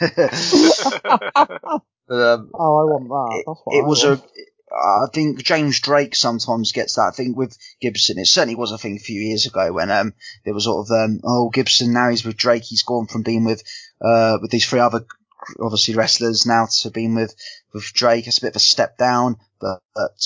[1.02, 3.42] but, um, Oh, I want that.
[3.46, 4.20] That's what it I was want.
[4.24, 4.28] a.
[4.70, 8.18] I think James Drake sometimes gets that thing with Gibson.
[8.18, 10.12] It certainly was a thing a few years ago when um
[10.44, 13.44] there was sort of um oh Gibson now he's with Drake he's gone from being
[13.46, 13.62] with
[14.00, 15.04] uh with these three other
[15.60, 17.34] obviously wrestlers now to being with
[17.72, 18.26] with Drake.
[18.26, 19.80] It's a bit of a step down, but,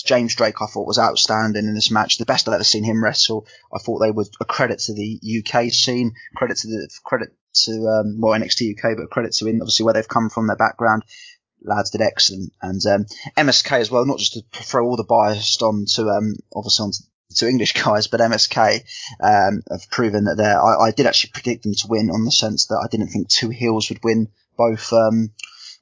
[0.05, 2.19] James Drake I thought was outstanding in this match.
[2.19, 3.47] The best I've ever seen him wrestle.
[3.75, 7.31] I thought they were a credit to the UK scene, credit to the credit
[7.65, 10.57] to um well NXT UK, but credit to in obviously where they've come from, their
[10.57, 11.05] background
[11.65, 12.53] lads did excellent.
[12.61, 13.07] And um,
[13.37, 16.93] MSK as well, not just to throw all the bias on to um, obviously on
[17.37, 18.83] to English guys, but MSK
[19.21, 20.61] um, have proven that they're.
[20.61, 23.29] I, I did actually predict them to win on the sense that I didn't think
[23.29, 25.31] two heels would win both um,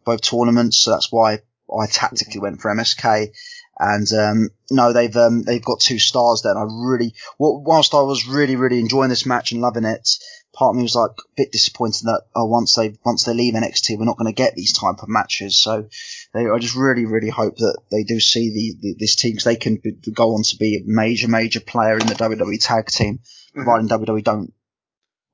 [0.05, 1.41] both tournaments, so that's why
[1.79, 3.33] I tactically went for MSK.
[3.79, 6.53] And um, no, they've um, they've got two stars there.
[6.53, 10.07] And I really, whilst I was really really enjoying this match and loving it,
[10.53, 13.55] part of me was like a bit disappointed that oh once they once they leave
[13.55, 15.57] NXT we're not going to get these type of matches.
[15.59, 15.89] So
[16.33, 19.45] they, I just really really hope that they do see the, the this team because
[19.45, 22.87] they can be, go on to be a major major player in the WWE tag
[22.87, 23.21] team,
[23.55, 24.53] providing WWE don't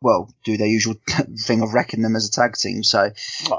[0.01, 0.95] well do their usual
[1.39, 2.83] thing of wrecking them as a tag team.
[2.83, 3.11] So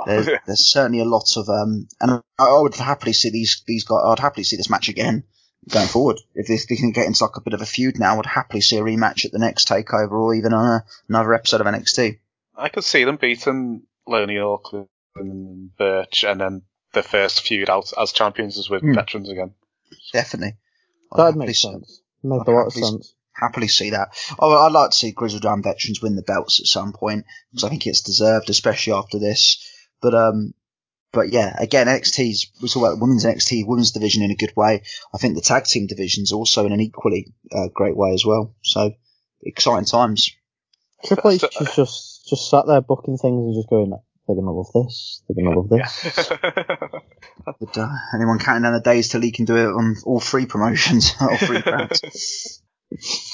[0.05, 3.83] there's, there's certainly a lot of um and I, I would happily see these these
[3.83, 4.01] guys.
[4.05, 5.23] I'd happily see this match again.
[5.69, 8.17] Going forward, if this they can get into like a bit of a feud now,
[8.17, 11.59] I'd happily see a rematch at the next takeover or even on a, another episode
[11.59, 12.19] of NXT.
[12.55, 16.61] I could see them beating Oney Lorcan and Burch, and then
[16.93, 18.93] the first feud out as champions is with Hmm.
[18.95, 19.53] veterans again.
[20.13, 20.57] Definitely.
[21.15, 22.01] That makes sense.
[22.23, 23.13] Made I'd a lot of happily- sense.
[23.33, 24.09] Happily see that.
[24.39, 27.63] Oh, I'd like to see Grizzled Young veterans win the belts at some point because
[27.63, 29.63] I think it's deserved, especially after this.
[30.01, 30.55] But um,
[31.13, 34.81] but yeah, again, NXT's we talk about women's NXT women's division in a good way.
[35.13, 38.55] I think the tag team division's also in an equally uh, great way as well.
[38.63, 38.93] So
[39.43, 40.31] exciting times.
[41.05, 43.93] Triple H is just just sat there booking things and just going,
[44.27, 45.23] "They're gonna love this.
[45.27, 46.31] They're gonna love this."
[47.59, 50.45] But uh, anyone counting down the days till he can do it on all three
[50.45, 52.61] promotions, all three brands.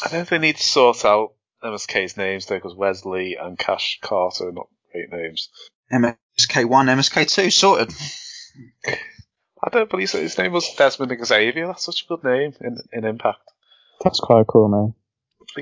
[0.03, 1.33] I think they need to sort out
[1.63, 5.49] MSK's names there because Wesley and Nash Carter are not great names.
[5.91, 7.91] MSK one, MSK two, sorted.
[8.85, 10.19] I don't believe so.
[10.19, 11.67] His name was Desmond Xavier.
[11.67, 13.39] That's such a good name in, in Impact.
[14.03, 14.93] That's quite a cool name.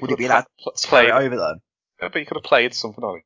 [0.01, 1.55] Would he be allowed to play it over though?
[2.01, 3.23] Yeah, but you could have played something on it.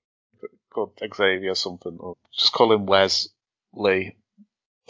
[0.75, 1.97] Called Xavier or something.
[1.99, 3.29] Or just call him Wes
[3.73, 4.17] Lee.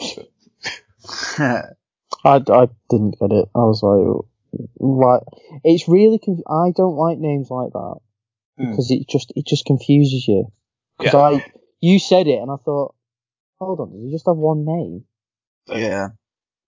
[1.38, 1.62] I,
[2.24, 3.48] I didn't get it.
[3.54, 4.26] I was like,
[4.78, 5.22] like
[5.64, 7.96] it's really conf- I don't like names like that
[8.58, 8.70] Hmm.
[8.70, 10.46] because it just it just confuses you.
[10.98, 11.20] Because Yeah.
[11.38, 12.94] I you said it and I thought,
[13.60, 15.04] hold on, does he just have one name?
[15.68, 16.08] Yeah,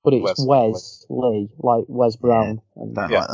[0.05, 2.61] But it's Wes- Wes, Lee, like Wes Brown.
[2.77, 3.21] And don't Yeah.
[3.21, 3.29] like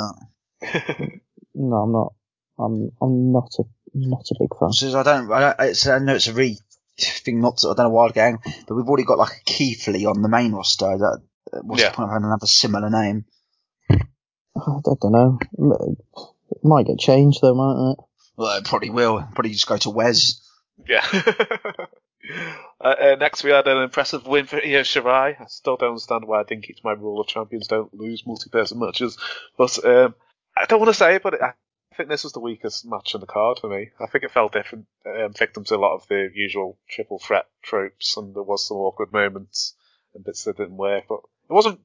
[0.62, 1.10] that.
[1.54, 2.12] no, I'm not.
[2.58, 3.64] I'm I'm not a
[3.94, 4.72] not a big fan.
[4.72, 5.30] Says I don't.
[5.32, 6.58] I, don't it's, I know it's a re
[6.98, 7.40] thing.
[7.40, 10.06] Not to, I don't know why gang, but we've already got like a Keith Lee
[10.06, 10.86] on the main roster.
[10.98, 11.22] That
[11.62, 11.90] what's Yeah.
[11.90, 13.24] the point of having another similar name?
[13.90, 14.00] I,
[14.84, 15.38] don't know.
[16.50, 17.98] It might get changed though, might it?
[18.36, 19.22] Well, it probably will.
[19.34, 20.40] Probably just go to Wes.
[20.88, 21.06] Yeah.
[22.80, 25.40] uh, uh, next, we had an impressive win for Io Shirai.
[25.40, 28.78] I still don't understand why I think it's my rule of champions don't lose multi-person
[28.78, 29.18] matches,
[29.56, 30.14] but um,
[30.56, 31.52] I don't want to say it, but I
[31.96, 33.90] think this was the weakest match on the card for me.
[34.00, 37.46] I think it fell different, um, victim to a lot of the usual triple threat
[37.62, 39.74] tropes, and there was some awkward moments
[40.14, 41.04] and bits that didn't work.
[41.08, 41.80] But it wasn't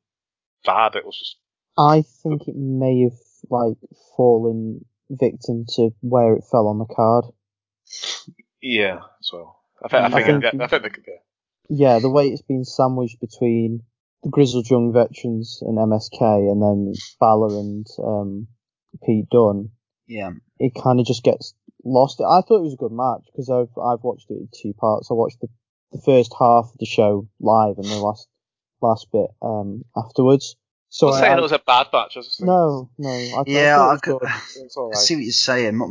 [0.65, 0.95] bad.
[0.95, 1.37] It was just
[1.77, 3.77] I think it may have like
[4.17, 7.25] fallen victim to where it fell on the card.
[8.61, 8.99] yeah.
[9.19, 9.61] as well.
[9.83, 10.01] I think.
[10.01, 10.61] I I think.
[10.61, 10.83] I think.
[10.83, 11.13] they could- yeah.
[11.71, 13.83] Yeah, the way it's been sandwiched between
[14.23, 16.19] the grizzled young veterans and MSK,
[16.51, 18.47] and then Balor and um,
[19.05, 19.69] Pete Dunne,
[20.09, 20.31] Yeah.
[20.59, 21.53] it kind of just gets
[21.85, 22.19] lost.
[22.19, 25.09] I thought it was a good match because I've I've watched it in two parts.
[25.09, 25.47] I watched the
[25.93, 28.27] the first half of the show live and the last
[28.81, 30.55] last bit um, afterwards.
[30.91, 32.15] So I'm not saying I- it was a bad match.
[32.15, 34.59] I was just no, no, I, thought- Yeah, I I thought could, it was I
[34.59, 34.65] good.
[34.65, 34.97] it's all right.
[34.97, 35.81] see what you're saying.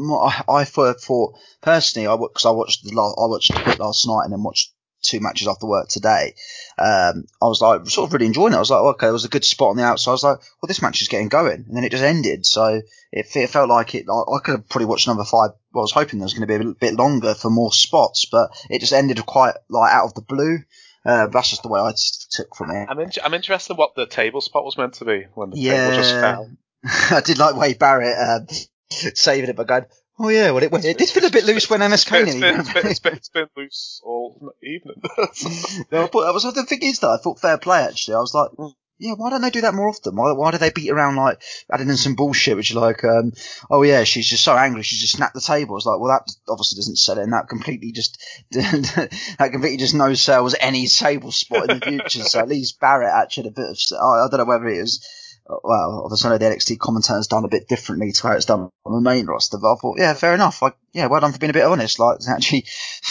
[0.49, 4.25] I, thought, thought personally, I because I watched the last, I watched it last night
[4.25, 4.73] and then watched
[5.03, 6.35] two matches after work today.
[6.79, 8.57] Um, I was like sort of really enjoying it.
[8.57, 10.11] I was like, okay, there was a good spot on the outside.
[10.11, 12.47] I was like, well, this match is getting going, and then it just ended.
[12.47, 12.81] So
[13.13, 14.07] it, it felt like it.
[14.09, 15.51] I, I could have probably watched number five.
[15.73, 18.27] Well, I was hoping there was going to be a bit longer for more spots,
[18.31, 20.59] but it just ended quite like out of the blue.
[21.05, 21.93] Uh, that's just the way I
[22.31, 22.87] took from it.
[22.89, 25.57] I'm in, I'm interested in what the table spot was meant to be when the
[25.57, 26.51] table just fell.
[26.85, 28.47] I did like Wade Barrett um,
[28.91, 29.87] saving it by going,
[30.19, 32.75] "Oh yeah, well it, it did feel a bit loose when MSK It's been, it's,
[32.75, 35.01] it's, it's been loose all evening.
[35.93, 38.17] no, thought, I was the thing is that I thought fair play actually.
[38.17, 38.51] I was like,
[38.99, 40.17] yeah, why don't they do that more often?
[40.17, 41.41] Why, why do they beat around like
[41.73, 43.33] adding in some bullshit, which is like, um,
[43.71, 45.77] oh yeah, she's just so angry, she just snapped the table.
[45.77, 49.95] It's like, well, that obviously doesn't sell it, and that completely just that completely just
[49.95, 52.25] no sells any table spot in the future.
[52.25, 54.81] so at least Barrett actually had a bit of, I, I don't know whether it
[54.81, 55.28] was.
[55.49, 58.69] Well, obviously, I know the NXT commentator's done a bit differently to how it's done
[58.85, 60.61] on the main roster, but I thought, yeah, fair enough.
[60.61, 61.99] Like, yeah, well done for being a bit honest.
[61.99, 62.67] Like, actually,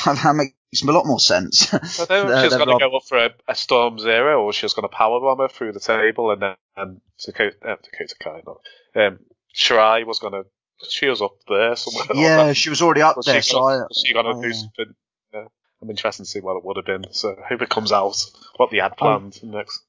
[0.05, 1.73] that makes a lot more sense.
[1.73, 4.53] I don't know if she's going to go up for a, a Storm Zero or
[4.53, 8.41] she's going to powerbomb her through the table and then and Dakota, uh, Dakota Kai,
[8.45, 8.57] not,
[8.95, 9.19] um,
[9.55, 10.43] Shirai was going to,
[10.87, 12.05] she was up there somewhere.
[12.13, 14.31] Yeah, she was already up was there, she so gonna, I- was she going to
[14.31, 14.93] oh, do something?
[15.33, 15.45] Yeah.
[15.81, 17.05] I'm interested to see what it would have been.
[17.11, 18.15] So I hope it comes out
[18.57, 19.81] what they had planned next.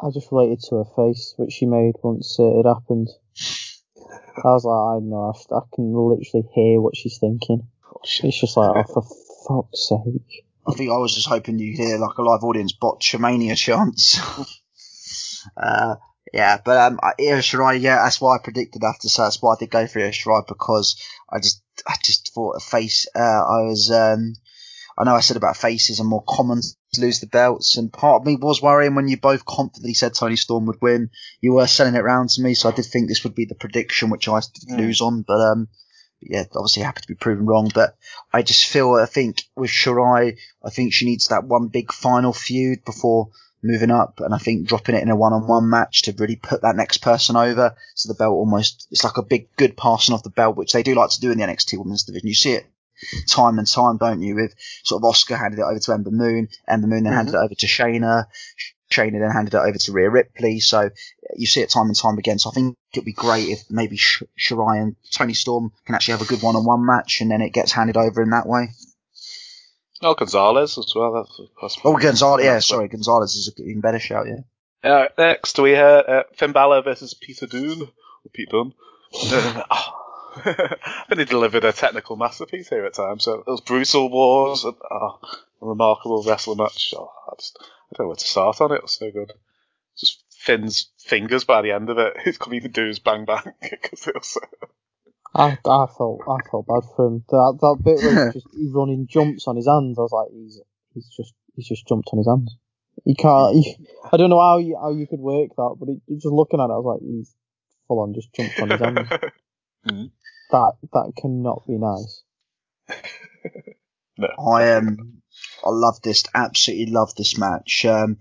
[0.00, 3.08] I just related to her face, which she made once uh, it happened.
[4.44, 7.66] I was like, I know, I, I can literally hear what she's thinking.
[8.04, 9.02] It's just like, oh, for
[9.48, 10.44] fuck's sake.
[10.68, 14.20] I think I was just hoping you'd hear like a live audience botchamania chants.
[15.56, 15.94] uh,
[16.32, 19.54] yeah, but um, I- Io Shirai, yeah, that's why I predicted after, so that's why
[19.54, 23.06] I did go for Io Shirai because I just, I just thought a face.
[23.14, 24.34] Uh, I was, um,
[24.98, 26.60] I know I said about faces are more common
[26.96, 30.14] to lose the belts, and part of me was worrying when you both confidently said
[30.14, 31.10] Tony Storm would win.
[31.40, 33.54] You were selling it round to me, so I did think this would be the
[33.54, 34.78] prediction, which I did Mm.
[34.78, 35.68] lose on, but um.
[36.18, 37.94] Yeah, obviously happy to be proven wrong, but
[38.32, 42.32] I just feel, I think with Shirai, I think she needs that one big final
[42.32, 43.28] feud before
[43.62, 46.74] moving up, and I think dropping it in a one-on-one match to really put that
[46.74, 50.30] next person over, so the belt almost it's like a big good passing off the
[50.30, 52.28] belt, which they do like to do in the NXT Women's Division.
[52.28, 52.66] You see it
[53.26, 54.34] time and time, don't you?
[54.34, 57.38] With sort of Asuka handed it over to Ember Moon, Ember Moon then handed it
[57.38, 58.26] over to Shayna,
[58.90, 60.60] Shayna then handed it over to Rhea Ripley.
[60.60, 60.90] So
[61.36, 62.38] you see it time and time again.
[62.38, 66.12] So I think it'd be great if maybe Sh- Shirai and Toni Storm can actually
[66.12, 68.68] have a good one-on-one match, and then it gets handed over in that way.
[70.02, 71.12] Oh, Gonzalez as well.
[71.12, 72.44] That's, that's Oh, Gonzalez.
[72.44, 74.26] Yeah, sorry, Gonzalez is an even better shout.
[74.26, 74.90] Yeah.
[74.90, 77.82] Uh, next, we had uh, Finn Balor versus Peter Dunne.
[77.82, 78.74] Or Pete Dunne.
[79.14, 79.92] Oh.
[80.44, 83.24] I think they delivered a technical masterpiece here at times.
[83.24, 85.18] So it was brutal wars, and, oh,
[85.62, 86.94] a remarkable wrestling match.
[86.96, 87.64] Oh, I, just, I
[87.96, 88.76] don't know where to start on it.
[88.76, 89.32] It was so good.
[89.98, 92.14] Just Finn's fingers by the end of it.
[92.24, 94.40] He couldn't even do his bang bang because it was so.
[95.34, 97.24] I, I felt I felt bad for him.
[97.28, 99.98] That that bit where he's just he's running jumps on his hands.
[99.98, 100.60] I was like, he's
[100.94, 102.56] he's just he's just jumped on his hands.
[103.04, 103.54] He can't.
[103.54, 103.76] He,
[104.12, 106.64] I don't know how you, how you could work that, but it, just looking at
[106.64, 107.34] it, I was like, he's
[107.86, 109.08] full on just jumped on his hands.
[109.86, 110.10] Mhm.
[110.50, 112.22] That that cannot be nice.
[114.38, 115.22] I um,
[115.64, 116.24] I love this.
[116.34, 117.84] Absolutely love this match.
[117.84, 118.18] Um,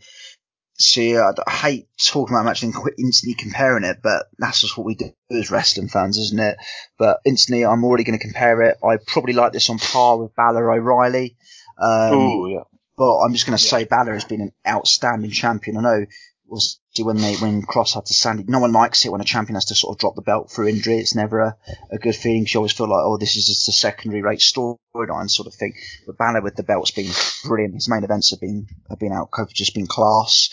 [0.78, 4.62] see, I, I hate talking about a match and quit instantly comparing it, but that's
[4.62, 6.58] just what we do as wrestling fans, isn't it?
[6.98, 8.78] But instantly, I'm already going to compare it.
[8.84, 11.38] I probably like this on par with Balor O'Reilly.
[11.82, 12.64] Um, Ooh, yeah.
[12.98, 15.78] but I'm just going to say Balor has been an outstanding champion.
[15.78, 16.06] I know
[16.48, 18.50] was see, when they when Kross had to stand it.
[18.50, 20.68] No one likes it when a champion has to sort of drop the belt through
[20.68, 20.98] injury.
[20.98, 21.58] It's never a,
[21.92, 22.46] a good feeling.
[22.48, 25.74] You always feel like, oh, this is just a secondary rate storyline sort of thing.
[26.06, 27.12] But Balor with the belt's been
[27.44, 27.76] brilliant.
[27.76, 29.30] His main events have been have been out.
[29.36, 30.50] Have just been class.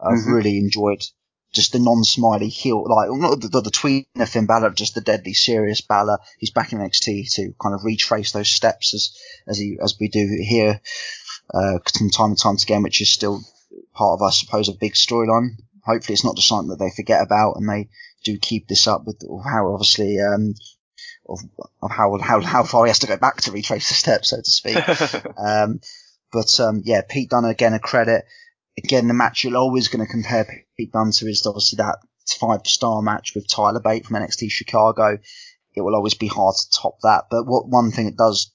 [0.00, 0.34] I've Mhm.
[0.34, 1.02] really enjoyed
[1.52, 5.34] just the non-smiley heel, like not the, the, the tweener Finn Balor, just the deadly
[5.34, 6.18] serious Balor.
[6.40, 9.16] He's back in NXT to kind of retrace those steps as
[9.46, 10.80] as he as we do here
[11.52, 13.40] uh, from time and time again, which is still
[13.94, 15.50] part of, I suppose, a big storyline.
[15.84, 17.88] Hopefully, it's not just something that they forget about, and they
[18.24, 20.54] do keep this up with how obviously um,
[21.28, 21.40] of,
[21.82, 24.36] of how how how far he has to go back to retrace the steps, so
[24.38, 24.76] to speak.
[25.38, 25.80] um,
[26.32, 28.24] but um, yeah, Pete Dunne again a credit.
[28.76, 31.98] Again, the match you're always going to compare Pete Dunne to is obviously that
[32.32, 35.18] five star match with Tyler Bate from NXT Chicago.
[35.74, 37.24] It will always be hard to top that.
[37.30, 38.52] But what one thing it does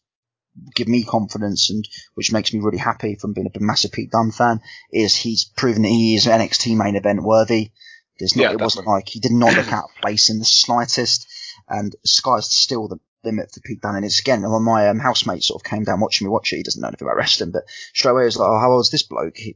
[0.75, 4.31] give me confidence and which makes me really happy from being a massive Pete Dunne
[4.31, 7.71] fan is he's proven that he is NXT main event worthy.
[8.17, 10.45] There's not, Yeah, it wasn't like he did not look out of place in the
[10.45, 11.27] slightest.
[11.67, 13.95] And sky's still the limit for Pete Dunne.
[13.95, 16.57] And it's again, when my um, housemate sort of came down watching me watch it,
[16.57, 18.81] he doesn't know anything about wrestling, but straight away he was like, oh, how old
[18.81, 19.37] is this bloke?
[19.37, 19.55] He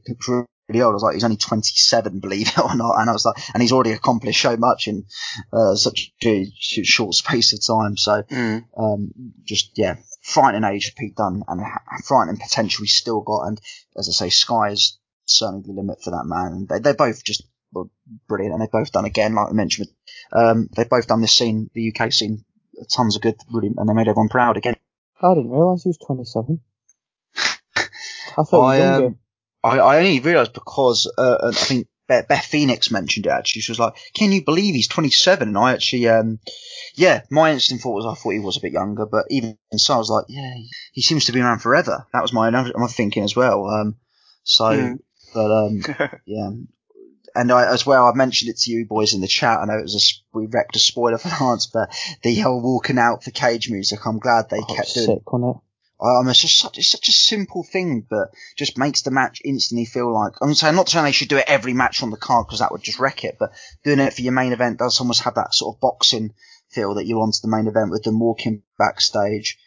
[0.68, 0.92] looks really old.
[0.92, 2.98] I was like, he's only 27, believe it or not.
[3.00, 5.04] And I was like, and he's already accomplished so much in
[5.52, 7.96] uh, such a short space of time.
[7.96, 8.64] So, Mm.
[8.76, 9.12] um,
[9.44, 13.46] just, yeah, frightening age of Pete Dunne and ha- frightening potential he's still got.
[13.48, 13.60] And
[13.96, 16.52] as I say, Sky is certainly the limit for that man.
[16.52, 17.42] And they, they're both just
[17.72, 17.90] well,
[18.28, 18.52] brilliant.
[18.54, 19.88] And they've both done again, like I mentioned,
[20.32, 22.44] um, they've both done this scene, the UK scene,
[22.90, 24.74] tons of good, really, and they made everyone proud again.
[25.20, 26.60] I didn't realise he was 27.
[27.76, 29.06] I thought he was younger.
[29.06, 29.18] um,
[29.64, 33.62] I, I only realised because uh, I think Beth, Beth Phoenix mentioned it actually.
[33.62, 36.38] She was like, "Can you believe he's 27?" And I actually, um,
[36.96, 39.94] yeah, my instant thought was I thought he was a bit younger, but even so,
[39.94, 42.86] I was like, "Yeah, he, he seems to be around forever." That was my my
[42.88, 43.64] thinking as well.
[43.66, 43.96] Um,
[44.42, 44.98] so, Mm.
[45.32, 45.80] but um,
[46.26, 46.50] yeah.
[47.36, 49.58] And I, as well, I mentioned it to you boys in the chat.
[49.58, 51.90] I know it was a, s- we wrecked a spoiler for Lance, but
[52.22, 55.56] the whole walking out for cage music, I'm glad they Oh, kept doing sick, wasn't
[55.56, 55.62] it?
[56.00, 59.84] Um, it's just such it's such a simple thing, but just makes the match instantly
[59.84, 60.32] feel like.
[60.42, 62.72] I'm saying not saying they should do it every match on the card because that
[62.72, 63.52] would just wreck it, but
[63.84, 66.34] doing it for your main event does almost have that sort of boxing
[66.70, 69.58] feel that you're onto the main event with them walking backstage.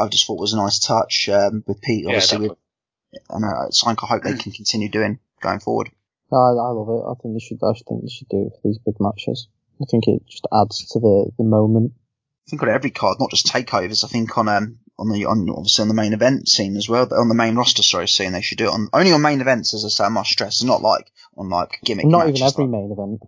[0.00, 2.48] I just thought was a nice touch um, with Pete, Yeah, obviously.
[2.48, 2.58] with,
[3.30, 5.90] and uh, it's something I hope they can continue doing going forward.
[6.32, 7.02] I, I love it.
[7.10, 7.58] I think they should.
[7.62, 9.48] I think they should do it for these big matches.
[9.80, 11.92] I think it just adds to the, the moment.
[12.46, 14.04] I think on every card, not just takeovers.
[14.04, 17.08] I think on um on the on obviously on the main event scene as well,
[17.14, 19.74] on the main roster sorry scene, they should do it on only on main events.
[19.74, 22.06] As I say, I must stress, not like on like gimmick.
[22.06, 23.20] Not matches, even every like- main event.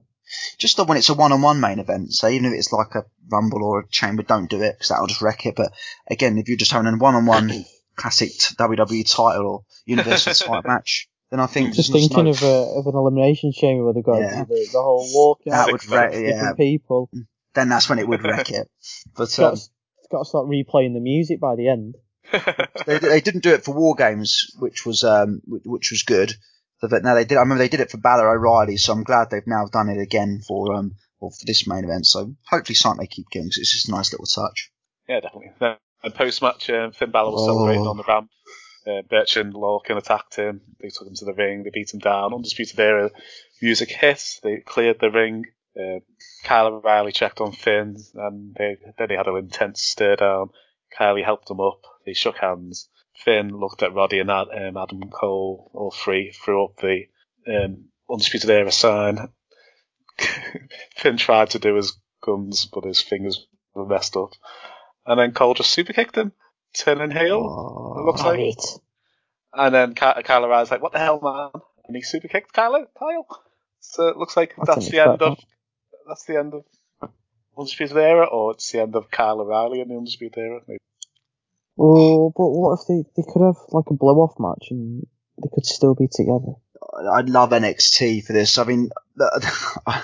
[0.58, 2.12] just when it's a one-on-one main event.
[2.12, 5.06] So even if it's like a rumble or a chamber, don't do it because that'll
[5.06, 5.54] just wreck it.
[5.56, 5.72] But
[6.08, 7.64] again, if you're just having a one-on-one
[7.96, 12.46] classic WWE title or Universal title match, then I think Just thinking no- of a,
[12.78, 14.44] of an elimination chamber where they've got Yeah.
[14.44, 16.12] the, the whole walk that would wreck.
[16.14, 17.08] Yeah, people.
[17.54, 18.68] then that's when it would wreck it.
[19.16, 19.56] But um,
[20.10, 21.94] got to start replaying the music by the end.
[22.86, 26.32] they, they didn't do it for War Games, which was um, which, which was good.
[26.82, 27.36] But now they did.
[27.36, 30.00] I remember they did it for Balor O'Reilly, so I'm glad they've now done it
[30.00, 32.06] again for um or for this main event.
[32.06, 34.70] So hopefully, something they keep doing 'cause it's just a nice little touch.
[35.08, 35.50] Yeah, definitely.
[35.58, 37.46] Then, and post match, um, Finn Balor was Oh.
[37.46, 38.30] celebrating on the ramp.
[38.86, 40.62] Uh, Burch and Lorcan attacked him.
[40.80, 41.64] They took him to the ring.
[41.64, 42.32] They beat him down.
[42.32, 43.10] Undisputed Era
[43.60, 44.22] music hit.
[44.42, 45.44] They cleared the ring.
[45.78, 46.00] Uh,
[46.44, 50.50] Kyle O'Reilly checked on Finn, and they, then they had an intense stare down.
[50.98, 51.82] Kylie helped him up.
[52.04, 52.88] They shook hands.
[53.14, 57.04] Finn looked at Roddy and um, Adam Cole, all three, threw up the
[57.46, 59.28] um, Undisputed Era sign.
[60.96, 64.30] Finn tried to do his guns, but his fingers were messed up.
[65.06, 66.32] And then Cole just super kicked him,
[66.74, 67.94] turning heel.
[67.98, 68.40] it looks like.
[68.40, 68.64] it.
[69.52, 72.86] And then Ky- Kyle O'Reilly's like, "What the hell, man?" And he super kicked Kyle.
[72.98, 73.26] Kyle.
[73.80, 75.38] So it looks like I that's the end of
[76.10, 76.64] that's the end of
[77.56, 80.60] Undisputed Era, or it's the end of Kyle O'Reilly in the Undisputed Era.
[80.66, 80.78] Maybe.
[81.78, 85.06] Oh, but what if they, they could have like a blow off match and
[85.42, 86.54] they could still be together?
[87.12, 88.58] I'd love NXT for this.
[88.58, 88.90] I mean,
[89.86, 90.02] I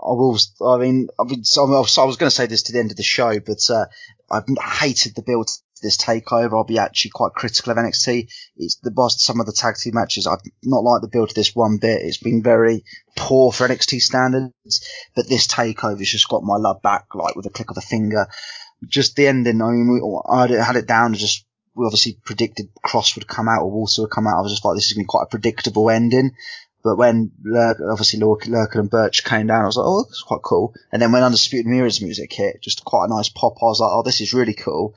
[0.00, 0.36] will.
[0.66, 2.96] I mean, I mean, so I was, going to say this to the end of
[2.96, 3.86] the show, but uh,
[4.30, 4.44] I've
[4.80, 5.54] hated the build to
[5.84, 6.54] this takeover.
[6.54, 8.28] I'll be actually quite critical of NXT.
[8.56, 9.22] It's the boss.
[9.22, 12.02] Some of the tag team matches, I've not liked the build to this one bit.
[12.02, 12.84] It's been very
[13.16, 14.52] poor for NXT standards,
[15.14, 18.26] but this takeover's just got my love back, like with a click of the finger.
[18.88, 19.62] Just the ending.
[19.62, 21.46] I mean, we, I had it down just.
[21.76, 24.38] We obviously predicted Kross would come out or Walter would come out.
[24.38, 26.30] I was just like, this is going to be quite a predictable ending.
[26.84, 27.32] But when
[27.90, 30.74] obviously Lorcan and Burch came down, I was like, oh, that's quite cool.
[30.92, 33.90] And then when Undisputed Era's music hit, just quite a nice pop, I was like,
[33.90, 34.94] oh, this is really cool.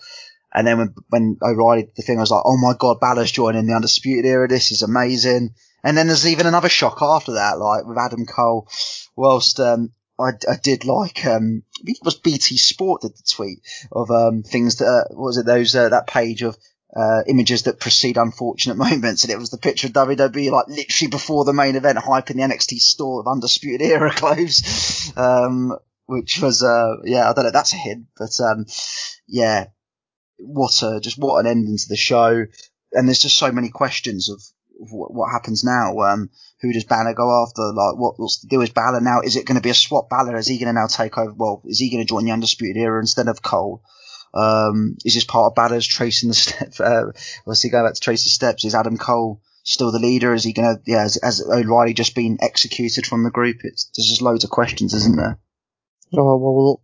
[0.58, 3.68] And then when, when O'Reilly the thing, I was like, oh my god, Balor's joining
[3.68, 4.48] the Undisputed Era.
[4.48, 5.54] This is amazing.
[5.84, 8.68] And then there's even another shock after that, like with Adam Cole.
[9.16, 13.24] Whilst um, I, I did like, um, I think it was BT Sport did the
[13.32, 13.60] tweet
[13.92, 16.58] of um, things that, uh, what was it, those uh, that page of
[16.96, 21.12] uh, images that precede unfortunate moments, and it was the picture of WWE like literally
[21.12, 25.78] before the main event, hyping the NXT store of Undisputed Era clothes, um,
[26.08, 28.66] which was uh, yeah, I don't know, that's a hint, but um,
[29.28, 29.68] yeah,
[30.40, 32.46] what a just what an ending to the show,
[32.92, 34.42] and there's just so many questions of.
[34.82, 35.98] of What, what happens now?
[36.00, 36.30] Um,
[36.62, 37.62] who does Balor go after?
[37.62, 39.22] Like, what, what's the deal with Balor now?
[39.22, 40.38] Is it going to be a swap Balor?
[40.38, 41.34] Is he going to now take over?
[41.34, 43.84] Well, is he going to join the Undisputed Era instead of Cole?
[44.34, 46.74] Um, is this part of Balor's tracing the step?
[46.80, 47.12] Uh,
[47.46, 48.66] let's see, go back to trace the steps.
[48.66, 50.34] Is Adam Cole still the leader?
[50.34, 53.58] Is he going to, yeah, has, has O'Reilly just been executed from the group?
[53.64, 55.40] It's, there's just loads of questions, isn't there?
[56.14, 56.82] Oh, well,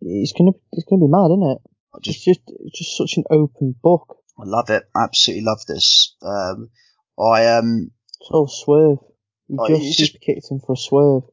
[0.00, 1.58] it's gonna, it's gonna be mad, isn't it?
[2.00, 4.16] Just, it's just, it's just such an open book.
[4.38, 4.84] I love it.
[4.96, 6.16] Absolutely love this.
[6.22, 6.70] Um,
[7.18, 7.90] I, um,
[8.22, 8.98] So swerve.
[9.48, 11.24] You Oh, just, just- kicked him for a swerve.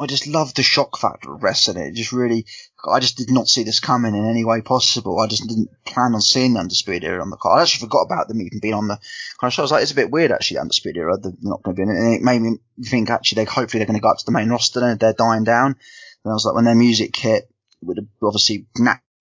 [0.00, 1.76] I just love the shock factor of wrestling.
[1.76, 2.44] It just really,
[2.90, 5.20] I just did not see this coming in any way possible.
[5.20, 7.60] I just didn't plan on seeing the Undisputed Era on the card.
[7.60, 8.98] I actually forgot about them even being on the
[9.42, 9.62] of show.
[9.62, 11.18] I was like, it's a bit weird actually, the Undisputed Era.
[11.18, 12.00] They're not going to be in it.
[12.00, 14.32] And it made me think actually, they hopefully they're going to go up to the
[14.32, 15.76] main roster and they're dying down.
[16.24, 17.48] And I was like, when their music hit, it
[17.86, 18.66] would have obviously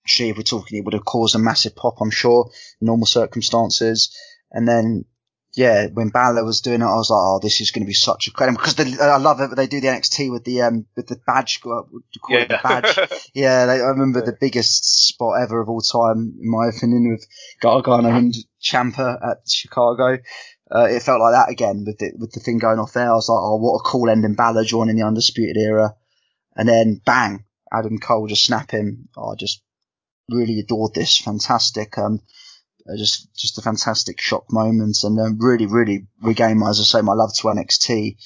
[0.06, 2.50] if we're talking, it would have caused a massive pop, I'm sure,
[2.80, 4.16] in normal circumstances.
[4.52, 5.06] And then
[5.54, 7.94] yeah, when Balor was doing it, I was like, oh, this is going to be
[7.94, 9.54] such a credit because the, I love it.
[9.56, 11.60] They do the NXT with the um with the badge.
[11.64, 12.50] What do you call it?
[12.50, 12.98] The badge.
[13.34, 17.26] Yeah, they, I remember the biggest spot ever of all time, in my opinion, with
[17.62, 20.20] Gargano and Ciampa at Chicago.
[20.74, 23.12] Uh, it felt like that again with the with the thing going off there.
[23.12, 24.36] I was like, oh, what a cool ending!
[24.36, 25.96] Balor joining the Undisputed Era,
[26.56, 29.10] and then bang, Adam Cole just snap him.
[29.18, 29.62] Oh, just
[30.32, 31.18] really adored this.
[31.18, 31.98] Fantastic.
[31.98, 32.22] Um,
[32.88, 37.02] uh, just just a fantastic shock moment, and um, really, really regain, as I say,
[37.02, 38.18] my love to NXT.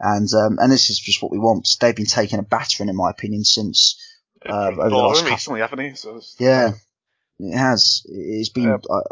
[0.00, 1.68] And um, and this is just what we want.
[1.80, 4.00] They've been taking a battering, in my opinion, since
[4.48, 5.34] uh, over the last him couple.
[5.34, 5.94] recently, haven't he?
[5.94, 6.72] So Yeah,
[7.38, 8.02] it has.
[8.06, 8.64] It's been.
[8.64, 8.78] Yeah.
[8.88, 9.02] Uh,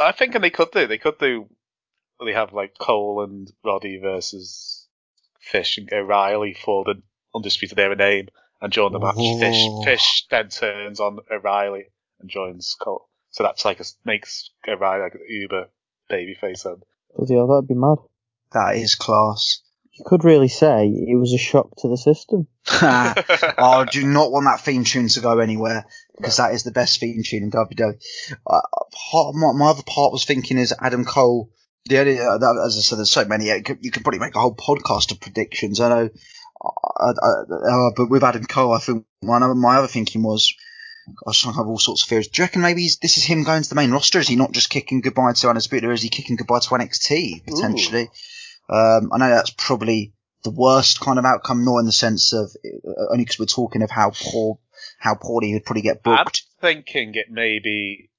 [0.00, 0.86] I think and they could do.
[0.86, 1.46] They could do.
[2.18, 4.86] well, They have like Cole and Roddy versus
[5.40, 7.02] Fish and O'Reilly for the
[7.34, 8.28] undisputed era name
[8.62, 9.16] and join the match.
[9.18, 9.38] Oh.
[9.40, 11.84] Fish Fish then turns on O'Reilly
[12.20, 13.08] and joins Cole.
[13.30, 15.68] So that's like a, makes O'Reilly like an Uber
[16.10, 16.64] babyface.
[16.64, 16.82] And
[17.16, 17.98] Bloody hell, that'd be mad.
[18.52, 19.60] that is class.
[19.92, 22.46] You could really say it was a shock to the system.
[22.70, 25.84] oh, I do not want that theme tune to go anywhere
[26.16, 28.00] because that is the best theme tune in WWE.
[28.46, 28.60] Uh,
[29.10, 31.50] part, my, my other part was thinking is Adam Cole.
[31.86, 33.48] The only, uh, that- as I said, there's so many.
[33.48, 35.80] You could, you could probably make a whole podcast of predictions.
[35.80, 36.10] I know,
[36.62, 40.54] uh, uh, but with Adam Cole, I think one of my other thinking was.
[41.08, 42.28] I was trying to have all sorts of fears.
[42.28, 44.20] Do you reckon maybe this is him going to the main roster?
[44.20, 47.44] Is he not just kicking goodbye to Undisputed, or is he kicking goodbye to NXT
[47.44, 48.08] potentially?
[48.68, 50.12] Um, I know that's probably
[50.44, 53.82] the worst kind of outcome, not in the sense of uh, only because we're talking
[53.82, 54.58] of how poor,
[54.98, 56.42] how poorly he'd probably get booked.
[56.62, 58.10] I'm thinking it maybe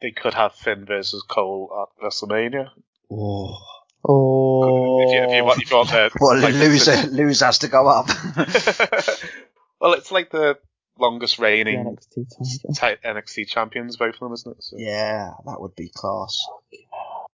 [0.00, 2.70] they could have Finn versus Cole at WrestleMania.
[3.10, 3.58] Oh,
[4.04, 5.02] Oh.
[5.02, 5.44] If you, if you oh.
[5.44, 8.08] want, if you want the, well, like the- loser, loser has to go up.
[9.80, 10.58] well, it's like the
[10.98, 13.14] longest The reigning NXT title.
[13.14, 14.62] NXT champions, both of them, isn't it?
[14.62, 14.76] So.
[14.78, 16.44] yeah, that would be class.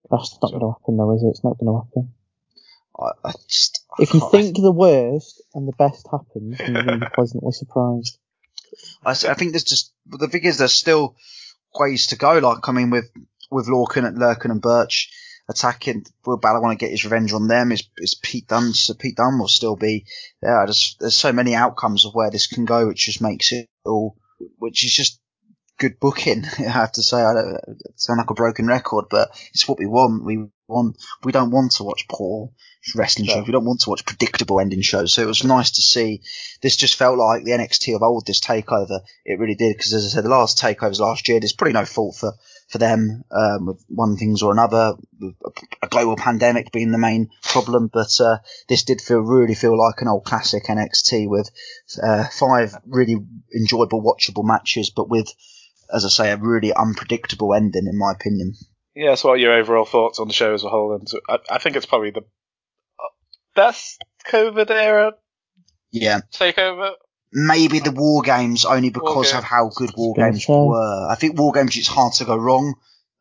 [0.09, 1.29] That's not going to happen, though, is it?
[1.29, 2.13] It's not going to happen.
[2.99, 6.83] I, I just, I If you can't- think the worst and the best happens, you're
[6.83, 8.17] going to be pleasantly surprised.
[9.05, 11.15] I think there's just the thing is there's still
[11.77, 12.37] ways to go.
[12.37, 13.09] Like I mean, with
[13.49, 15.11] with Lorcan and Lorcan and Burch
[15.51, 17.71] attacking, will Balor want to get his revenge on them?
[17.71, 18.73] Is is Pete Dunne?
[18.73, 20.05] So Pete Dunne will still be
[20.41, 20.65] there.
[20.65, 24.17] Just there's so many outcomes of where this can go, which just makes it all,
[24.57, 25.19] which is just
[25.77, 26.45] good booking.
[26.59, 27.59] I have to say, I don't
[27.95, 30.23] sound like a broken record, but it's what we want.
[30.23, 32.51] We want we don't want to watch poor
[32.95, 33.33] wrestling No.
[33.33, 33.45] shows.
[33.45, 35.13] We don't want to watch predictable ending shows.
[35.13, 36.21] So it was nice to see.
[36.61, 38.25] This just felt like the NXT of old.
[38.25, 39.75] This takeover, it really did.
[39.75, 42.33] Because as I said, the last takeovers last year, there's probably no fault for
[42.71, 44.93] for them um, with one things or another,
[45.83, 47.89] a global pandemic being the main problem.
[47.91, 48.37] But uh,
[48.69, 51.49] this did feel really feel like an old classic NXT with
[52.01, 53.17] uh, five really
[53.53, 55.27] enjoyable, watchable matches, but with,
[55.93, 58.53] as I say, a really unpredictable ending, in my opinion.
[58.95, 60.93] Yeah, so what are your overall thoughts on the show as a whole?
[60.95, 62.23] And I, I think it's probably the
[63.53, 65.13] best COVID era
[65.91, 66.93] Yeah, takeover.
[67.31, 69.39] Maybe the War Games only because Games.
[69.39, 71.07] of how good War Games were.
[71.09, 72.75] I think War Games it's hard to go wrong.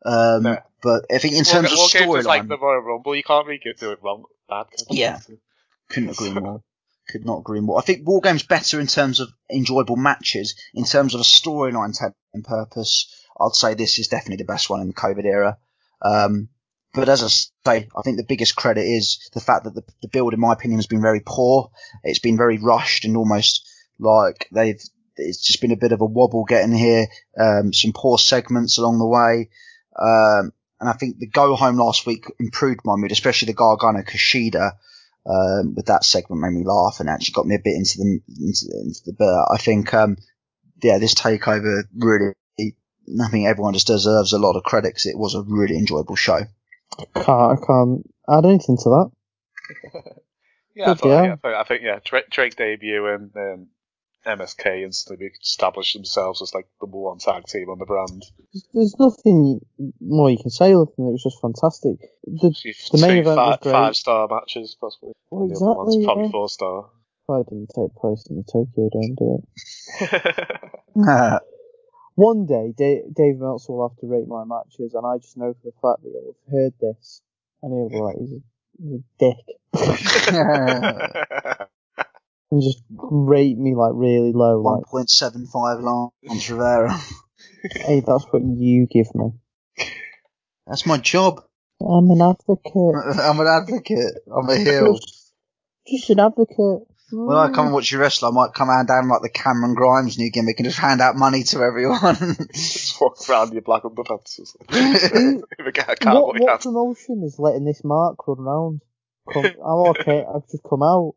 [0.05, 0.57] Um, No.
[0.83, 3.15] But I think in War, terms War of Games is like the Royal Rumble.
[3.15, 4.25] You can't really do it wrong.
[4.49, 4.65] Bad.
[4.89, 5.19] Yeah.
[5.89, 6.63] couldn't agree more.
[7.09, 7.77] Could not agree more.
[7.77, 10.55] I think War Games better in terms of enjoyable matches.
[10.73, 11.95] In terms of a storyline
[12.33, 15.57] and purpose, I'd say this is definitely the best one in the COVID era.
[16.01, 16.49] Um,
[16.93, 20.09] but as I say, I think the biggest credit is the fact that the, the
[20.09, 21.71] build, in my opinion, has been very poor.
[22.03, 23.67] It's been very rushed and almost
[24.01, 24.81] like they've.
[25.17, 27.05] It's just been a bit of a wobble getting here.
[27.39, 29.49] Um, some poor segments along the way.
[29.99, 34.01] Um, and I think the go home last week improved my mood, especially the Gargano
[34.01, 34.71] Kushida
[35.27, 38.21] um, with that segment made me laugh and actually got me a bit into the
[38.39, 40.17] into, into the but I think um,
[40.81, 45.17] yeah this takeover really I think everyone just deserves a lot of credit 'cause it
[45.17, 46.39] was a really enjoyable show.
[47.15, 49.11] Can't, I can't add anything to that.
[50.75, 51.33] Yeah, that's Good, what I, yeah.
[51.33, 51.55] I think.
[51.55, 53.67] I think yeah, Drake, Drake debut and um,
[54.25, 58.23] MSK instantly established themselves as like the number one tag team on the brand.
[58.73, 59.61] There's nothing
[59.99, 61.97] more you can say other than it was just fantastic.
[62.25, 62.53] The,
[62.91, 63.71] the main event was great.
[63.71, 65.13] five star matches possibly.
[65.29, 66.31] Well, and the other one's exactly, probably yeah.
[66.31, 66.89] four star.
[67.25, 69.41] Why didn't take place in the Tokyo Dome, do
[70.01, 71.41] it?
[72.15, 75.53] One day, Dave, Dave Meltzer will have to rate my matches, and I just know
[75.53, 77.21] for the fact that he'll have heard this,
[77.63, 78.41] and he'll be like, he's a,
[78.77, 79.45] he's a dick.
[82.51, 86.91] and just rate me like really low, One like, point seven five Lance Rivera.
[87.75, 89.31] hey, that's what you give me.
[90.67, 91.43] That's my job.
[91.81, 93.19] I'm an advocate.
[93.19, 94.13] I'm an advocate.
[94.31, 94.95] I'm a heel.
[94.95, 95.33] Just,
[95.87, 96.87] just an advocate.
[97.13, 99.75] When I come and watch you wrestle, I might come out down like the Cameron
[99.75, 102.15] Grimes new gimmick and just hand out money to everyone.
[102.53, 104.39] Just walk around your black underpants.
[104.69, 106.61] Who- If I what, cowboy what hat.
[106.61, 108.81] promotion is letting this mark run round?
[109.29, 110.23] Come, I'm oh, okay.
[110.23, 111.15] I've just come out.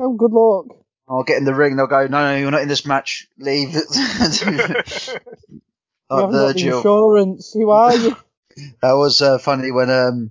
[0.00, 0.66] Oh, good luck.
[1.08, 1.76] I'll get in the ring.
[1.76, 3.26] They'll go, no, no, you're not in this match.
[3.38, 3.74] Leave.
[6.10, 6.76] You like haven't got the Virgil.
[6.78, 7.52] insurance.
[7.54, 8.16] Who are you?
[8.82, 10.30] That was uh, funny when um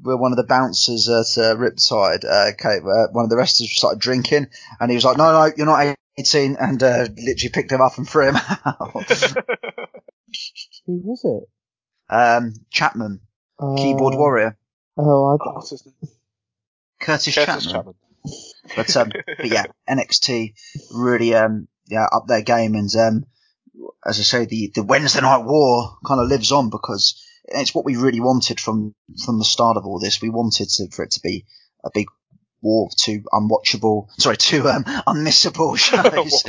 [0.00, 3.72] when one of the bouncers at uh, Riptide uh, came, uh, one of the wrestlers
[3.76, 4.46] started drinking,
[4.78, 7.98] and he was like, "No, no, you're not 18," and uh, literally picked him up
[7.98, 8.92] and threw him out.
[10.86, 11.48] Who was it?
[12.14, 13.20] um, Chapman,
[13.58, 14.56] Uh, keyboard warrior,
[14.96, 16.12] Oh, I, What's his name?
[17.00, 17.94] Curtis, Curtis Chapman.
[17.94, 17.94] Chapman.
[18.74, 20.54] But um, but yeah, NXT
[20.92, 23.24] really um yeah up their game, and um
[24.04, 27.84] as I say, the the Wednesday Night War kind of lives on because it's what
[27.84, 28.94] we really wanted from
[29.24, 30.20] from the start of all this.
[30.20, 31.44] We wanted to, for it to be
[31.84, 32.06] a big
[32.62, 36.42] war of two unwatchable, sorry, two um unmissable shows.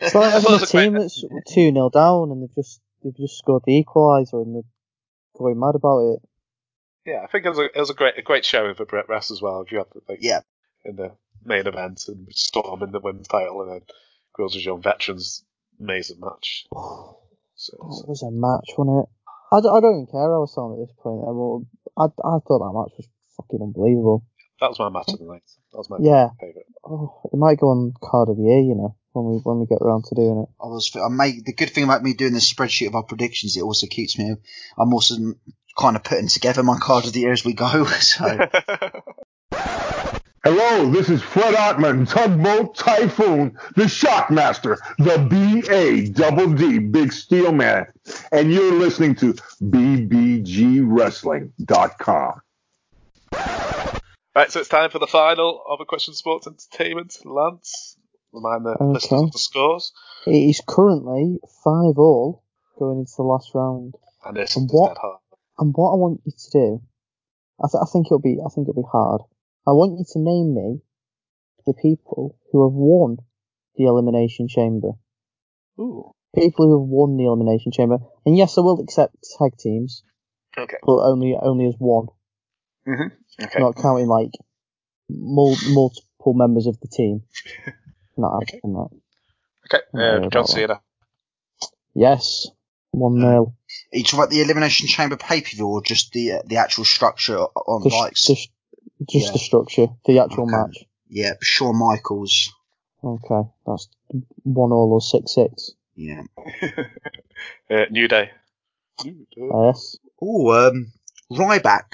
[0.00, 2.80] it's like having Well, a it's great- team that's two 0 down and they've just
[3.02, 4.62] they've just scored the equaliser and they're
[5.38, 6.20] going mad about it.
[7.08, 9.08] Yeah, I think it was a, it was a great a great show for Brett
[9.08, 9.62] Rest as well.
[9.62, 10.40] If you had like yeah,
[10.84, 11.12] in the
[11.44, 13.80] main event and Storm in the women's title and then
[14.36, 15.44] Girls as Young Veterans
[15.80, 16.66] amazing match.
[16.74, 17.16] Oh,
[17.56, 19.08] so, That was a match, wasn't it?
[19.50, 21.24] I, d- I don't even care how I sound at this point.
[21.26, 21.66] I, will-
[21.98, 24.22] I, I thought that match was fucking unbelievable.
[24.60, 25.42] that was my match of the night.
[25.72, 26.28] That was my Yeah.
[26.38, 26.66] favourite.
[26.84, 29.66] Oh, it might go on card of the year, you know, when we when we
[29.66, 30.48] get around to doing it.
[30.62, 30.92] I was.
[30.94, 33.56] I make the good thing about me doing this spreadsheet of our predictions.
[33.56, 34.36] It also keeps me.
[34.78, 35.16] I'm also
[35.78, 37.86] kind of putting together my card of the year as we go.
[38.00, 38.38] So.
[40.44, 46.08] Hello, this is Fred Ottman, Tugboat Typhoon, the Shockmaster, the B.A.
[46.08, 47.86] Double D, Big Steel Man,
[48.30, 52.40] and you're listening to BBGWrestling.com.
[54.36, 57.16] Right, so it's time for the final of a question sports entertainment.
[57.24, 57.96] Lance,
[58.32, 58.84] remind the Okay.
[58.84, 59.92] listeners of the scores.
[60.26, 62.44] It is currently five all
[62.78, 63.94] going into the last round.
[64.24, 65.18] And this And is what- dead hard.
[65.58, 66.82] And what I want you to do,
[67.62, 69.22] I, th- I think it'll be I think it'll be hard.
[69.66, 70.80] I want you to name me
[71.66, 73.18] the people who have won
[73.76, 74.92] the elimination chamber.
[75.80, 76.12] Ooh.
[76.34, 80.02] People who have won the elimination chamber, and yes, I will accept tag teams,
[80.56, 80.76] Okay.
[80.82, 82.06] but only only as one,
[82.86, 83.44] Mm-hmm.
[83.44, 83.58] Okay.
[83.60, 84.30] not counting like
[85.10, 87.22] mul- multiple members of the team.
[88.16, 88.88] Not having that.
[89.74, 89.84] Okay.
[89.94, 90.80] I'm not worried Uh, John Cena.
[91.94, 92.46] Yes,
[92.92, 93.54] one nil.
[93.92, 96.56] Are you talking about the Elimination Chamber pay per view or just the uh, the
[96.56, 98.16] actual structure on The, like?
[98.16, 98.34] sh- the
[99.08, 99.32] just Yeah.
[99.32, 100.56] the structure, the actual Okay.
[100.56, 100.84] match.
[101.08, 102.52] Yeah, Shawn Michaels.
[103.02, 103.88] Okay, that's
[104.42, 105.70] one all or six six.
[105.94, 106.22] Yeah.
[107.70, 108.30] Uh, New Day.
[109.04, 109.48] New Day.
[109.52, 109.96] Yes.
[110.22, 110.90] Oh, um,
[111.30, 111.84] Ryback.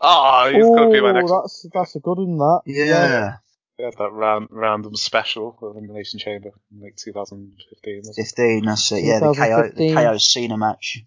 [0.00, 1.30] Oh, he's going to be my next.
[1.30, 2.38] Oh, that's that's a good one.
[2.38, 2.62] That.
[2.66, 3.36] Yeah.
[3.78, 8.12] They had that ran, random special of Elimination Chamber in like 2015.
[8.12, 9.04] 15, that's it.
[9.04, 9.94] Yeah, the KO, the 2015.
[9.94, 10.98] KO Cena match.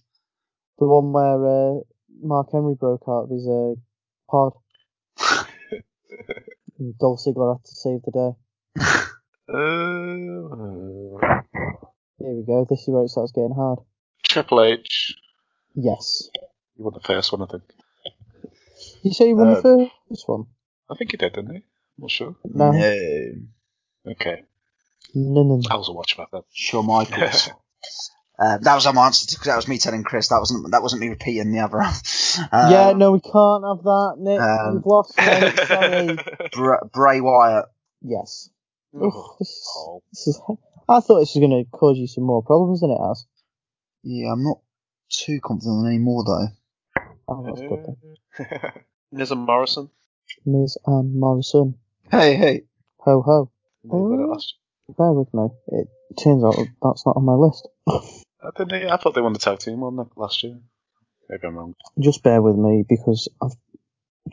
[0.79, 1.79] The one where uh,
[2.21, 3.73] Mark Henry broke out of his uh,
[4.29, 4.53] pod.
[6.79, 8.31] and Dolph Ziggler had to save the day.
[9.49, 9.53] Uh,
[12.19, 12.65] Here we go.
[12.69, 13.79] This is where it starts getting hard.
[14.23, 15.15] Triple H.
[15.75, 16.29] Yes.
[16.77, 17.63] You won the first one, I think.
[19.03, 20.45] You say you won Um, the first one?
[20.89, 21.63] I think you did, didn't he?
[21.97, 22.35] I'm not sure.
[22.43, 22.71] No.
[22.71, 23.31] No.
[24.11, 24.43] Okay.
[25.13, 25.61] No, no, no.
[25.69, 26.43] I wasn't watching about that.
[26.53, 27.49] Shawn Michaels.
[28.39, 30.29] Uh, that was my answer because that was me telling Chris.
[30.29, 31.77] That wasn't that wasn't me repeating the other.
[31.77, 31.93] one.
[32.51, 34.39] Uh, yeah, no, we can't have that, Nick.
[34.39, 35.53] um, You've lost, mate.
[35.67, 36.17] Sorry.
[36.53, 37.65] Br- Bray Wyatt.
[38.01, 38.49] Yes.
[38.95, 40.41] Oh, Oof, this, is, this is.
[40.89, 43.25] I thought this was going to cause you some more problems than it has.
[44.03, 44.59] Yeah, I'm not
[45.09, 46.47] too confident anymore though.
[47.27, 48.71] Oh, that's good then.
[49.11, 49.89] Miz and Morrison.
[50.45, 51.75] Miz Anne Morrison.
[52.11, 52.61] Hey, hey.
[52.99, 53.51] Ho ho.
[53.83, 54.55] They won it last
[54.97, 55.47] Bear with me.
[55.67, 55.87] It
[56.21, 57.67] turns out that's not on my list.
[57.87, 58.89] I, didn't they?
[58.89, 60.59] I thought they won the tag team one last year.
[61.29, 61.75] Maybe I'm wrong.
[61.99, 63.55] Just bear with me because I've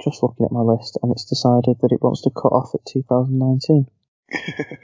[0.03, 2.85] just looking at my list and it's decided that it wants to cut off at
[2.87, 3.87] 2019.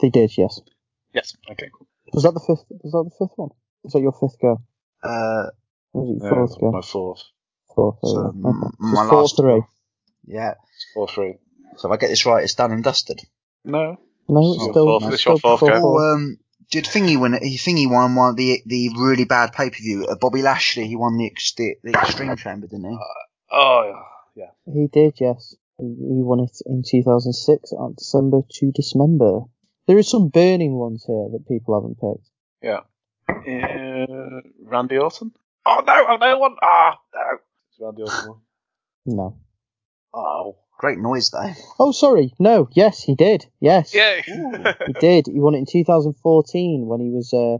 [0.00, 0.60] They did, yes.
[1.14, 1.36] Yes.
[1.50, 1.70] Okay.
[1.72, 1.86] Cool.
[2.12, 2.64] Was that the fifth?
[2.82, 3.50] Was that the fifth one?
[3.84, 4.60] Was that your fifth go?
[5.02, 5.50] Uh,
[5.92, 6.70] Or was it your No, fourth go?
[6.72, 7.22] my fourth.
[7.74, 7.98] Fourth.
[8.02, 8.50] So, oh, yeah.
[8.50, 8.76] Okay.
[8.78, 9.62] my So four last three.
[10.26, 10.54] yeah.
[10.94, 11.34] Four three.
[11.76, 13.20] So if I get this right, it's done and dusted.
[13.64, 13.98] No.
[14.28, 15.80] No, It's it's still, fourth- it's it's your still fourth go.
[15.80, 16.00] four.
[16.02, 16.38] Oh, um,
[16.70, 17.32] did Thingy win?
[17.42, 20.06] He Thingy won one the the really bad pay per view.
[20.06, 22.98] Uh, Bobby Lashley, he won the, ex- the the Extreme Chamber, didn't he?
[23.52, 23.92] Oh
[24.36, 24.50] yeah.
[24.66, 25.54] He did, yes.
[25.78, 29.40] He, he won it in 2006 on December to Dismember.
[29.86, 32.28] There is some burning ones here that people haven't picked.
[32.62, 32.80] Yeah.
[33.28, 35.32] Uh, Randy Orton.
[35.66, 36.06] Oh no!
[36.08, 36.38] Oh no!
[36.38, 36.56] One.
[36.62, 37.38] Ah no.
[37.88, 38.28] It's Randy Orton.
[38.30, 39.16] one.
[39.16, 39.36] No.
[40.14, 40.56] Oh.
[40.78, 41.52] Great noise though.
[41.78, 42.34] Oh, sorry.
[42.38, 42.68] No.
[42.72, 43.46] Yes, he did.
[43.60, 43.94] Yes.
[43.94, 44.22] Yay!
[44.86, 45.26] He did.
[45.26, 47.58] He won it in 2014 when he was uh,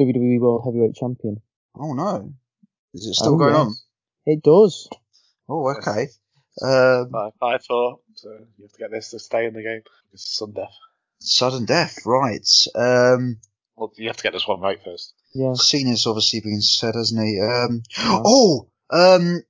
[0.00, 1.40] WWE World Heavyweight Champion.
[1.78, 2.32] Oh no,
[2.94, 3.60] is it still Oh, going yes.
[3.60, 3.74] on?
[4.26, 4.88] It does.
[5.48, 6.08] Oh, okay.
[6.62, 8.00] Um, Five, five, four.
[8.14, 9.82] So you have to get this to stay in the game.
[10.12, 10.74] It's sudden death.
[11.20, 12.48] sudden death, right?
[12.74, 13.38] Um,
[13.76, 15.12] Well, you have to get this one right first.
[15.34, 15.52] Yeah.
[15.54, 17.40] Cena's obviously been said, hasn't he?
[17.40, 19.42] Um, oh, um,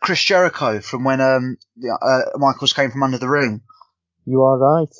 [0.00, 3.60] Chris Jericho from when um, the, uh, Michaels came from under the ring.
[4.24, 4.94] You are right.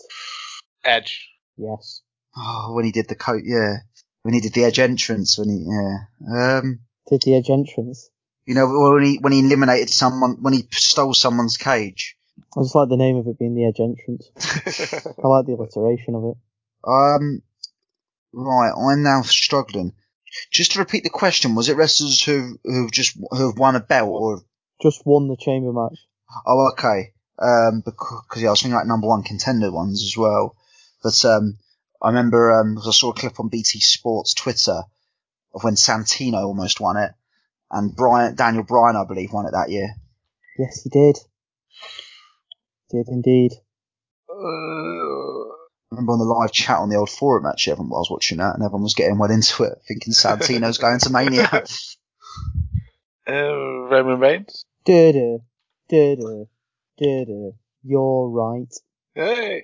[0.84, 1.28] Edge.
[1.56, 2.02] Yes.
[2.36, 3.76] Oh, when he did the coat, yeah.
[4.22, 6.58] When he did the edge entrance, when he, yeah.
[6.58, 8.10] Um, Did the edge entrance.
[8.44, 12.16] you know, when he when he eliminated someone, when he stole someone's cage.
[12.56, 14.30] I just like the name of it being the edge entrance.
[15.22, 16.36] I like the alliteration of it.
[16.86, 17.42] Um,
[18.32, 19.94] right, I'm now struggling.
[20.50, 24.10] Just to repeat the question, was it wrestlers who who've just who've won a belt
[24.10, 24.42] or?
[24.80, 25.98] Just won the chamber match.
[26.46, 27.12] Oh, okay.
[27.38, 30.56] Um, because yeah, I was thinking like number one contender ones as well.
[31.02, 31.58] But um,
[32.02, 34.82] I remember um, 'cause I saw a clip on BT Sports Twitter
[35.54, 37.12] of when Santino almost won it,
[37.70, 39.88] and Brian Daniel Bryan, I believe, won it that year.
[40.58, 41.16] Yes, he did.
[42.90, 43.52] Did indeed.
[44.30, 48.54] I remember on the live chat on the old forum actually, everyone was watching that,
[48.54, 51.64] and everyone was getting well into it, thinking Santino's going to Mania.
[53.28, 54.64] Uh, Roman Reigns.
[54.90, 55.38] Da-da,
[55.88, 56.46] da-da,
[56.98, 57.50] da-da.
[57.84, 58.74] You're right.
[59.14, 59.62] Hey.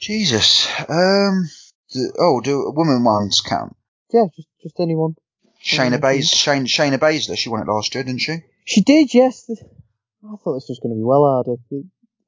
[0.00, 0.66] Jesus.
[0.88, 1.44] Um.
[1.92, 3.76] do- oh, do women ones count?
[4.10, 5.16] Yeah, just just anyone.
[5.62, 5.98] Shayna.
[6.00, 6.34] Baszler.
[6.34, 7.36] Shane, Shayna Baszler.
[7.36, 8.38] She won it last year, didn't she?
[8.64, 9.44] She did, yes.
[9.50, 11.60] I thought this was going to be well harder.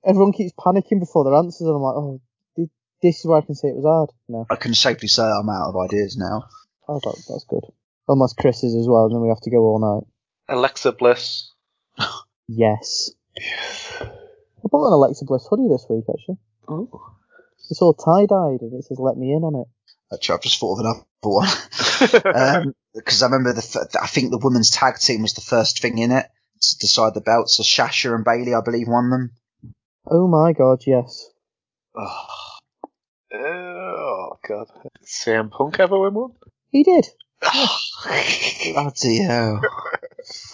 [0.04, 2.20] Everyone keeps panicking before their answers, and I'm like, oh,
[2.56, 2.68] thi-
[3.00, 4.10] this is where I can say it was hard.
[4.28, 6.42] No, I can safely say I'm out of ideas now.
[6.88, 7.64] oh, that, that's good.
[8.06, 10.06] Unless Chris is as well, and then we have to go all night.
[10.54, 11.48] Alexa Bliss.
[12.48, 13.10] Yes.
[13.98, 16.36] I bought an Alexa Bliss hoodie this week, actually.
[16.68, 16.88] Oh.
[17.70, 19.68] It's all tie dyed, and it says "Let me in" on it.
[20.14, 21.48] Actually, I've just thought of another one.
[22.34, 25.80] Um, because I remember the, f- I think the women's tag team was the first
[25.80, 26.26] thing in it
[26.60, 27.56] to decide the belts.
[27.56, 29.30] So Sasha and Bayley, I believe, won them.
[30.10, 31.30] Oh my god, yes.
[31.94, 32.26] oh.
[33.32, 34.66] oh god.
[35.04, 36.32] CM Punk ever win one?
[36.70, 37.06] He did.
[38.72, 39.60] Bloody hell.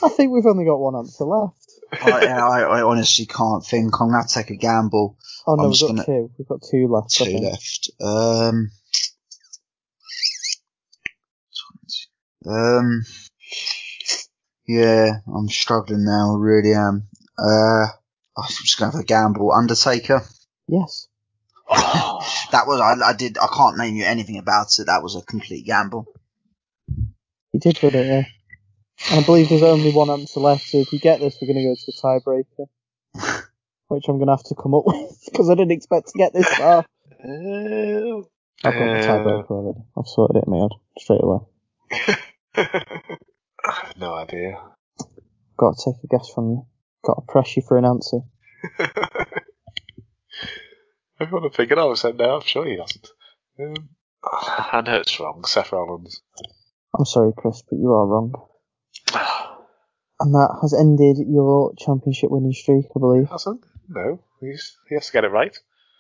[0.02, 1.54] I think we've only got one answer left.
[2.02, 4.00] I, I, I honestly can't think.
[4.00, 5.16] I'm going to take a gamble.
[5.46, 6.30] Oh no, I'm we've got gonna- two.
[6.38, 7.10] We've got two left.
[7.14, 7.90] Two left.
[8.00, 8.70] Um,
[12.46, 13.02] um,
[14.66, 16.34] yeah, I'm struggling now.
[16.34, 17.08] I really am.
[17.38, 17.86] Uh,
[18.36, 19.52] I'm just going to have a gamble.
[19.52, 20.22] Undertaker.
[20.66, 21.08] Yes.
[21.70, 24.86] that was I, I did I can't name you anything about it.
[24.86, 26.06] That was a complete gamble.
[27.52, 28.24] You did with it, yeah.
[29.10, 31.58] And I believe there's only one answer left, so if you get this, we're going
[31.58, 33.44] to go to a tiebreaker.
[33.88, 36.32] which I'm going to have to come up with, because I didn't expect to get
[36.32, 36.84] this far.
[38.64, 39.80] I've got the tiebreaker already.
[39.96, 41.38] I've sorted it in my head, straight away.
[42.54, 42.62] I
[43.72, 44.60] have no idea.
[45.56, 46.66] Got to take a guess from you.
[47.04, 48.18] Got to press you for an answer.
[51.20, 51.98] I've got to figure it out.
[51.98, 53.08] said no, I'm sure he hasn't.
[53.58, 53.88] Um,
[54.22, 55.44] I know it's wrong.
[55.44, 56.22] Seth Rollins.
[56.96, 58.34] I'm sorry, Chris, but you are wrong.
[60.20, 63.28] And that has ended your championship winning streak, I believe.
[63.28, 63.64] Hasn't?
[63.88, 65.56] No, he's, he has to get it right.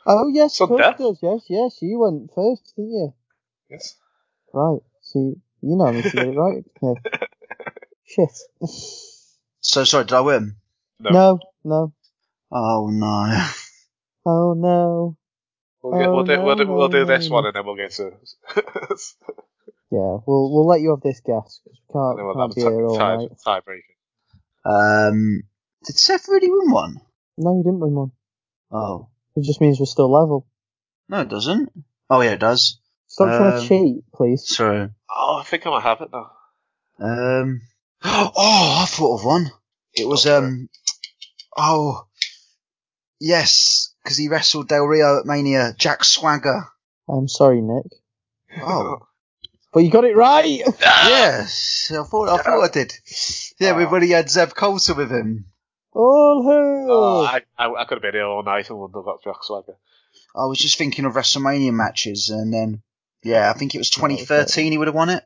[0.06, 1.18] Oh, yes, Some of course he does.
[1.22, 3.14] Yes, yes, you went first, didn't you?
[3.70, 3.94] Yes.
[4.52, 4.80] Right.
[5.02, 5.18] See,
[5.62, 6.64] you know me to get it right.
[8.16, 8.26] Yeah.
[8.26, 8.68] Shit.
[9.60, 10.56] So sorry, did I win?
[10.98, 11.10] No.
[11.10, 11.92] No, no.
[12.50, 13.46] Oh no.
[14.24, 15.16] Oh, no.
[15.82, 17.64] We'll, get, Oh, we'll, do, no, we'll, do, we'll do no, this one and then
[17.64, 18.12] we'll get to.
[19.90, 22.56] Yeah, we'll we'll let you have this guess, because we can't, then we'll can't have
[22.56, 23.28] be a here all tie, night.
[23.44, 23.94] tie, breaking.
[24.64, 25.42] Um,
[25.86, 26.96] did Seth really win one?
[27.38, 28.12] No, he didn't win one.
[28.70, 30.46] Oh It just means we're still level.
[31.08, 31.70] no, it doesn't.
[32.10, 32.78] Oh yeah, it does.
[33.06, 34.44] Stop trying to Um, cheat, please.
[34.46, 34.90] Sorry.
[35.10, 36.30] Oh, I think I might have it now.
[37.00, 37.62] Um.
[38.04, 39.50] Oh, I thought of one.
[39.94, 40.68] It was um.
[41.56, 42.06] Oh.
[43.20, 45.74] Yes, because he wrestled Del Rio at Mania.
[45.76, 46.66] Jack Swagger.
[47.08, 47.86] I'm sorry, Nick.
[48.62, 48.98] Oh.
[49.72, 50.62] But you got it right!
[50.84, 51.08] Ah.
[51.08, 52.94] yes, I thought I thought I did.
[53.58, 55.46] Yeah, we when he had Zeb Colter with him.
[55.92, 56.86] All who?
[56.92, 59.42] Oh, I, I, I could have been here all night and wouldn't have got Jack
[59.42, 59.76] Swagger.
[60.34, 62.82] I was just thinking of WrestleMania matches, and then
[63.22, 65.24] yeah, I think it was 2013 he would have won it.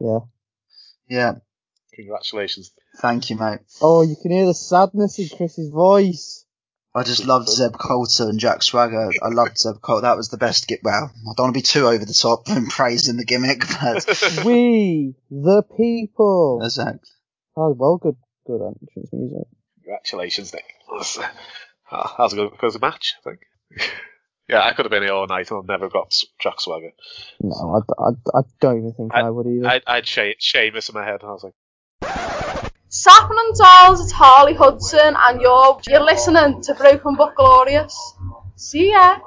[0.00, 0.18] Yeah.
[1.08, 1.32] Yeah,
[1.94, 2.72] Congratulations.
[2.98, 3.60] thank you, mate.
[3.80, 6.44] Oh, you can hear the sadness in Chris's voice.
[6.94, 9.10] I just loved Zeb Colter and Jack Swagger.
[9.22, 10.02] I loved Zeb Colter.
[10.02, 10.80] That was the best get.
[10.82, 14.42] Well, I don't want to be too over the top in praising the gimmick, but
[14.44, 16.60] we, the people.
[16.64, 17.00] exactly.
[17.56, 18.16] Oh, well, good,
[18.46, 19.46] good entrance music.
[19.82, 20.64] Congratulations, Nick.
[20.96, 23.40] That's, uh, that's a good, good match, I think.
[24.48, 26.92] yeah, I could have been here all night and never got S- Jack Swagger.
[27.40, 29.66] No, I, I, I don't even think I, would either.
[29.68, 31.54] I, I had She- Sheamus in my head and I was like,
[32.90, 38.14] Sapping and Dolls, it's Harley Hudson, and you're you're listening to Broken But Glorious.
[38.56, 39.18] See ya.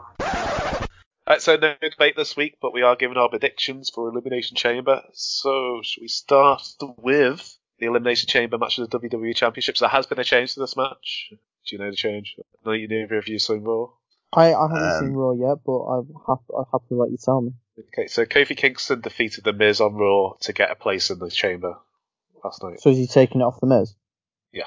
[1.27, 5.01] Alright, so no debate this week, but we are giving our predictions for Elimination Chamber.
[5.13, 6.63] So, should we start
[6.97, 9.79] with the Elimination Chamber match of the WWE Championships?
[9.79, 11.27] There has been a change to this match.
[11.31, 11.37] Do
[11.75, 12.35] you know the change?
[12.65, 13.87] No, you neither of you seen Raw.
[14.33, 17.17] I, I haven't Um, seen Raw yet, but I'm happy, I'm happy to let you
[17.23, 17.51] tell me.
[17.93, 21.29] Okay, so Kofi Kingston defeated The Miz on Raw to get a place in the
[21.29, 21.77] Chamber
[22.43, 22.79] last night.
[22.81, 23.95] So is he taking it off the Miz?
[24.53, 24.65] Yeah.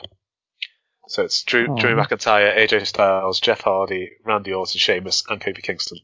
[1.08, 1.76] So it's Drew, Oh.
[1.76, 5.98] Drew McIntyre, AJ Styles, Jeff Hardy, Randy Orton, Sheamus, and Kofi Kingston.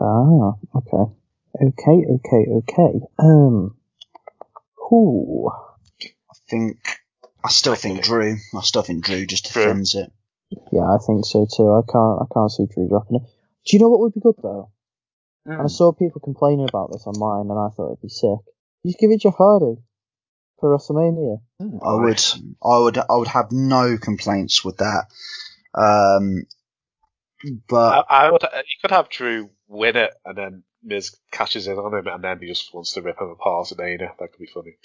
[0.00, 1.12] Ah, okay.
[1.62, 3.00] Okay, okay, okay.
[3.18, 3.76] Um,
[4.76, 5.50] who?
[6.02, 6.78] I think
[7.44, 8.36] I still think Drew.
[8.56, 9.62] I still think Drew just Drew.
[9.62, 10.10] defends it.
[10.72, 11.70] Yeah, I think so too.
[11.72, 13.22] I can't, I can't see Drew dropping it.
[13.66, 14.70] Do you know what would be good though?
[15.46, 18.38] And I saw people complaining about this online, and I thought it'd be sick.
[18.84, 19.76] Just give it Jeff Hardy
[20.60, 21.40] for WrestleMania.
[21.60, 22.22] I would,
[22.62, 25.06] I would, I would have no complaints with that.
[25.74, 26.44] Um,
[27.68, 28.42] but I, I would.
[28.42, 32.38] You could have Drew win it, and then Miz catches in on him, and then
[32.40, 34.12] he just wants to rip him apart at Dana.
[34.18, 34.76] That could be funny.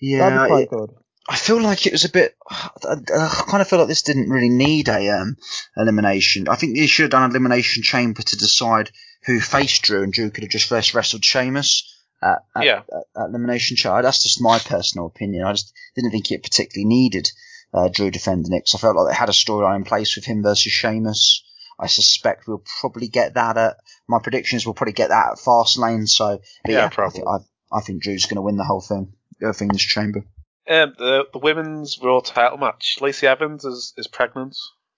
[0.00, 0.90] yeah, That'd be quite it- good.
[1.28, 2.34] I feel like it was a bit.
[2.50, 2.66] I,
[3.14, 5.36] I kind of feel like this didn't really need a um,
[5.76, 6.48] elimination.
[6.48, 8.90] I think they should have done an elimination chamber to decide
[9.26, 12.82] who faced Drew, and Drew could have just first wrestled Sheamus at, at, Yeah.
[12.92, 14.02] at, at elimination chamber.
[14.02, 15.44] That's just my personal opinion.
[15.44, 17.28] I just didn't think it particularly needed
[17.72, 20.24] uh, Drew defending it 'cause I felt like they had a storyline in place with
[20.24, 21.44] him versus Sheamus.
[21.78, 23.76] I suspect we'll probably get that at
[24.08, 24.66] my predictions.
[24.66, 26.08] We'll probably get that at Fastlane.
[26.08, 27.20] So Yeah, yeah, I, probably.
[27.20, 29.14] think, I, I think Drew's going to win the whole thing.
[29.38, 30.24] The thing in this chamber.
[30.68, 32.98] Um, the the women's Raw title match.
[33.00, 34.54] Lacey Evans is, is pregnant,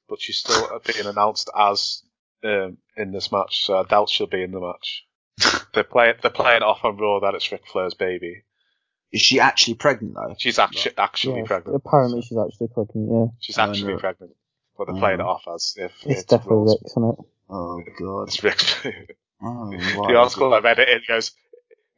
[0.08, 2.02] but she's still being announced as
[2.42, 3.64] um, in this match.
[3.64, 5.04] So I doubt she'll be in the match.
[5.74, 8.42] They're playing they're playing off on Raw that it's Ric Flair's baby.
[9.12, 10.34] Is she actually pregnant though?
[10.38, 11.82] She's actually actually Yeah, pregnant.
[11.84, 13.08] apparently she's actually pregnant.
[13.10, 13.98] Yeah, She's Oh, actually no.
[13.98, 14.32] pregnant,
[14.76, 17.16] but they're playing it off as if it's, it's definitely Raw's- Ric, isn't it?
[17.50, 18.22] Oh god.
[18.28, 18.76] It's Ric's.
[19.42, 20.16] Oh, the right.
[20.16, 21.32] article I read it, it goes,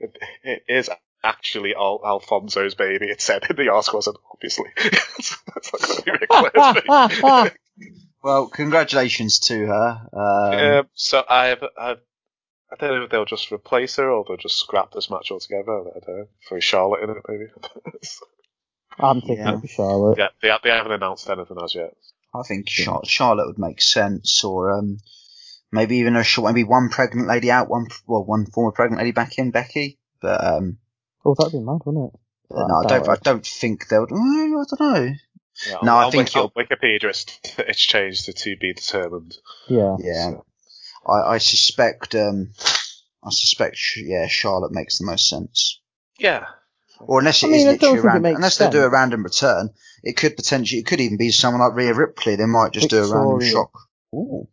[0.01, 0.91] it, it is
[1.23, 3.07] actually Al- Alfonso's baby.
[3.07, 4.67] It said in the article, wasn't obviously.
[4.77, 7.57] it's not going to be Ric Flair's baby.
[8.23, 10.09] Well, congratulations to her.
[10.15, 11.99] Um, Um, so I've, I've,
[12.81, 15.81] I don't know if they'll just replace her or they'll just scrap this match altogether.
[15.81, 16.29] I don't know.
[16.49, 17.45] Throw Charlotte in it, maybe.
[18.99, 19.49] I'm thinking Yeah.
[19.49, 20.19] it'll be Charlotte.
[20.19, 21.95] yeah, they, they haven't announced anything as yet.
[22.35, 24.99] I think Char- Charlotte would make sense, or um,
[25.73, 29.11] Maybe even a short, maybe one pregnant lady out, one well, one former pregnant lady
[29.11, 29.99] back in, Becky.
[30.23, 30.79] But um,
[31.25, 32.21] Oh, that'd be mad, wouldn't it?
[32.51, 33.09] no, I don't.
[33.09, 34.13] I don't think they would.
[34.13, 35.15] I don't know.
[35.69, 37.27] Yeah, No, on, I think on Wikipedia it's,
[37.59, 39.37] it's changed to to be determined.
[39.69, 39.97] Yeah.
[39.99, 40.33] Yeah,
[41.07, 42.15] I, I suspect.
[42.15, 42.53] Um,
[43.25, 43.79] I suspect.
[43.97, 45.81] Yeah, Charlotte makes the most sense.
[46.19, 46.47] Yeah.
[47.01, 49.25] Or unless it I mean, I don't literally random, makes unless they do a random
[49.25, 49.71] return,
[50.03, 52.37] it could potentially, it could even be someone like Rhea Ripley.
[52.37, 53.73] They might just do a random shock.
[54.15, 54.49] Ooh.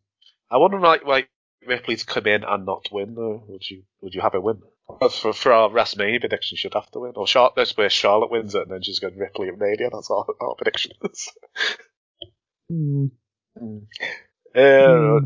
[0.50, 1.30] I wouldn't like like
[1.66, 3.44] Ripley to come in and not win though.
[3.48, 4.62] Would you would you have her win?
[5.12, 7.14] For for our WrestleMania prediction, she'd have to win.
[7.16, 9.90] Or Charlotte, that's where Charlotte wins it, and then she's going Ripley at Mania.
[9.92, 10.92] That's our, our prediction.
[12.70, 13.06] Hmm.
[14.56, 15.20] uh,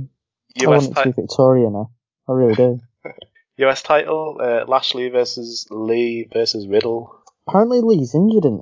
[0.57, 0.69] Hmm.
[0.69, 1.91] I US, want it to ti- be Victoria now.
[2.27, 2.79] I really do.
[3.57, 7.15] US title: uh, Lashley versus Lee versus Riddle.
[7.47, 8.61] Apparently Lee's injured, isn't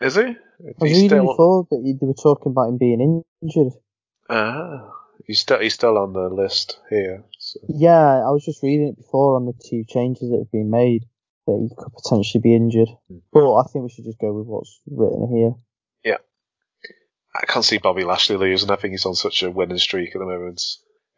[0.00, 0.04] he?
[0.06, 0.22] Is he?
[0.22, 0.34] I
[0.80, 3.72] was reading still, before that you- they were talking about him being injured.
[4.30, 4.90] ah,
[5.26, 7.24] he's still he's still on the list here.
[7.38, 7.60] So.
[7.68, 11.04] Yeah, I was just reading it before on the two changes that have been made
[11.46, 12.88] that he could potentially be injured.
[13.08, 13.18] Hmm.
[13.32, 15.52] But I think we should just go with what's written here.
[16.04, 16.18] Yeah.
[17.34, 18.70] I can't see Bobby Lashley losing.
[18.70, 20.62] I think he's on such a winning streak at the moment.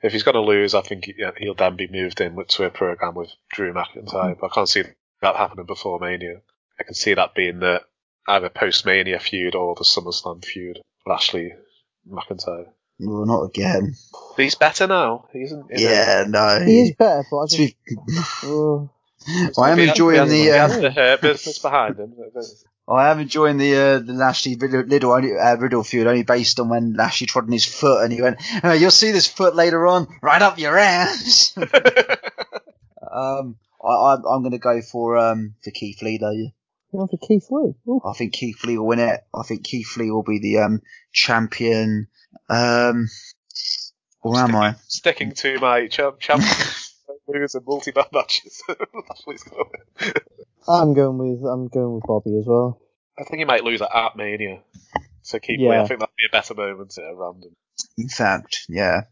[0.03, 1.09] If he's going to lose, I think
[1.39, 4.39] he'll then be moved in to a program with Drew McIntyre.
[4.39, 4.85] But I can't see
[5.23, 6.41] that happening before Mania.
[6.79, 7.83] I can see that being the
[8.29, 10.79] either post Mania feud or the SummerSlam feud.
[11.07, 11.53] Lashley
[12.09, 12.67] McIntyre.
[13.01, 13.95] Well, not again.
[14.37, 15.29] But he's better now.
[15.33, 15.71] He isn't.
[15.71, 16.61] in Yeah, no.
[16.65, 17.57] He is better, but I just.
[17.59, 17.77] be-
[18.45, 18.91] oh,
[19.59, 20.37] I am enjoying he the.
[20.37, 22.15] he has Um, the hair business behind him.
[22.89, 26.59] I am enjoying the uh, the Lashley Riddle, Riddle, only, uh, Riddle feud only based
[26.59, 29.55] on when Lashley trod on his foot and he went, oh, "You'll see this foot
[29.55, 35.55] later on, right up your ass." um, I, I'm I'm going to go for um
[35.63, 36.31] for Keith Lee though.
[36.31, 36.49] Yeah.
[36.93, 37.75] you know, for Keith Lee.
[37.89, 38.01] Ooh.
[38.07, 39.21] I think Keith Lee will win it.
[39.35, 40.81] I think Keith Lee will be the um
[41.13, 42.09] champion.
[42.49, 43.09] Um,
[44.23, 44.77] or am I?
[44.87, 46.43] Sticking to my champ, champ
[47.29, 48.63] moves and multi-man matches.
[48.69, 49.71] Lashley's going to
[50.07, 50.13] win.
[50.67, 52.81] I'm going with I'm going with Bobby as well.
[53.19, 54.63] I think he might lose at, at Mania.
[55.23, 55.83] So keep Yeah.
[55.83, 57.55] I think that'd be a better moment at a random.
[57.97, 59.03] In fact, yeah.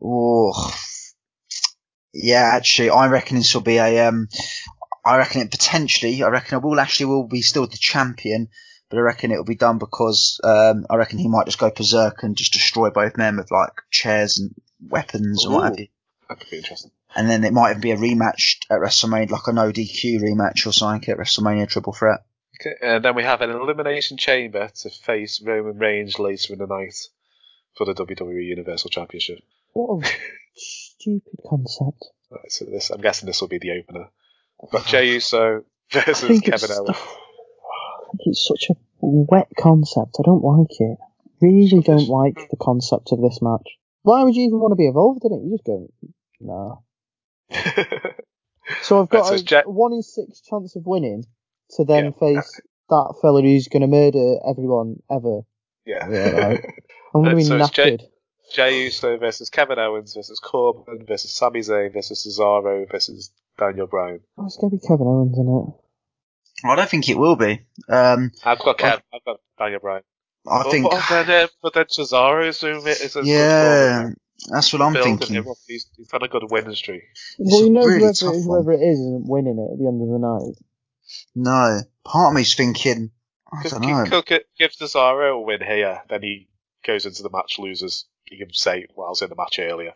[0.00, 0.74] Oh,
[2.12, 2.50] yeah.
[2.54, 4.06] Actually, I reckon this will be a.
[4.06, 4.28] Um,
[5.04, 6.22] I reckon it potentially.
[6.22, 8.48] I reckon I Will actually will be still the champion,
[8.90, 11.70] but I reckon it will be done because um, I reckon he might just go
[11.70, 15.88] berserk and just destroy both men with like chairs and weapons and what have you.
[16.28, 16.90] That could be interesting.
[17.16, 20.66] And then it might even be a rematch at WrestleMania, like a no DQ rematch
[20.66, 22.20] or something at WrestleMania Triple Threat.
[22.60, 26.66] Okay, and then we have an elimination chamber to face Roman Reigns later in the
[26.66, 26.94] night
[27.76, 29.38] for the WWE Universal Championship.
[29.72, 30.08] What a
[30.54, 32.04] stupid concept.
[32.30, 34.08] Right, so this, I'm guessing this will be the opener.
[34.70, 36.96] But Jey Uso versus Kevin it's- Owens.
[36.96, 40.16] I think it's such a wet concept.
[40.18, 40.98] I don't like it.
[41.40, 43.76] Really don't like the concept of this match.
[44.02, 45.42] Why would you even want to be involved in it?
[45.44, 45.88] You just go,
[46.40, 46.76] nah.
[48.82, 51.24] So I've got a, it's one in six chance of winning
[51.76, 52.10] to then Yeah.
[52.18, 55.40] face that fella who's going to murder everyone ever.
[55.84, 56.08] yeah.
[56.10, 56.64] Yeah, right.
[57.14, 58.02] I'm going to be So it's Jey- knackered.
[58.52, 64.20] Jey Uso versus Kevin Owens versus Corbin versus Sami Zayn versus Cesaro versus Daniel Bryan.
[64.38, 66.66] Oh, it's going to be Kevin Owens in it.
[66.68, 67.60] I don't think it will be.
[67.88, 70.02] Um, I've got Kev, I've got Daniel Bryan.
[70.48, 70.90] I But- think.
[70.90, 73.00] but, then, but then Cesaro's doing it.
[73.00, 74.10] Is Yeah,
[74.50, 75.36] that's what I'm building thinking.
[75.36, 75.56] him up.
[75.66, 77.02] He's, he's had a good winning streak.
[77.38, 80.02] Well, you know, really whoever, tough whoever it is isn't winning it at the end
[80.02, 80.56] of the night.
[81.34, 83.10] No, part of me's thinking.
[83.52, 84.22] I Because don't know.
[84.22, 86.48] Cook gives Cesaro a win here, then he
[86.84, 88.06] goes into the match, loses.
[88.30, 89.92] You can say, well, I was in the match earlier.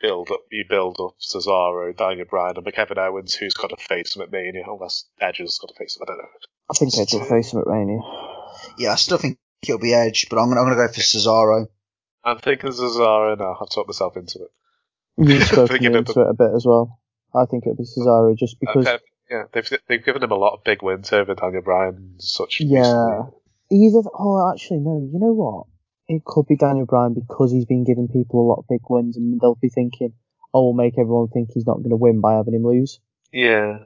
[0.00, 4.14] Build up, you build up Cesaro, Daniel Bryan, and Kevin Owens, who's got to face
[4.14, 6.02] him at Mania, unless Edge has got to face him.
[6.02, 6.28] I don't know.
[6.70, 8.00] I think Edge will uh, face him at Mania.
[8.78, 11.66] Yeah, I still think it'll be Edge, but I'm gonna, I'm gonna go for Cesaro.
[12.26, 13.56] I'm thinking Cesaro now.
[13.60, 14.50] I've talked myself into it.
[15.16, 16.98] You spoke me Thinking of into it a bit as well.
[17.32, 18.86] I think it'll be Cesaro just because.
[18.86, 18.98] Okay,
[19.30, 22.60] yeah, they've they've given him a lot of big wins over Daniel Bryan and such.
[22.60, 22.80] Yeah.
[22.80, 23.32] recently.
[23.70, 24.08] Either.
[24.18, 25.08] Oh, actually, no.
[25.12, 25.66] You know what?
[26.08, 29.16] It could be Daniel Bryan because he's been giving people a lot of big wins,
[29.16, 30.12] and they'll be thinking,
[30.52, 32.98] "Oh, we'll make everyone think he's not going to win by having him lose."
[33.32, 33.78] Yeah.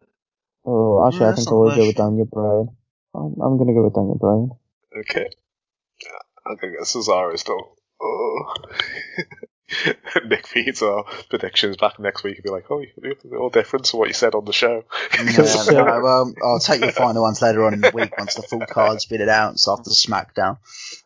[0.64, 1.96] Oh, actually, Yeah, I think I will worth go with.
[1.96, 2.68] Daniel Bryan.
[3.14, 4.50] I'm, I'm going to go with Daniel Bryan.
[4.96, 5.28] Okay.
[6.02, 7.76] Yeah, I'm gonna get Cesaro still.
[8.02, 8.54] Oh.
[10.26, 13.96] Nick feeds our predictions back next week and be like, oh, you're all different to
[13.96, 14.82] what you said on the show.
[15.14, 18.42] Yeah, no, well, I'll take your final ones later on in the week once the
[18.42, 20.58] full card's been announced after the SmackDown.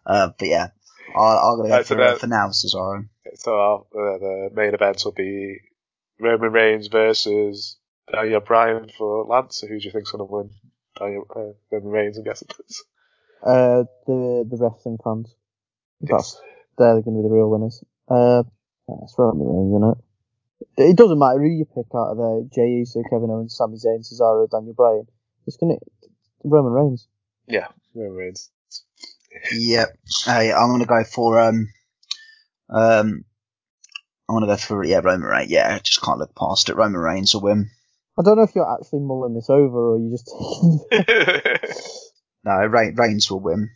[0.06, 0.68] Uh, but yeah,
[1.14, 3.06] I, I'm gonna go Right, so for, uh, that- for now Cesaro.
[3.34, 5.58] So our, uh, the main event will be
[6.20, 7.76] Roman Reigns versus
[8.12, 9.56] Daniel Bryan for Lance.
[9.60, 10.50] So who do you think's going to win?
[10.98, 12.48] Daniel, uh, Roman Reigns, I'm guessing.
[13.42, 15.34] Uh, the the wrestling fans.
[16.00, 16.40] That's
[16.78, 17.82] they're going to be the real winners.
[18.08, 18.42] Uh,
[18.88, 19.98] Yeah, it's Roman Reigns, isn't it?
[20.90, 24.00] It doesn't matter who you pick out of there, Jey Uso, Kevin Owens, Sami Zayn,
[24.00, 25.06] Cesaro, Daniel Bryan.
[25.46, 25.76] It's gonna
[26.42, 27.06] Roman Reigns.
[27.46, 28.50] Yeah, Roman Reigns.
[29.52, 29.98] Yep.
[30.24, 31.68] Hey, I'm gonna go for um
[32.70, 33.24] um
[34.28, 35.50] I'm gonna go for yeah Roman Reigns.
[35.50, 36.76] Yeah, just can't look past it.
[36.76, 37.70] Roman Reigns will win.
[38.18, 40.30] I don't know if you're actually mulling this over or you just
[42.44, 43.70] No, Reigns, Reigns will win.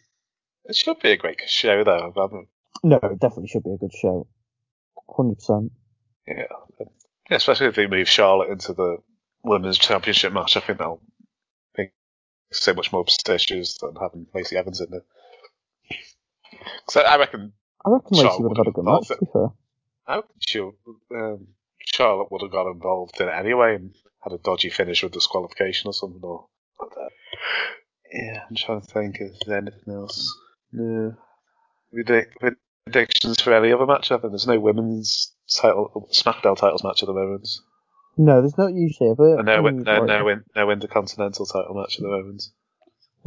[0.64, 2.12] It should be a great show, though.
[2.16, 2.46] I'm,
[2.82, 4.26] No, it definitely should be a good show.
[5.16, 5.72] Hundred percent.
[6.26, 6.44] yeah.
[7.30, 8.98] yeah, especially if they move Charlotte into the
[9.42, 10.56] women's championship match.
[10.56, 11.02] I think that'll
[11.76, 11.90] be
[12.52, 15.05] so much more prestigious than having Lacey Evans in there.
[16.88, 17.52] So I reckon
[17.84, 19.48] I reckon Lacey Charlotte would have had a good match, to be fair.
[20.06, 21.46] I reckon she, um,
[21.78, 25.88] Charlotte would have got involved in it anyway and had a dodgy finish with disqualification
[25.88, 26.20] or something.
[26.22, 26.46] Or.
[28.12, 30.34] Yeah, I'm trying to think if there's anything else.
[30.72, 31.14] No.
[31.92, 32.36] Predict-
[32.93, 34.10] predictions for any other match?
[34.10, 37.48] I think there's no women's title, SmackDown titles match at the moment.
[38.16, 39.36] No, there's not usually ever.
[39.39, 42.43] And no, no, no, win- no Intercontinental title match at the moment.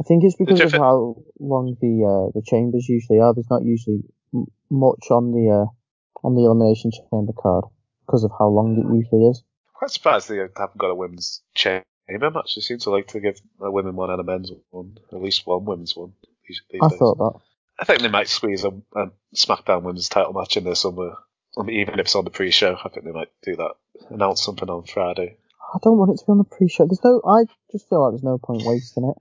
[0.00, 3.32] I think it's because of how long the uh, the chambers usually are.
[3.34, 4.00] There's not usually
[4.34, 7.64] m- much on the uh, on the elimination chamber card
[8.06, 9.42] because of how long it usually is.
[9.74, 12.54] Quite surprised they haven't got a women's chamber match.
[12.54, 15.46] They seem to like to give a women one and a men's one, at least
[15.46, 16.12] one women's one.
[16.48, 16.98] These, these I days.
[16.98, 17.40] thought that.
[17.78, 21.14] I think they might squeeze a, a SmackDown Women's title match in there somewhere.
[21.58, 23.72] I mean, even if it's on the pre-show, I think they might do that.
[24.10, 25.36] Announce something on Friday.
[25.74, 26.86] I don't want it to be on the pre-show.
[26.86, 27.20] There's no.
[27.26, 29.16] I just feel like there's no point wasting it.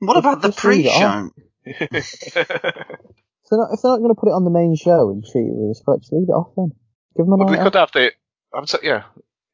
[0.00, 1.32] What about the Just leave it on.
[1.64, 2.44] pre-show?
[3.44, 5.24] If they're not, if they're not going to put it on the main show and
[5.24, 6.72] treat it with respect, just leave it off then.
[7.16, 7.76] Give them a Well, they night could off.
[7.76, 8.12] have the.
[8.54, 9.04] I'm so, yeah.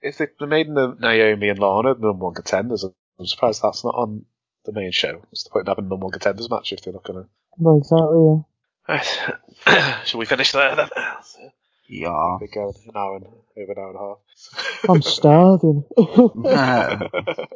[0.02, 3.84] If they they made the Naomi and Lana the number one contenders, I'm surprised that's
[3.84, 4.24] not on
[4.64, 5.22] the main show.
[5.30, 7.30] What's the point in having a number one contenders match if they're not going to?
[7.58, 8.24] Well, exactly.
[8.24, 8.42] Yeah.
[8.88, 9.06] Right.
[10.06, 10.88] Shall we finish there then?
[11.88, 12.36] Yeah.
[12.40, 14.18] We go an hour and over an hour and a half.
[14.88, 15.84] I'm starving.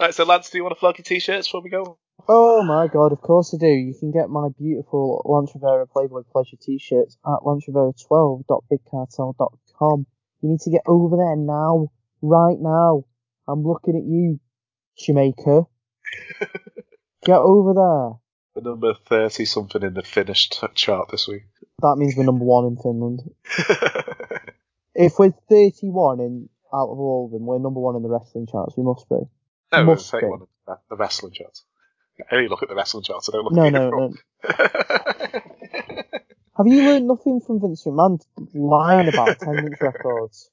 [0.00, 1.98] right, so Lance, do you want to plug your t-shirts before we go?
[2.28, 3.66] Oh my god, of course I do.
[3.66, 10.06] You can get my beautiful Lance Rivera Playboy Pleasure t-shirts at lancevera12.bigcartel.com.
[10.42, 11.88] You need to get over there now.
[12.20, 13.04] Right now.
[13.48, 14.38] I'm looking at you,
[14.98, 15.66] Jamaica.
[17.24, 18.20] get over there.
[18.54, 21.44] The number thirty something in the finished chart this week.
[21.80, 23.20] That means we're number one in Finland.
[24.94, 28.46] if we're 31 in out of all of them, we're number one in the wrestling
[28.46, 28.76] charts.
[28.76, 29.16] We must be.
[29.72, 30.26] No, must take be.
[30.26, 31.64] one of the, wrestling charts.
[32.30, 33.28] I only look at the wrestling charts.
[33.28, 35.32] I don't look No, at no, the no.
[36.58, 38.20] Have you learned nothing from Vince McMahon
[38.54, 40.50] lying about attendance records?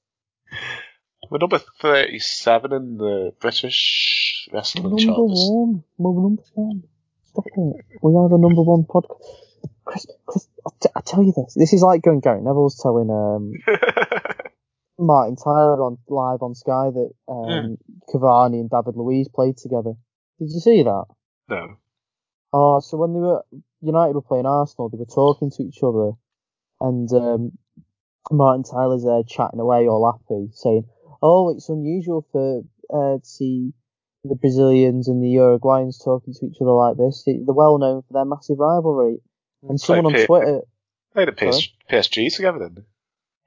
[1.30, 5.18] We're number thirty-seven in the British wrestling Number charts.
[5.52, 5.84] one.
[5.98, 6.84] We're number one.
[7.32, 7.86] Stop it.
[8.02, 9.22] We are the number one podcast.
[9.86, 11.54] Chris, Chris, I, t- I tell you this.
[11.56, 13.54] This is like going Gary Neville's telling um,
[15.00, 17.78] Martin Tyler on live on Sky that um,
[18.12, 19.94] Cavani and David Luiz played together.
[20.40, 21.06] Did you see that?
[21.50, 21.78] No.
[22.52, 23.44] Oh, so when they were
[23.82, 26.12] United were playing Arsenal, they were talking to each other,
[26.82, 27.52] and um,
[28.32, 30.86] Martin Tyler's there chatting away, all happy, saying,
[31.22, 32.62] "Oh, it's unusual for
[32.92, 33.74] uh, to see
[34.24, 37.24] the Brazilians and the Uruguayans talking to each other like this.
[37.26, 39.22] They- They're well known for their massive rivalry."
[39.64, 40.62] And It's like someone on P- Twitter,
[41.16, 42.86] They had a PS- PSG together, didn't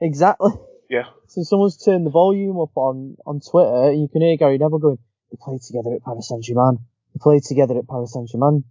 [0.01, 0.53] exactly.
[0.89, 1.05] Yeah.
[1.29, 4.79] So someone's turned the volume up on, on Twitter, and you can hear Gary Neville
[4.79, 4.99] going,
[5.31, 6.79] "They played together at Paris Saint Germain.
[7.15, 8.65] They played together at Paris Saint Germain.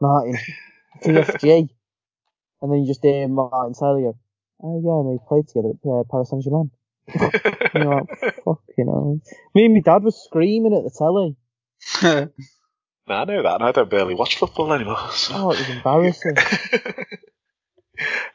[0.00, 0.36] Martin,
[1.04, 1.68] PSG."
[2.60, 4.14] and then you just hear Martin Tyler go,
[4.62, 6.70] "Oh yeah, and they played together at uh, Paris Saint Germain."
[7.74, 8.08] you're like,
[8.44, 9.20] "Fucking hell!"
[9.54, 11.36] Me and my dad was screaming at the telly.
[13.08, 14.98] No, I know that, and I don't barely watch football anymore.
[15.12, 15.32] So.
[15.34, 16.36] Oh, it was embarrassing.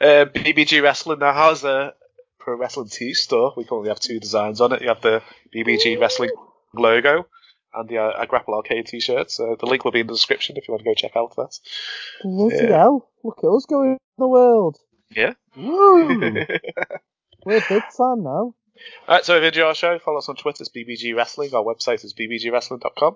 [0.01, 1.93] Uh, BBG Wrestling now has a
[2.39, 3.53] Pro Wrestling Tees store.
[3.55, 4.81] We currently have two designs on it.
[4.81, 5.21] You have the
[5.55, 6.31] BBG Wrestling
[6.73, 7.25] logo
[7.73, 9.31] and the uh, a Grapple Arcade t shirt.
[9.31, 11.33] So the link will be in the description if you want to go check out
[11.37, 11.57] that.
[12.23, 12.77] Bloody Yeah.
[12.77, 13.09] hell!
[13.23, 14.77] Look at us going in the world.
[15.15, 15.33] Yeah.
[15.55, 16.19] Woo!
[17.45, 18.55] We're a big time now.
[19.07, 21.53] Alright, so if you enjoy our show, follow us on Twitter, it's BBG Wrestling.
[21.53, 23.15] Our website is bbgwrestling.com.